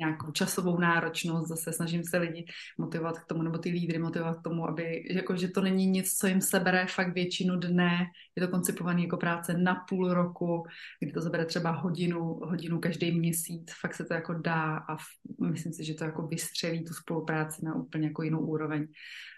nějakou 0.00 0.30
časovou 0.30 0.78
náročnost, 0.78 1.48
zase 1.48 1.72
snažím 1.72 2.04
se 2.04 2.18
lidi 2.18 2.44
motivovat 2.78 3.18
k 3.18 3.26
tomu, 3.26 3.42
nebo 3.42 3.58
ty 3.58 3.70
lídry 3.70 3.98
motivovat 3.98 4.38
k 4.38 4.42
tomu, 4.42 4.68
aby, 4.68 5.02
jako, 5.10 5.36
že 5.36 5.48
to 5.48 5.60
není 5.60 5.86
nic, 5.86 6.18
co 6.18 6.26
jim 6.26 6.40
sebere 6.40 6.86
fakt 6.86 7.14
většinu 7.14 7.56
dne, 7.56 8.06
je 8.36 8.46
to 8.46 8.48
koncipované 8.48 9.02
jako 9.02 9.16
práce 9.16 9.58
na 9.58 9.74
půl 9.88 10.14
roku, 10.14 10.66
kdy 11.00 11.12
to 11.12 11.20
zabere 11.20 11.44
třeba 11.44 11.70
hodinu, 11.70 12.40
hodinu 12.42 12.80
každý 12.80 13.18
měsíc, 13.18 13.72
fakt 13.80 13.94
se 13.94 14.04
to 14.04 14.14
jako 14.14 14.34
dá 14.34 14.76
a 14.88 14.96
myslím 15.40 15.72
si, 15.72 15.84
že 15.84 15.94
to 15.94 16.04
jako 16.04 16.26
vystřelí 16.26 16.84
tu 16.84 16.94
spolupráci 16.94 17.64
na 17.64 17.74
úplně 17.74 18.06
jako 18.06 18.22
jinou 18.22 18.40
úroveň 18.40 18.86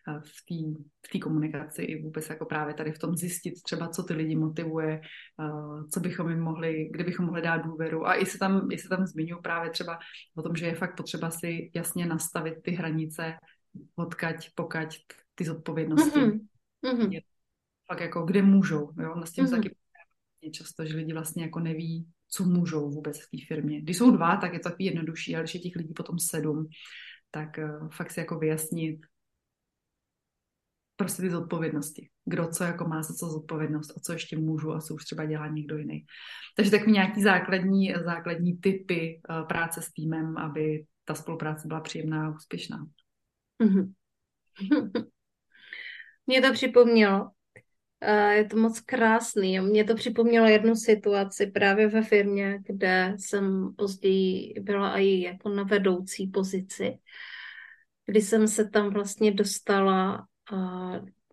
v 0.07 0.44
té 0.48 1.18
v 1.18 1.20
komunikaci 1.20 1.82
i 1.82 2.03
vůbec 2.03 2.30
jako 2.30 2.46
právě 2.46 2.74
tady 2.74 2.92
v 2.92 2.98
tom 2.98 3.16
zjistit 3.16 3.62
třeba, 3.62 3.88
co 3.88 4.03
ty 4.03 4.14
lidi 4.14 4.36
motivuje, 4.36 5.00
co 5.92 6.00
bychom 6.00 6.30
jim 6.30 6.40
mohli, 6.40 6.88
kde 6.92 7.05
bychom 7.05 7.26
mohli 7.26 7.42
dát 7.42 7.59
důvěru 7.59 8.07
a 8.07 8.14
i 8.14 8.26
se 8.26 8.38
tam, 8.38 8.68
i 8.70 8.78
se 8.78 8.88
tam 8.88 9.07
zmiňuji 9.07 9.40
právě 9.42 9.70
třeba 9.70 9.98
o 10.34 10.42
tom, 10.42 10.57
že 10.57 10.66
je 10.66 10.74
fakt 10.74 10.96
potřeba 10.96 11.30
si 11.30 11.70
jasně 11.74 12.07
nastavit 12.07 12.55
ty 12.62 12.70
hranice, 12.70 13.32
odkať, 13.94 14.50
pokať 14.55 14.96
ty 15.34 15.44
zodpovědnosti. 15.44 16.20
Mm-hmm. 16.20 17.11
Je 17.11 17.20
fakt 17.86 18.00
jako, 18.00 18.22
kde 18.22 18.42
můžou, 18.42 18.92
jo, 19.03 19.22
s 19.24 19.32
tím 19.32 19.44
mm-hmm. 19.44 19.50
taky 19.50 20.50
často, 20.50 20.84
že 20.84 20.96
lidi 20.96 21.12
vlastně 21.12 21.42
jako 21.42 21.61
neví, 21.61 22.07
co 22.28 22.44
můžou 22.44 22.90
vůbec 22.90 23.20
v 23.20 23.30
té 23.30 23.36
firmě. 23.48 23.80
Když 23.80 23.96
jsou 23.96 24.11
dva, 24.11 24.36
tak 24.36 24.53
je 24.53 24.59
to 24.59 24.68
takový 24.68 24.84
jednodušší, 24.84 25.34
ale 25.34 25.44
když 25.44 25.55
je 25.55 25.61
těch 25.61 25.76
lidí 25.76 25.94
potom 25.94 26.18
sedm, 26.18 26.66
tak 27.30 27.59
uh, 27.59 27.88
fakt 27.88 28.11
si 28.11 28.20
jako 28.20 28.38
vyjasnit, 28.38 29.00
prostě 31.03 31.22
ty 31.22 31.30
zodpovědnosti. 31.30 32.09
Kdo 32.24 32.46
co 32.48 32.64
jako 32.64 32.88
má 32.88 33.03
za 33.03 33.14
co 33.14 33.26
zodpovědnost 33.26 33.90
a 33.96 34.00
co 34.00 34.12
ještě 34.12 34.36
můžu 34.36 34.72
a 34.72 34.80
co 34.80 34.94
už 34.94 35.05
třeba 35.05 35.24
dělá 35.24 35.48
někdo 35.48 35.78
jiný. 35.78 36.05
Takže 36.57 36.70
takový 36.70 36.92
nějaký 36.92 37.22
základní, 37.22 37.94
základní 38.05 38.57
typy 38.57 39.20
uh, 39.28 39.46
práce 39.46 39.82
s 39.82 39.92
týmem, 39.92 40.38
aby 40.38 40.84
ta 41.05 41.14
spolupráce 41.14 41.68
byla 41.68 41.80
příjemná 41.80 42.26
a 42.26 42.30
úspěšná. 42.30 42.86
Mm-hmm. 43.62 43.92
Mě 46.26 46.42
to 46.42 46.53
připomnělo, 46.53 47.24
uh, 47.24 48.30
je 48.30 48.44
to 48.44 48.57
moc 48.57 48.80
krásný. 48.80 49.61
Mě 49.61 49.84
to 49.84 49.94
připomnělo 49.94 50.46
jednu 50.46 50.76
situaci 50.76 51.46
právě 51.46 51.88
ve 51.88 52.03
firmě, 52.03 52.59
kde 52.66 53.14
jsem 53.18 53.74
později 53.76 54.55
byla 54.61 54.98
i 54.98 55.20
jako 55.20 55.48
na 55.48 55.62
vedoucí 55.62 56.26
pozici, 56.26 56.98
kdy 58.07 58.20
jsem 58.20 58.48
se 58.48 58.68
tam 58.68 58.90
vlastně 58.90 59.32
dostala 59.32 60.26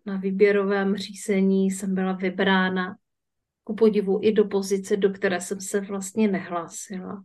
na 0.06 0.16
výběrovém 0.16 0.96
řízení 0.96 1.70
jsem 1.70 1.94
byla 1.94 2.12
vybrána 2.12 2.96
ku 3.64 3.74
podivu 3.74 4.20
i 4.22 4.32
do 4.32 4.44
pozice, 4.44 4.96
do 4.96 5.10
které 5.10 5.40
jsem 5.40 5.60
se 5.60 5.80
vlastně 5.80 6.28
nehlásila. 6.28 7.24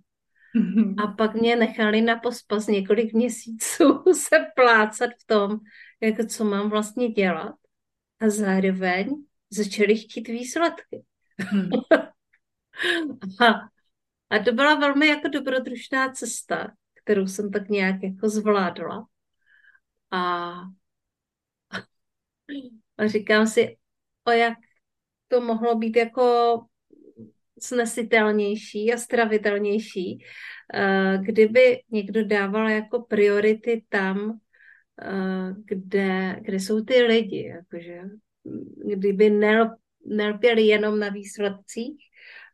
A 1.03 1.07
pak 1.17 1.33
mě 1.33 1.55
nechali 1.55 2.01
na 2.01 2.15
pospas 2.15 2.67
několik 2.67 3.13
měsíců 3.13 4.03
se 4.13 4.45
plácat 4.55 5.09
v 5.23 5.27
tom, 5.27 5.59
jako 6.01 6.25
co 6.25 6.45
mám 6.45 6.69
vlastně 6.69 7.09
dělat. 7.09 7.55
A 8.19 8.29
zároveň 8.29 9.23
začali 9.49 9.97
chtít 9.97 10.27
výsledky. 10.27 11.03
Hmm. 11.39 11.69
a, 13.41 13.53
a 14.29 14.43
to 14.45 14.51
byla 14.51 14.75
velmi 14.75 15.07
jako 15.07 15.27
dobrodružná 15.27 16.09
cesta, 16.11 16.71
kterou 17.03 17.27
jsem 17.27 17.51
tak 17.51 17.69
nějak 17.69 18.03
jako 18.03 18.29
zvládla. 18.29 19.07
A 20.11 20.53
a 22.97 23.07
říkám 23.07 23.47
si, 23.47 23.77
o 24.27 24.31
jak 24.31 24.57
to 25.27 25.41
mohlo 25.41 25.75
být 25.75 25.95
jako 25.95 26.59
snesitelnější 27.59 28.93
a 28.93 28.97
stravitelnější, 28.97 30.23
eh, 30.73 31.17
kdyby 31.21 31.81
někdo 31.91 32.25
dával 32.25 32.69
jako 32.69 32.99
priority 32.99 33.85
tam, 33.89 34.39
eh, 35.01 35.53
kde, 35.65 36.39
kde 36.41 36.59
jsou 36.59 36.83
ty 36.83 37.01
lidi, 37.03 37.43
jakože 37.45 38.01
kdyby 38.85 39.29
nel, 39.29 39.75
nelpěli 40.05 40.61
jenom 40.61 40.99
na 40.99 41.09
výsledcích, 41.09 41.97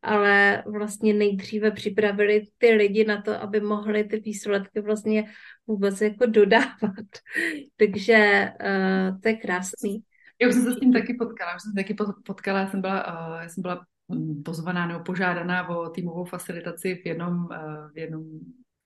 ale 0.02 0.64
vlastně 0.66 1.14
nejdříve 1.14 1.72
připravili 1.72 2.44
ty 2.58 2.74
lidi 2.74 3.06
na 3.06 3.22
to, 3.22 3.42
aby 3.42 3.60
mohli 3.60 4.04
ty 4.04 4.20
výsledky 4.20 4.82
vlastně 4.82 5.24
vůbec 5.68 6.02
jako 6.02 6.26
dodávat. 6.26 7.06
Takže 7.78 8.50
uh, 8.62 9.20
to 9.20 9.28
je 9.28 9.36
krásný. 9.36 10.04
Já 10.42 10.48
už 10.48 10.54
jsem 10.54 10.64
se 10.64 10.74
s 10.74 10.80
tím 10.80 10.94
taky 10.94 11.14
potkala, 11.14 11.60
jsem 11.60 11.72
se 11.72 11.76
taky 11.76 11.96
potkala, 12.26 12.60
já 12.60 12.68
jsem 12.68 12.82
byla, 12.82 13.30
uh, 13.30 13.42
já 13.42 13.50
jsem 13.50 13.62
byla 13.62 13.86
mm, 14.08 14.44
pozvaná 14.44 14.88
nebo 14.88 15.00
požádaná 15.00 15.70
o 15.70 15.90
týmovou 15.90 16.26
facilitaci 16.26 16.96
v 16.96 17.06
jednom, 17.06 17.36
uh, 17.36 17.92
v 17.94 17.98
jednom 17.98 18.24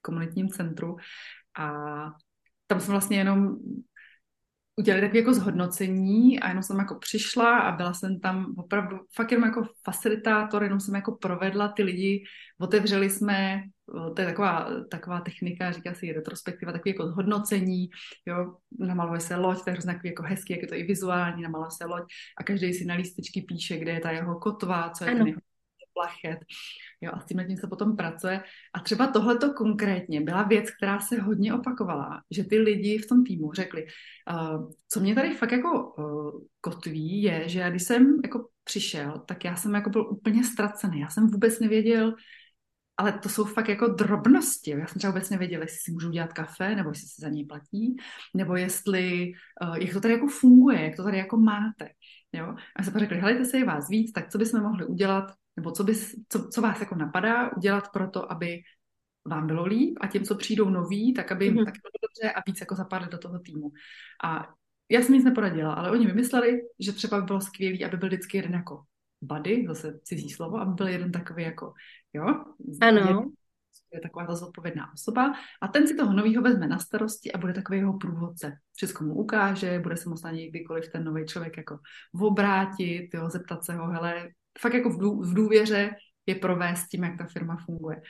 komunitním 0.01 0.49
centru 0.49 0.95
a 1.57 1.71
tam 2.67 2.79
jsem 2.79 2.91
vlastně 2.91 3.17
jenom 3.17 3.57
udělali 4.75 5.01
takové 5.01 5.19
jako 5.19 5.33
zhodnocení 5.33 6.39
a 6.39 6.47
jenom 6.47 6.63
jsem 6.63 6.79
jako 6.79 6.95
přišla 6.95 7.59
a 7.59 7.75
byla 7.75 7.93
jsem 7.93 8.19
tam 8.19 8.53
opravdu 8.57 8.97
fakt 9.15 9.31
jenom 9.31 9.49
jako 9.49 9.63
facilitátor, 9.83 10.63
jenom 10.63 10.79
jsem 10.79 10.95
jako 10.95 11.11
provedla 11.11 11.67
ty 11.67 11.83
lidi, 11.83 12.23
otevřeli 12.59 13.09
jsme, 13.09 13.61
to 14.15 14.21
je 14.21 14.27
taková, 14.27 14.69
taková 14.91 15.21
technika, 15.21 15.71
říká 15.71 15.93
se 15.93 16.05
retrospektiva, 16.05 16.71
takový 16.71 16.91
jako 16.91 17.07
zhodnocení, 17.07 17.89
jo, 18.25 18.55
namaluje 18.79 19.19
se 19.19 19.35
loď, 19.35 19.63
to 19.63 19.69
je 19.69 19.73
hrozně 19.73 19.99
jako 20.03 20.23
hezký, 20.23 20.53
jak 20.53 20.61
je 20.61 20.67
to 20.67 20.75
i 20.75 20.83
vizuální, 20.83 21.41
namaluje 21.41 21.71
se 21.71 21.85
loď 21.85 22.03
a 22.37 22.43
každý 22.43 22.73
si 22.73 22.85
na 22.85 22.95
lístečky 22.95 23.41
píše, 23.41 23.77
kde 23.77 23.91
je 23.91 23.99
ta 23.99 24.11
jeho 24.11 24.39
kotva, 24.39 24.89
co 24.89 25.03
je 25.03 25.09
ano. 25.09 25.17
ten 25.17 25.27
jeho 25.27 25.41
plachet. 25.95 26.39
Jo, 27.01 27.11
a 27.13 27.19
s 27.19 27.25
tím 27.25 27.43
tím 27.47 27.57
se 27.57 27.67
potom 27.67 27.95
pracuje. 27.95 28.43
A 28.73 28.79
třeba 28.79 29.07
tohleto 29.07 29.53
konkrétně 29.53 30.21
byla 30.21 30.43
věc, 30.43 30.69
která 30.71 30.99
se 30.99 31.21
hodně 31.21 31.53
opakovala, 31.53 32.21
že 32.31 32.43
ty 32.43 32.59
lidi 32.59 32.97
v 32.97 33.07
tom 33.07 33.23
týmu 33.23 33.53
řekli, 33.53 33.85
uh, 34.31 34.71
co 34.89 34.99
mě 34.99 35.15
tady 35.15 35.33
fakt 35.33 35.51
jako 35.51 35.93
uh, 35.93 36.41
kotví, 36.61 37.21
je, 37.21 37.49
že 37.49 37.69
když 37.69 37.83
jsem 37.83 38.19
jako 38.23 38.47
přišel, 38.63 39.23
tak 39.27 39.45
já 39.45 39.55
jsem 39.55 39.73
jako 39.73 39.89
byl 39.89 40.11
úplně 40.11 40.43
ztracený. 40.43 40.99
Já 40.99 41.09
jsem 41.09 41.27
vůbec 41.27 41.59
nevěděl, 41.59 42.13
ale 42.97 43.11
to 43.11 43.29
jsou 43.29 43.45
fakt 43.45 43.69
jako 43.69 43.87
drobnosti. 43.87 44.71
Já 44.71 44.87
jsem 44.87 44.99
třeba 44.99 45.11
vůbec 45.11 45.29
nevěděla, 45.29 45.63
jestli 45.63 45.77
si 45.77 45.91
můžu 45.91 46.09
dělat 46.09 46.33
kafe, 46.33 46.75
nebo 46.75 46.89
jestli 46.89 47.07
si 47.07 47.21
za 47.21 47.29
něj 47.29 47.45
platí, 47.45 47.95
nebo 48.33 48.55
jestli, 48.55 49.31
uh, 49.63 49.77
jak 49.77 49.93
to 49.93 50.01
tady 50.01 50.13
jako 50.13 50.27
funguje, 50.27 50.83
jak 50.83 50.95
to 50.95 51.03
tady 51.03 51.17
jako 51.17 51.37
máte. 51.37 51.89
Jo? 52.33 52.55
A 52.75 52.83
se 52.83 52.91
pak 52.91 52.99
řekli, 52.99 53.17
helejte 53.17 53.45
se 53.45 53.57
je 53.57 53.65
vás 53.65 53.89
víc, 53.89 54.11
tak 54.11 54.29
co 54.29 54.37
bychom 54.37 54.61
mohli 54.61 54.85
udělat, 54.85 55.33
nebo 55.57 55.71
co, 55.71 55.83
bys, 55.83 56.15
co, 56.29 56.49
co 56.49 56.61
vás 56.61 56.79
jako 56.79 56.95
napadá 56.95 57.57
udělat 57.57 57.91
pro 57.93 58.09
to, 58.09 58.31
aby 58.31 58.61
vám 59.27 59.47
bylo 59.47 59.65
líp 59.65 59.97
a 60.01 60.07
těm, 60.07 60.23
co 60.23 60.35
přijdou 60.35 60.69
noví, 60.69 61.13
tak 61.13 61.31
aby 61.31 61.45
jim 61.45 61.53
mm-hmm. 61.53 61.65
taky 61.65 61.79
bylo 61.81 61.91
dobře 62.01 62.33
a 62.33 62.43
víc 62.47 62.59
jako 62.59 62.75
zapadli 62.75 63.07
do 63.09 63.17
toho 63.17 63.39
týmu. 63.39 63.71
A 64.23 64.47
já 64.89 65.01
jsem 65.01 65.15
nic 65.15 65.25
neporadila, 65.25 65.73
ale 65.73 65.91
oni 65.91 66.05
vymysleli, 66.05 66.61
že 66.79 66.91
třeba 66.91 67.19
by 67.19 67.25
bylo 67.25 67.41
skvělé, 67.41 67.85
aby 67.85 67.97
byl 67.97 68.09
vždycky 68.09 68.37
jeden 68.37 68.53
jako 68.53 68.83
buddy, 69.21 69.65
zase 69.67 69.99
cizí 70.03 70.29
slovo, 70.29 70.57
aby 70.57 70.73
byl 70.73 70.87
jeden 70.87 71.11
takový 71.11 71.43
jako, 71.43 71.73
jo? 72.13 72.45
Ano. 72.81 73.31
Je 73.93 74.01
taková 74.01 74.25
ta 74.25 74.35
zodpovědná 74.35 74.93
osoba 74.93 75.33
a 75.61 75.67
ten 75.67 75.87
si 75.87 75.95
toho 75.95 76.13
novýho 76.13 76.41
vezme 76.41 76.67
na 76.67 76.79
starosti 76.79 77.31
a 77.31 77.37
bude 77.37 77.53
takový 77.53 77.77
jeho 77.77 77.97
průvodce. 77.97 78.57
Všechno 78.75 79.07
mu 79.07 79.15
ukáže, 79.15 79.79
bude 79.79 79.97
se 79.97 80.09
na 80.23 80.31
něj 80.31 80.49
kdykoliv 80.49 80.91
ten 80.91 81.03
nový 81.03 81.25
člověk 81.25 81.57
jako 81.57 81.79
obrátit, 82.21 83.09
jo, 83.13 83.29
zeptat 83.29 83.63
se 83.63 83.73
ho, 83.73 83.87
hele, 83.87 84.29
fakt 84.59 84.73
jako 84.73 84.89
v, 84.89 84.99
dů, 84.99 85.21
v 85.21 85.33
důvěře 85.33 85.95
je 86.25 86.35
provést 86.35 86.87
tím, 86.87 87.03
jak 87.03 87.17
ta 87.17 87.25
firma 87.25 87.57
funguje. 87.65 88.01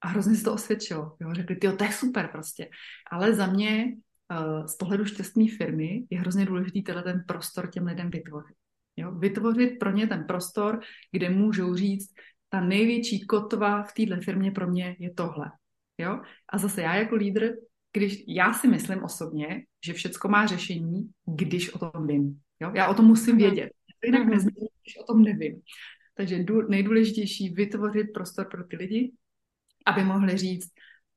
A 0.00 0.08
hrozně 0.08 0.34
se 0.34 0.44
to 0.44 0.52
osvědčilo. 0.52 1.16
Jo? 1.20 1.34
Řekli, 1.34 1.56
ty 1.56 1.72
to 1.72 1.84
je 1.84 1.92
super 1.92 2.28
prostě. 2.32 2.68
Ale 3.10 3.34
za 3.34 3.46
mě 3.46 3.86
uh, 3.86 4.66
z 4.66 4.76
pohledu 4.76 5.04
šťastné 5.04 5.44
firmy 5.56 6.06
je 6.10 6.20
hrozně 6.20 6.46
důležitý 6.46 6.82
tenhle 6.82 7.02
ten 7.02 7.24
prostor 7.28 7.70
těm 7.70 7.86
lidem 7.86 8.10
vytvořit. 8.10 8.56
Jo? 8.96 9.12
Vytvořit 9.12 9.78
pro 9.78 9.90
ně 9.90 10.06
ten 10.06 10.24
prostor, 10.24 10.80
kde 11.12 11.30
můžou 11.30 11.74
říct, 11.74 12.12
ta 12.48 12.60
největší 12.60 13.26
kotva 13.26 13.82
v 13.82 13.92
téhle 13.92 14.20
firmě 14.20 14.50
pro 14.50 14.66
mě 14.66 14.96
je 14.98 15.14
tohle. 15.14 15.52
Jo? 15.98 16.20
A 16.52 16.58
zase 16.58 16.82
já 16.82 16.94
jako 16.94 17.14
lídr, 17.14 17.50
když 17.92 18.24
já 18.28 18.52
si 18.52 18.68
myslím 18.68 19.02
osobně, 19.02 19.64
že 19.84 19.92
všecko 19.92 20.28
má 20.28 20.46
řešení, 20.46 21.10
když 21.26 21.74
o 21.74 21.78
tom 21.78 22.06
vím. 22.06 22.40
Jo? 22.60 22.72
Já 22.74 22.88
o 22.88 22.94
tom 22.94 23.04
musím 23.04 23.36
vědět. 23.36 23.70
Jinak 24.04 24.28
mm-hmm. 24.28 24.66
Když 24.90 24.98
o 24.98 25.12
tom 25.12 25.22
nevím. 25.22 25.60
Takže 26.14 26.44
nejdůležitější 26.68 27.48
vytvořit 27.48 28.12
prostor 28.14 28.48
pro 28.50 28.64
ty 28.64 28.76
lidi, 28.76 29.12
aby 29.86 30.04
mohli 30.04 30.36
říct, 30.36 30.68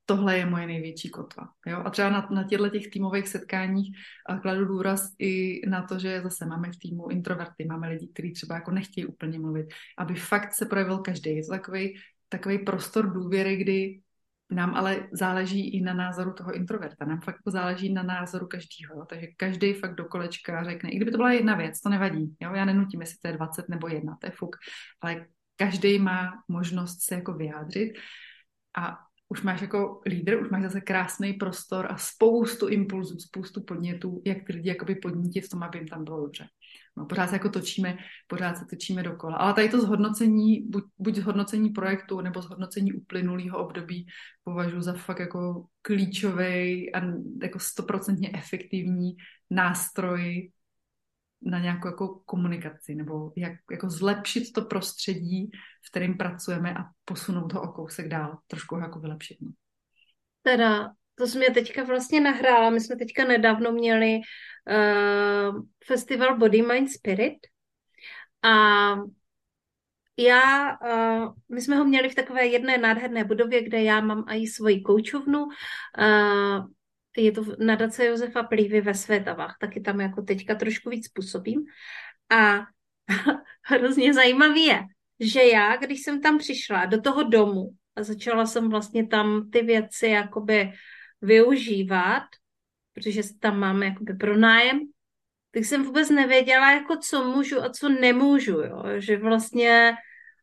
tohle 0.06 0.38
je 0.38 0.46
moje 0.46 0.66
největší 0.66 1.10
kotva. 1.10 1.48
Jo? 1.66 1.82
A 1.84 1.90
třeba 1.90 2.10
na, 2.10 2.28
na 2.30 2.44
těchto 2.44 2.68
těch 2.68 2.90
týmových 2.90 3.28
setkáních 3.28 3.96
a 4.26 4.38
kladu 4.38 4.64
důraz 4.64 5.08
i 5.18 5.60
na 5.68 5.82
to, 5.82 5.98
že 5.98 6.20
zase 6.22 6.46
máme 6.46 6.72
v 6.72 6.78
týmu 6.78 7.08
introverty, 7.08 7.64
máme 7.64 7.88
lidi, 7.88 8.08
kteří 8.08 8.32
třeba 8.32 8.54
jako 8.54 8.70
nechtějí 8.70 9.06
úplně 9.06 9.38
mluvit, 9.38 9.66
aby 9.98 10.14
fakt 10.14 10.52
se 10.52 10.66
projevil 10.66 10.98
každý. 10.98 11.36
Je 11.36 11.44
to 11.44 11.50
takový, 11.50 11.94
takový 12.28 12.58
prostor 12.58 13.12
důvěry, 13.12 13.56
kdy 13.56 14.00
nám 14.50 14.74
ale 14.74 15.08
záleží 15.12 15.74
i 15.74 15.80
na 15.80 15.94
názoru 15.94 16.32
toho 16.32 16.52
introverta. 16.52 17.04
Nám 17.04 17.20
fakt 17.20 17.36
záleží 17.46 17.92
na 17.92 18.02
názoru 18.02 18.46
každého. 18.46 19.06
Takže 19.06 19.26
každý 19.36 19.72
fakt 19.72 19.94
do 19.94 20.04
kolečka 20.04 20.64
řekne, 20.64 20.90
i 20.90 20.96
kdyby 20.96 21.10
to 21.10 21.16
byla 21.16 21.32
jedna 21.32 21.54
věc, 21.54 21.80
to 21.80 21.88
nevadí. 21.88 22.36
Jo? 22.40 22.54
Já 22.54 22.64
nenutím, 22.64 23.00
jestli 23.00 23.16
to 23.22 23.28
je 23.28 23.34
20 23.34 23.68
nebo 23.68 23.88
jedna, 23.88 24.16
to 24.20 24.26
je 24.26 24.32
fuk. 24.36 24.56
Ale 25.00 25.26
každý 25.56 25.98
má 25.98 26.32
možnost 26.48 27.02
se 27.02 27.14
jako 27.14 27.32
vyjádřit. 27.32 27.92
A 28.78 28.98
už 29.28 29.42
máš 29.42 29.60
jako 29.60 30.00
lídr, 30.06 30.40
už 30.40 30.50
máš 30.50 30.62
zase 30.62 30.80
krásný 30.80 31.32
prostor 31.32 31.86
a 31.90 31.96
spoustu 31.96 32.68
impulzů, 32.68 33.18
spoustu 33.18 33.62
podnětů, 33.62 34.22
jak 34.26 34.38
ty 34.46 34.52
lidi 34.52 34.68
jakoby 34.68 34.94
podnítit 34.94 35.44
v 35.46 35.48
tom, 35.48 35.62
aby 35.62 35.78
jim 35.78 35.88
tam 35.88 36.04
bylo 36.04 36.20
dobře. 36.20 36.46
No, 36.96 37.06
pořád 37.06 37.26
se 37.26 37.34
jako 37.34 37.48
točíme, 37.48 37.96
pořád 38.26 38.56
se 38.56 38.64
točíme 38.70 39.02
dokola. 39.02 39.36
Ale 39.36 39.54
tady 39.54 39.68
to 39.68 39.80
zhodnocení, 39.80 40.60
buď, 40.68 40.84
buď 40.98 41.14
zhodnocení 41.14 41.70
projektu 41.70 42.20
nebo 42.20 42.42
zhodnocení 42.42 42.92
uplynulého 42.92 43.58
období 43.58 44.06
považuji 44.44 44.82
za 44.82 44.92
fakt 44.92 45.18
jako 45.18 45.66
klíčový 45.82 46.94
a 46.94 47.02
jako 47.42 47.58
stoprocentně 47.58 48.30
efektivní 48.34 49.16
nástroj 49.50 50.50
na 51.42 51.58
nějakou 51.58 51.88
jako 51.88 52.08
komunikaci 52.24 52.94
nebo 52.94 53.32
jak 53.36 53.52
jako 53.70 53.90
zlepšit 53.90 54.52
to 54.52 54.62
prostředí, 54.62 55.50
v 55.86 55.90
kterém 55.90 56.16
pracujeme 56.16 56.74
a 56.74 56.84
posunout 57.04 57.52
ho 57.52 57.62
o 57.62 57.72
kousek 57.72 58.08
dál, 58.08 58.38
trošku 58.46 58.74
ho 58.74 58.80
jako 58.80 59.00
vylepšit. 59.00 59.38
No. 59.40 59.50
Teda, 60.42 60.90
to 61.14 61.26
jsi 61.26 61.38
mě 61.38 61.50
teďka 61.50 61.84
vlastně 61.84 62.20
nahrála. 62.20 62.70
My 62.70 62.80
jsme 62.80 62.96
teďka 62.96 63.24
nedávno 63.24 63.72
měli 63.72 64.20
uh, 64.70 65.62
festival 65.84 66.38
Body, 66.38 66.62
Mind, 66.62 66.90
Spirit 66.90 67.38
a 68.42 68.96
já, 70.16 70.76
uh, 70.82 71.32
my 71.48 71.60
jsme 71.60 71.76
ho 71.76 71.84
měli 71.84 72.08
v 72.08 72.14
takové 72.14 72.46
jedné 72.46 72.78
nádherné 72.78 73.24
budově, 73.24 73.62
kde 73.62 73.82
já 73.82 74.00
mám 74.00 74.24
i 74.28 74.46
svoji 74.46 74.80
koučovnu. 74.80 75.44
Uh, 75.44 76.66
je 77.16 77.32
to 77.32 77.44
nadace 77.58 78.06
Josefa 78.06 78.42
Plívy 78.42 78.80
ve 78.80 78.94
Světavách, 78.94 79.56
taky 79.60 79.80
tam 79.80 80.00
jako 80.00 80.22
teďka 80.22 80.54
trošku 80.54 80.90
víc 80.90 81.08
působím. 81.08 81.64
A 82.30 82.66
hrozně 83.62 84.14
zajímavý 84.14 84.64
je, 84.64 84.82
že 85.20 85.42
já, 85.42 85.76
když 85.76 86.02
jsem 86.02 86.20
tam 86.20 86.38
přišla 86.38 86.84
do 86.84 87.00
toho 87.00 87.22
domu 87.22 87.70
a 87.96 88.02
začala 88.02 88.46
jsem 88.46 88.68
vlastně 88.68 89.06
tam 89.06 89.50
ty 89.50 89.62
věci 89.62 90.06
jakoby 90.06 90.72
využívat, 91.24 92.22
protože 92.92 93.20
tam 93.40 93.58
máme 93.58 93.86
jakoby 93.86 94.14
pronájem, 94.14 94.80
tak 95.50 95.64
jsem 95.64 95.84
vůbec 95.84 96.10
nevěděla, 96.10 96.72
jako 96.72 96.96
co 96.96 97.24
můžu 97.24 97.62
a 97.62 97.70
co 97.70 97.88
nemůžu, 97.88 98.60
jo? 98.60 98.82
že 98.96 99.16
vlastně 99.16 99.94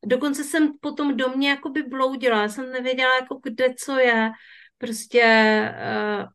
dokonce 0.06 0.44
jsem 0.44 0.72
po 0.82 0.92
tom 0.92 1.18
domě 1.18 1.50
jakoby 1.50 1.84
bloudila, 1.84 2.42
já 2.42 2.50
jsem 2.50 2.72
nevěděla, 2.72 3.16
jako 3.16 3.40
kde 3.44 3.74
co 3.78 4.00
je, 4.00 4.32
prostě 4.78 5.24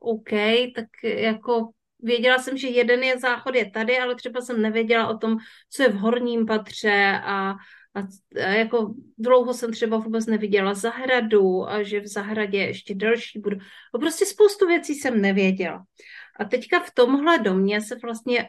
uh, 0.00 0.12
OK, 0.12 0.30
tak 0.74 0.86
jako 1.02 1.70
věděla 2.02 2.38
jsem, 2.38 2.56
že 2.56 2.68
jeden 2.68 3.02
je 3.02 3.18
záchod 3.18 3.54
je 3.54 3.70
tady, 3.70 3.98
ale 3.98 4.14
třeba 4.14 4.40
jsem 4.40 4.62
nevěděla 4.62 5.08
o 5.08 5.18
tom, 5.18 5.36
co 5.70 5.82
je 5.82 5.88
v 5.88 5.96
horním 5.96 6.46
patře 6.46 7.20
a, 7.24 7.54
a, 7.96 8.00
a 8.44 8.48
jako 8.48 8.94
dlouho 9.18 9.54
jsem 9.54 9.72
třeba 9.72 9.96
vůbec 9.96 10.26
neviděla 10.26 10.74
zahradu 10.74 11.68
a 11.68 11.82
že 11.82 12.00
v 12.00 12.06
zahradě 12.06 12.58
je 12.58 12.66
ještě 12.66 12.94
další 12.94 13.38
budu. 13.38 13.56
A 13.94 13.98
prostě 13.98 14.26
spoustu 14.26 14.66
věcí 14.66 14.94
jsem 14.94 15.20
nevěděla. 15.20 15.84
A 16.40 16.44
teďka 16.44 16.80
v 16.80 16.90
tomhle 16.94 17.38
domě 17.38 17.80
se 17.80 17.96
vlastně 18.02 18.48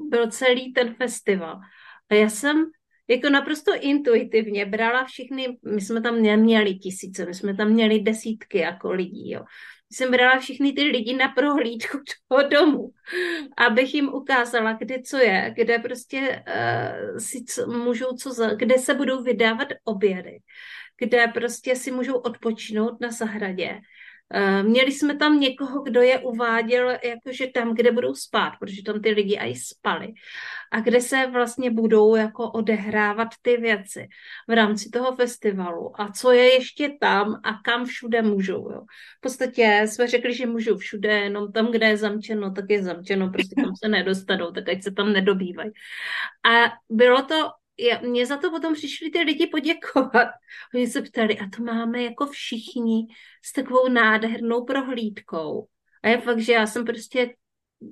byl 0.00 0.30
celý 0.30 0.72
ten 0.72 0.94
festival. 0.94 1.60
A 2.10 2.14
já 2.14 2.28
jsem 2.28 2.64
jako 3.08 3.30
naprosto 3.30 3.72
intuitivně 3.80 4.66
brala 4.66 5.04
všechny, 5.04 5.58
my 5.74 5.80
jsme 5.80 6.00
tam 6.00 6.22
neměli 6.22 6.74
tisíce, 6.74 7.26
my 7.26 7.34
jsme 7.34 7.56
tam 7.56 7.68
měli 7.68 8.00
desítky 8.00 8.58
jako 8.58 8.92
lidí, 8.92 9.30
jo. 9.30 9.44
Jsem 9.92 10.10
brala 10.10 10.38
všechny 10.38 10.72
ty 10.72 10.82
lidi 10.82 11.16
na 11.16 11.28
prohlídku 11.28 11.98
toho 12.28 12.48
domu, 12.48 12.90
abych 13.56 13.94
jim 13.94 14.08
ukázala, 14.08 14.72
kde 14.72 15.02
co 15.02 15.16
je, 15.16 15.52
kde 15.56 15.78
prostě 15.78 16.44
uh, 16.48 17.18
si 17.18 17.44
co, 17.44 17.66
můžou 17.66 18.16
co 18.16 18.32
za, 18.32 18.54
kde 18.54 18.78
se 18.78 18.94
budou 18.94 19.22
vydávat 19.22 19.68
obědy, 19.84 20.38
kde 20.98 21.28
prostě 21.28 21.76
si 21.76 21.90
můžou 21.90 22.14
odpočinout 22.14 23.00
na 23.00 23.10
zahradě, 23.10 23.80
měli 24.62 24.92
jsme 24.92 25.16
tam 25.16 25.40
někoho, 25.40 25.82
kdo 25.82 26.02
je 26.02 26.18
uváděl 26.18 26.90
jakože 27.04 27.46
tam, 27.46 27.74
kde 27.74 27.92
budou 27.92 28.14
spát, 28.14 28.52
protože 28.60 28.82
tam 28.82 29.00
ty 29.00 29.10
lidi 29.10 29.38
i 29.38 29.54
spali. 29.54 30.12
A 30.72 30.80
kde 30.80 31.00
se 31.00 31.26
vlastně 31.26 31.70
budou 31.70 32.16
jako 32.16 32.50
odehrávat 32.50 33.28
ty 33.42 33.56
věci 33.56 34.08
v 34.48 34.52
rámci 34.52 34.90
toho 34.90 35.16
festivalu. 35.16 36.00
A 36.00 36.12
co 36.12 36.30
je 36.30 36.54
ještě 36.54 36.90
tam 37.00 37.40
a 37.44 37.62
kam 37.64 37.84
všude 37.84 38.22
můžou. 38.22 38.70
Jo. 38.70 38.80
V 39.18 39.20
podstatě 39.20 39.82
jsme 39.86 40.06
řekli, 40.06 40.34
že 40.34 40.46
můžou 40.46 40.76
všude, 40.76 41.12
jenom 41.12 41.52
tam, 41.52 41.72
kde 41.72 41.86
je 41.86 41.96
zamčeno, 41.96 42.50
tak 42.50 42.64
je 42.68 42.82
zamčeno, 42.82 43.30
prostě 43.30 43.54
tam 43.62 43.72
se 43.84 43.88
nedostanou, 43.88 44.52
tak 44.52 44.68
ať 44.68 44.82
se 44.82 44.90
tam 44.90 45.12
nedobývají. 45.12 45.70
A 46.44 46.72
bylo 46.90 47.22
to 47.22 47.50
já, 47.78 48.00
mě 48.00 48.26
za 48.26 48.36
to 48.36 48.50
potom 48.50 48.74
přišli 48.74 49.10
ty 49.10 49.20
lidi 49.20 49.46
poděkovat. 49.46 50.28
Oni 50.74 50.86
se 50.86 51.02
ptali, 51.02 51.38
a 51.38 51.48
to 51.56 51.62
máme 51.62 52.02
jako 52.02 52.26
všichni 52.26 53.06
s 53.44 53.52
takovou 53.52 53.88
nádhernou 53.88 54.64
prohlídkou. 54.64 55.68
A 56.02 56.08
je 56.08 56.18
fakt, 56.18 56.38
že 56.38 56.52
já 56.52 56.66
jsem 56.66 56.84
prostě 56.84 57.34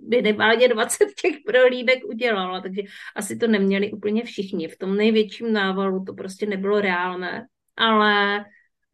minimálně 0.08 0.68
20 0.68 1.06
těch 1.22 1.36
prohlídek 1.46 2.04
udělala, 2.04 2.60
takže 2.60 2.82
asi 3.16 3.36
to 3.36 3.46
neměli 3.46 3.92
úplně 3.92 4.24
všichni. 4.24 4.68
V 4.68 4.78
tom 4.78 4.96
největším 4.96 5.52
návalu 5.52 6.04
to 6.04 6.14
prostě 6.14 6.46
nebylo 6.46 6.80
reálné, 6.80 7.46
ale, 7.76 8.44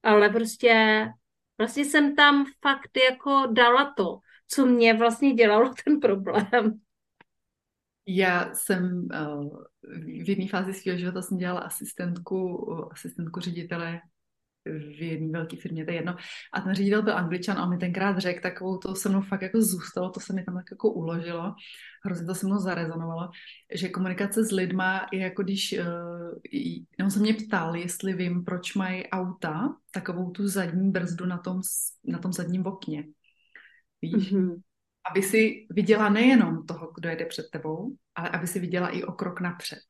ale 0.03 0.29
prostě 0.29 1.07
vlastně 1.59 1.85
jsem 1.85 2.17
tam 2.17 2.47
fakt 2.63 2.91
jako 3.11 3.47
dala 3.53 3.95
to, 3.97 4.19
co 4.49 4.67
mě 4.67 4.95
vlastně 4.95 5.35
dělalo 5.35 5.73
ten 5.85 6.01
problém. 6.01 6.81
Já 8.11 8.55
jsem 8.55 9.09
uh, 9.15 9.57
v 10.25 10.29
jedné 10.29 10.49
fázi 10.49 10.75
svého 10.75 10.99
života 10.99 11.23
jsem 11.23 11.39
dělala 11.39 11.61
asistentku, 11.61 12.73
asistentku 12.93 13.41
ředitele 13.41 14.01
v 14.65 15.03
jedné 15.03 15.39
velké 15.39 15.57
firmě, 15.57 15.85
to 15.85 15.91
je 15.91 15.97
jedno. 15.97 16.17
A 16.53 16.61
ten 16.61 16.75
ředitel 16.75 17.03
byl 17.03 17.17
angličan 17.17 17.59
a 17.59 17.63
on 17.63 17.71
mi 17.71 17.79
tenkrát 17.79 18.19
řekl 18.19 18.41
takovou, 18.43 18.79
to 18.79 18.95
se 18.95 19.09
mnou 19.09 19.23
fakt 19.23 19.43
jako 19.43 19.63
zůstalo, 19.63 20.11
to 20.11 20.21
se 20.21 20.33
mi 20.33 20.45
tam 20.45 20.55
tak 20.55 20.65
jako 20.71 20.93
uložilo, 20.93 21.55
hrozně 22.05 22.27
to 22.27 22.35
se 22.35 22.47
mnou 22.47 22.59
zarezonovalo, 22.59 23.31
že 23.75 23.89
komunikace 23.89 24.45
s 24.45 24.51
lidma 24.51 25.07
je 25.13 25.21
jako 25.21 25.43
když, 25.43 25.75
uh, 25.79 27.05
on 27.05 27.11
se 27.11 27.21
mě 27.21 27.35
ptal, 27.35 27.77
jestli 27.77 28.13
vím, 28.13 28.45
proč 28.45 28.75
mají 28.75 29.07
auta 29.07 29.77
takovou 29.91 30.31
tu 30.31 30.49
zadní 30.49 30.91
brzdu 30.91 31.27
na 31.27 31.39
tom, 31.39 31.61
na 32.05 32.19
tom 32.19 32.33
zadním 32.33 32.67
okně. 32.67 33.05
Víš? 34.03 34.33
Mm-hmm. 34.33 34.61
Aby 35.11 35.23
si 35.23 35.67
viděla 35.71 36.09
nejenom 36.09 36.67
toho, 36.67 36.93
kdo 36.95 37.09
jede 37.09 37.27
před 37.27 37.51
tebou, 37.53 37.97
ale 38.15 38.29
aby 38.29 38.47
si 38.47 38.61
viděla 38.61 38.89
i 38.89 39.03
o 39.03 39.13
krok 39.13 39.41
napřed. 39.41 39.83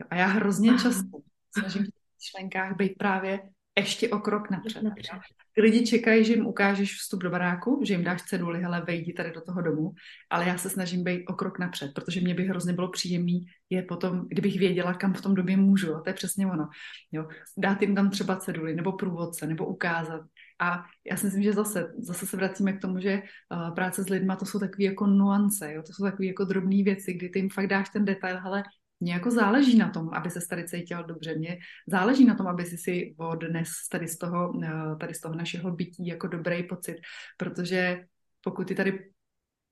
Jo, 0.00 0.06
a 0.10 0.16
já 0.16 0.26
hrozně 0.26 0.70
často 0.70 1.18
snažím 1.58 1.84
v 1.84 2.22
členkách 2.22 2.76
být 2.76 2.98
právě 2.98 3.40
ještě 3.78 4.08
o 4.08 4.18
krok 4.18 4.50
napřed. 4.50 4.82
napřed. 4.82 5.18
Lidi 5.58 5.86
čekají, 5.86 6.24
že 6.24 6.32
jim 6.32 6.46
ukážeš 6.46 6.96
vstup 6.96 7.22
do 7.22 7.30
baráku, 7.30 7.80
že 7.84 7.94
jim 7.94 8.04
dáš 8.04 8.22
ceduli, 8.22 8.62
hele, 8.62 8.82
vejdi 8.86 9.12
tady 9.12 9.30
do 9.30 9.40
toho 9.40 9.62
domu, 9.62 9.92
ale 10.30 10.48
já 10.48 10.58
se 10.58 10.70
snažím 10.70 11.04
být 11.04 11.26
o 11.26 11.32
krok 11.32 11.58
napřed, 11.58 11.94
protože 11.94 12.20
mě 12.20 12.34
by 12.34 12.44
hrozně 12.44 12.72
bylo 12.72 12.90
příjemný 12.90 13.46
je 13.70 13.82
potom, 13.82 14.28
kdybych 14.28 14.58
věděla, 14.58 14.94
kam 14.94 15.14
v 15.14 15.20
tom 15.20 15.34
době 15.34 15.56
můžu, 15.56 15.94
a 15.94 16.00
to 16.00 16.10
je 16.10 16.14
přesně 16.14 16.46
ono. 16.46 16.68
Jo. 17.12 17.28
Dát 17.58 17.82
jim 17.82 17.94
tam 17.94 18.10
třeba 18.10 18.36
ceduli, 18.36 18.74
nebo 18.74 18.92
průvodce, 18.92 19.46
nebo 19.46 19.66
ukázat. 19.66 20.22
A 20.60 20.84
já 21.10 21.16
si 21.16 21.26
myslím, 21.26 21.42
že 21.42 21.52
zase, 21.52 21.92
zase 21.98 22.26
se 22.26 22.36
vracíme 22.36 22.72
k 22.72 22.80
tomu, 22.80 23.00
že 23.00 23.22
uh, 23.22 23.74
práce 23.74 24.02
s 24.02 24.08
lidma 24.08 24.36
to 24.36 24.46
jsou 24.46 24.58
takové 24.58 24.84
jako 24.84 25.06
nuance, 25.06 25.72
jo? 25.72 25.82
to 25.82 25.92
jsou 25.92 26.04
takové 26.04 26.26
jako 26.26 26.44
drobné 26.44 26.82
věci, 26.82 27.12
kdy 27.12 27.28
ty 27.28 27.38
jim 27.38 27.50
fakt 27.50 27.66
dáš 27.66 27.88
ten 27.88 28.04
detail, 28.04 28.40
hele, 28.40 28.62
mně 29.00 29.12
jako 29.12 29.30
záleží 29.30 29.78
na 29.78 29.90
tom, 29.90 30.08
aby 30.12 30.30
se 30.30 30.40
tady 30.50 30.68
cítil 30.68 31.04
dobře. 31.04 31.34
Mně 31.34 31.58
záleží 31.86 32.24
na 32.24 32.34
tom, 32.34 32.46
aby 32.46 32.64
si 32.64 32.78
si 32.78 33.14
odnes 33.16 33.68
tady 33.90 34.08
z 34.08 34.18
toho, 34.18 34.52
eh, 34.64 34.96
tady 35.00 35.14
z 35.14 35.20
toho 35.20 35.34
našeho 35.34 35.70
bytí 35.70 36.06
jako 36.06 36.26
dobrý 36.26 36.62
pocit, 36.62 36.96
protože 37.36 38.04
pokud 38.40 38.68
ty 38.68 38.74
tady 38.74 39.10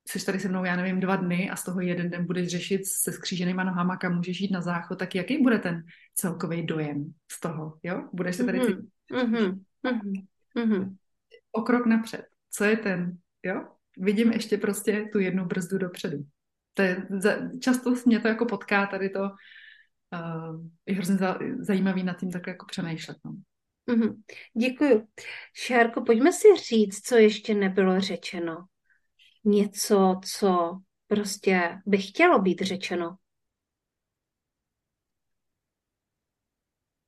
jsi 0.09 0.27
tady 0.27 0.41
se 0.41 0.49
mnou, 0.49 0.65
já 0.65 0.77
nevím, 0.77 1.01
dva 1.01 1.17
dny 1.17 1.51
a 1.51 1.57
z 1.57 1.65
toho 1.65 1.81
jeden 1.81 2.11
den 2.11 2.27
budeš 2.27 2.49
řešit 2.49 2.87
se 2.87 3.13
skříženýma 3.13 3.65
nohama, 3.65 3.97
kam 3.97 4.17
můžeš 4.17 4.41
jít 4.41 4.51
na 4.51 4.61
záchod, 4.61 4.99
tak 4.99 5.15
jaký 5.15 5.43
bude 5.43 5.59
ten 5.59 5.83
celkový 6.15 6.67
dojem 6.67 7.13
z 7.33 7.41
toho, 7.41 7.79
jo? 7.83 8.09
Budeš 8.13 8.37
se 8.37 8.45
tady 8.45 8.61
cítit 8.61 8.89
mm-hmm. 9.13 9.59
Mm-hmm. 9.85 10.27
O 11.53 11.63
krok 11.63 11.87
napřed. 11.87 12.25
Co 12.51 12.65
je 12.65 12.77
ten, 12.77 13.19
jo? 13.43 13.65
Vidím 13.99 14.33
ještě 14.33 14.59
prostě 14.59 15.09
tu 15.13 15.19
jednu 15.19 15.45
brzdu 15.45 15.79
dopředu 15.79 16.25
to 16.79 16.83
je, 16.83 17.09
často 17.61 17.95
mě 18.07 18.21
to 18.21 18.29
jako 18.29 18.47
potká 18.47 18.87
tady 18.87 19.11
to, 19.11 19.21
uh, 19.21 20.67
je 20.87 20.95
hrozně 20.95 21.17
za, 21.17 21.39
zajímavý 21.61 22.03
nad 22.03 22.21
tím 22.21 22.31
takhle 22.31 22.53
jako 22.53 22.67
přemýšlet. 22.67 23.17
No. 23.25 23.33
Mm-hmm. 23.89 24.23
Děkuju. 24.61 25.09
Šárko, 25.55 26.03
pojďme 26.03 26.33
si 26.33 26.49
říct, 26.69 27.01
co 27.01 27.17
ještě 27.17 27.55
nebylo 27.55 28.01
řečeno. 28.01 28.67
Něco, 29.45 30.21
co 30.37 30.81
prostě 31.07 31.79
by 31.87 31.99
chtělo 31.99 32.39
být 32.39 32.61
řečeno. 32.61 33.17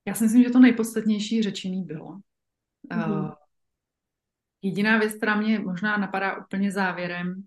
Já 0.06 0.14
si 0.14 0.24
myslím, 0.24 0.42
že 0.42 0.50
to 0.50 0.58
nejpodstatnější 0.58 1.42
řečený 1.42 1.84
bylo. 1.84 2.20
Mm-hmm. 2.90 3.24
Uh, 3.24 3.32
jediná 4.62 4.98
věc, 4.98 5.14
která 5.14 5.40
mě 5.40 5.58
možná 5.58 5.96
napadá 5.96 6.36
úplně 6.44 6.72
závěrem, 6.72 7.42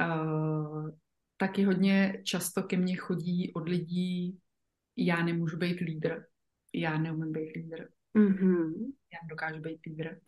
uh, 0.00 0.90
taky 1.36 1.64
hodně 1.64 2.22
často 2.24 2.62
ke 2.62 2.76
mně 2.76 2.96
chodí 2.96 3.52
od 3.54 3.68
lidí, 3.68 4.38
já 4.96 5.22
nemůžu 5.22 5.56
být 5.56 5.80
lídr, 5.80 6.24
já 6.74 6.98
neumím 6.98 7.32
být 7.32 7.52
lídr, 7.56 7.88
mm-hmm. 8.18 8.72
já 9.12 9.18
dokážu 9.28 9.60
být 9.60 9.80
lídr. 9.86 10.18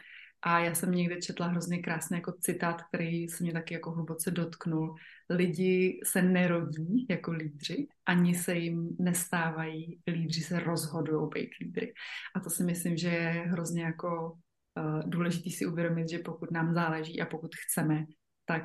A 0.43 0.59
já 0.59 0.75
jsem 0.75 0.93
někde 0.93 1.23
četla 1.23 1.47
hrozně 1.47 1.79
krásný 1.79 2.17
jako 2.17 2.33
citát, 2.41 2.83
který 2.83 3.29
se 3.29 3.45
mě 3.45 3.53
taky 3.53 3.75
jako 3.75 3.91
hluboce 3.91 4.31
dotknul. 4.31 4.95
Lidi 5.31 6.01
se 6.05 6.23
nerodí 6.23 7.07
jako 7.11 7.33
lídři, 7.33 7.87
ani 8.07 8.35
se 8.35 8.55
jim 8.55 8.97
nestávají 9.01 10.01
lídři, 10.07 10.41
se 10.41 10.61
rozhodují 10.61 11.29
být 11.35 11.51
lídry. 11.61 11.93
A 12.35 12.41
to 12.41 12.51
si 12.51 12.65
myslím, 12.65 12.97
že 12.97 13.09
je 13.09 13.31
hrozně 13.31 13.83
jako 13.83 14.39
uh, 14.79 15.03
důležitý 15.11 15.51
si 15.51 15.67
uvědomit, 15.67 16.09
že 16.09 16.19
pokud 16.19 16.51
nám 16.51 16.75
záleží 16.75 17.21
a 17.21 17.27
pokud 17.27 17.51
chceme, 17.57 18.05
tak 18.45 18.65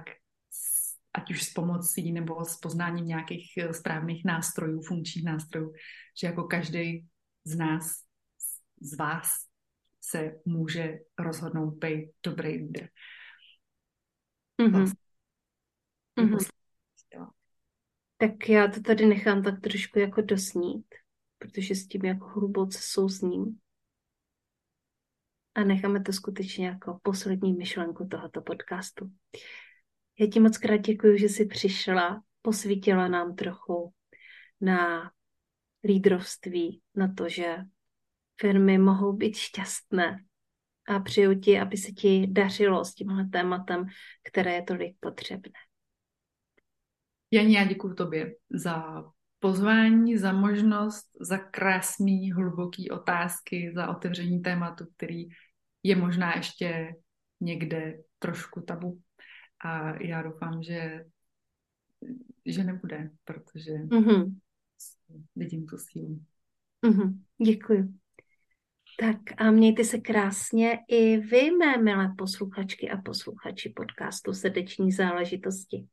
ať 1.14 1.32
už 1.32 1.43
s 1.43 1.53
pomocí 1.53 2.11
nebo 2.11 2.45
s 2.45 2.57
poznáním 2.57 3.05
nějakých 3.05 3.53
eh, 3.57 3.74
správných 3.74 4.26
nástrojů, 4.26 4.82
funkčních 4.82 5.26
nástrojů, 5.26 5.74
že 6.22 6.28
jako 6.28 6.43
každý 6.43 7.07
z 7.45 7.55
nás, 7.55 7.93
z 8.82 8.97
vás 8.97 9.30
se 10.01 10.32
může 10.45 10.99
rozhodnout 11.20 11.72
být 11.72 12.11
dobrý 12.26 12.49
lídr. 12.49 12.88
Mm-hmm. 14.61 14.93
Mm-hmm. 16.20 16.49
Tak 18.18 18.49
já 18.49 18.68
to 18.68 18.82
tady 18.82 19.05
nechám 19.05 19.43
tak 19.43 19.61
trošku 19.61 19.99
jako 19.99 20.22
dosnít, 20.22 20.86
protože 21.38 21.76
s 21.76 21.88
tím 21.88 22.05
jako 22.05 22.26
hluboce 22.26 22.80
souzním. 22.82 23.59
A 25.56 25.64
necháme 25.64 26.01
to 26.01 26.14
skutečně 26.14 26.68
jako 26.68 26.99
poslední 27.04 27.54
myšlenku 27.54 28.08
tohoto 28.08 28.41
podcastu. 28.41 29.12
Já 30.20 30.28
ti 30.28 30.39
moc 30.39 30.58
krát 30.58 30.78
děkuji, 30.78 31.20
že 31.20 31.30
jsi 31.30 31.45
přišla, 31.45 32.24
posvítila 32.41 33.08
nám 33.08 33.36
trochu 33.36 33.93
na 34.62 35.12
lídrovství, 35.84 36.82
na 36.95 37.14
to, 37.14 37.30
že 37.30 37.58
firmy 38.41 38.78
mohou 38.78 39.14
být 39.14 39.36
šťastné 39.36 40.24
a 40.88 40.99
přeju 40.99 41.39
ti, 41.39 41.60
aby 41.60 41.78
se 41.78 41.91
ti 41.91 42.28
dařilo 42.28 42.86
s 42.86 42.93
tímhle 42.93 43.26
tématem, 43.26 43.86
které 44.24 44.54
je 44.54 44.64
tolik 44.64 44.97
potřebné. 44.99 45.60
Janí, 47.32 47.54
já 47.54 47.66
děkuji 47.66 47.93
tobě 47.93 48.36
za 48.49 49.04
pozvání, 49.43 50.17
za 50.17 50.33
možnost, 50.33 51.05
za 51.19 51.37
krásný, 51.37 52.32
hluboký 52.32 52.89
otázky, 52.89 53.71
za 53.75 53.87
otevření 53.87 54.41
tématu, 54.41 54.86
který 54.95 55.28
je 55.83 55.95
možná 55.95 56.36
ještě 56.36 56.95
někde 57.41 57.97
trošku 58.20 58.61
tabu. 58.61 59.01
A 59.65 60.03
já 60.03 60.21
doufám, 60.21 60.63
že, 60.63 61.05
že 62.45 62.63
nebude, 62.63 63.09
protože 63.24 63.71
mm-hmm. 63.71 64.36
vidím 65.36 65.65
tu 65.65 65.78
sílu. 65.78 66.21
Mm-hmm. 66.86 67.20
Děkuji. 67.45 67.93
Tak 68.99 69.17
a 69.37 69.51
mějte 69.51 69.83
se 69.83 69.97
krásně 69.97 70.79
i 70.87 71.17
vy, 71.17 71.51
mé 71.51 71.78
milé 71.78 72.13
posluchačky 72.17 72.89
a 72.89 72.97
posluchači 72.97 73.70
podcastu 73.70 74.33
Srdeční 74.33 74.91
záležitosti. 74.91 75.87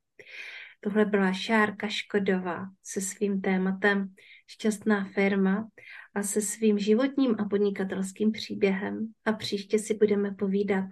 Tohle 0.81 1.05
byla 1.05 1.32
Šárka 1.32 1.89
Škodová 1.89 2.66
se 2.82 3.01
svým 3.01 3.40
tématem 3.40 4.15
Šťastná 4.47 5.05
firma 5.05 5.69
a 6.15 6.23
se 6.23 6.40
svým 6.40 6.78
životním 6.78 7.36
a 7.39 7.44
podnikatelským 7.44 8.32
příběhem. 8.32 9.12
A 9.24 9.32
příště 9.32 9.78
si 9.78 9.94
budeme 9.94 10.31
povídat 10.31 10.85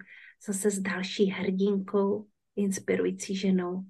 zase 0.47 0.71
s 0.71 0.79
další 0.79 1.25
hrdinkou 1.25 2.27
inspirující 2.55 3.35
ženou, 3.35 3.83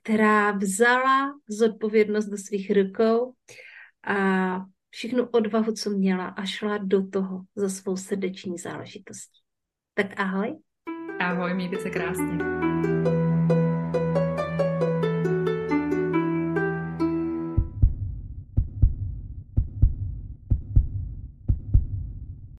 která 0.00 0.52
vzala 0.52 1.34
zodpovědnost 1.48 2.26
do 2.26 2.36
svých 2.36 2.70
rukou 2.70 3.34
a 4.06 4.60
všechnu 4.90 5.26
odvahu, 5.26 5.72
co 5.72 5.90
měla 5.90 6.26
a 6.26 6.44
šla 6.44 6.78
do 6.78 7.08
toho 7.08 7.42
za 7.56 7.68
svou 7.68 7.96
srdeční 7.96 8.58
záležitostí. 8.58 9.40
Tak 9.94 10.20
ahoj. 10.20 10.58
Ahoj, 11.20 11.54
mějte 11.54 11.76
se 11.76 11.90
krásně. 11.90 12.99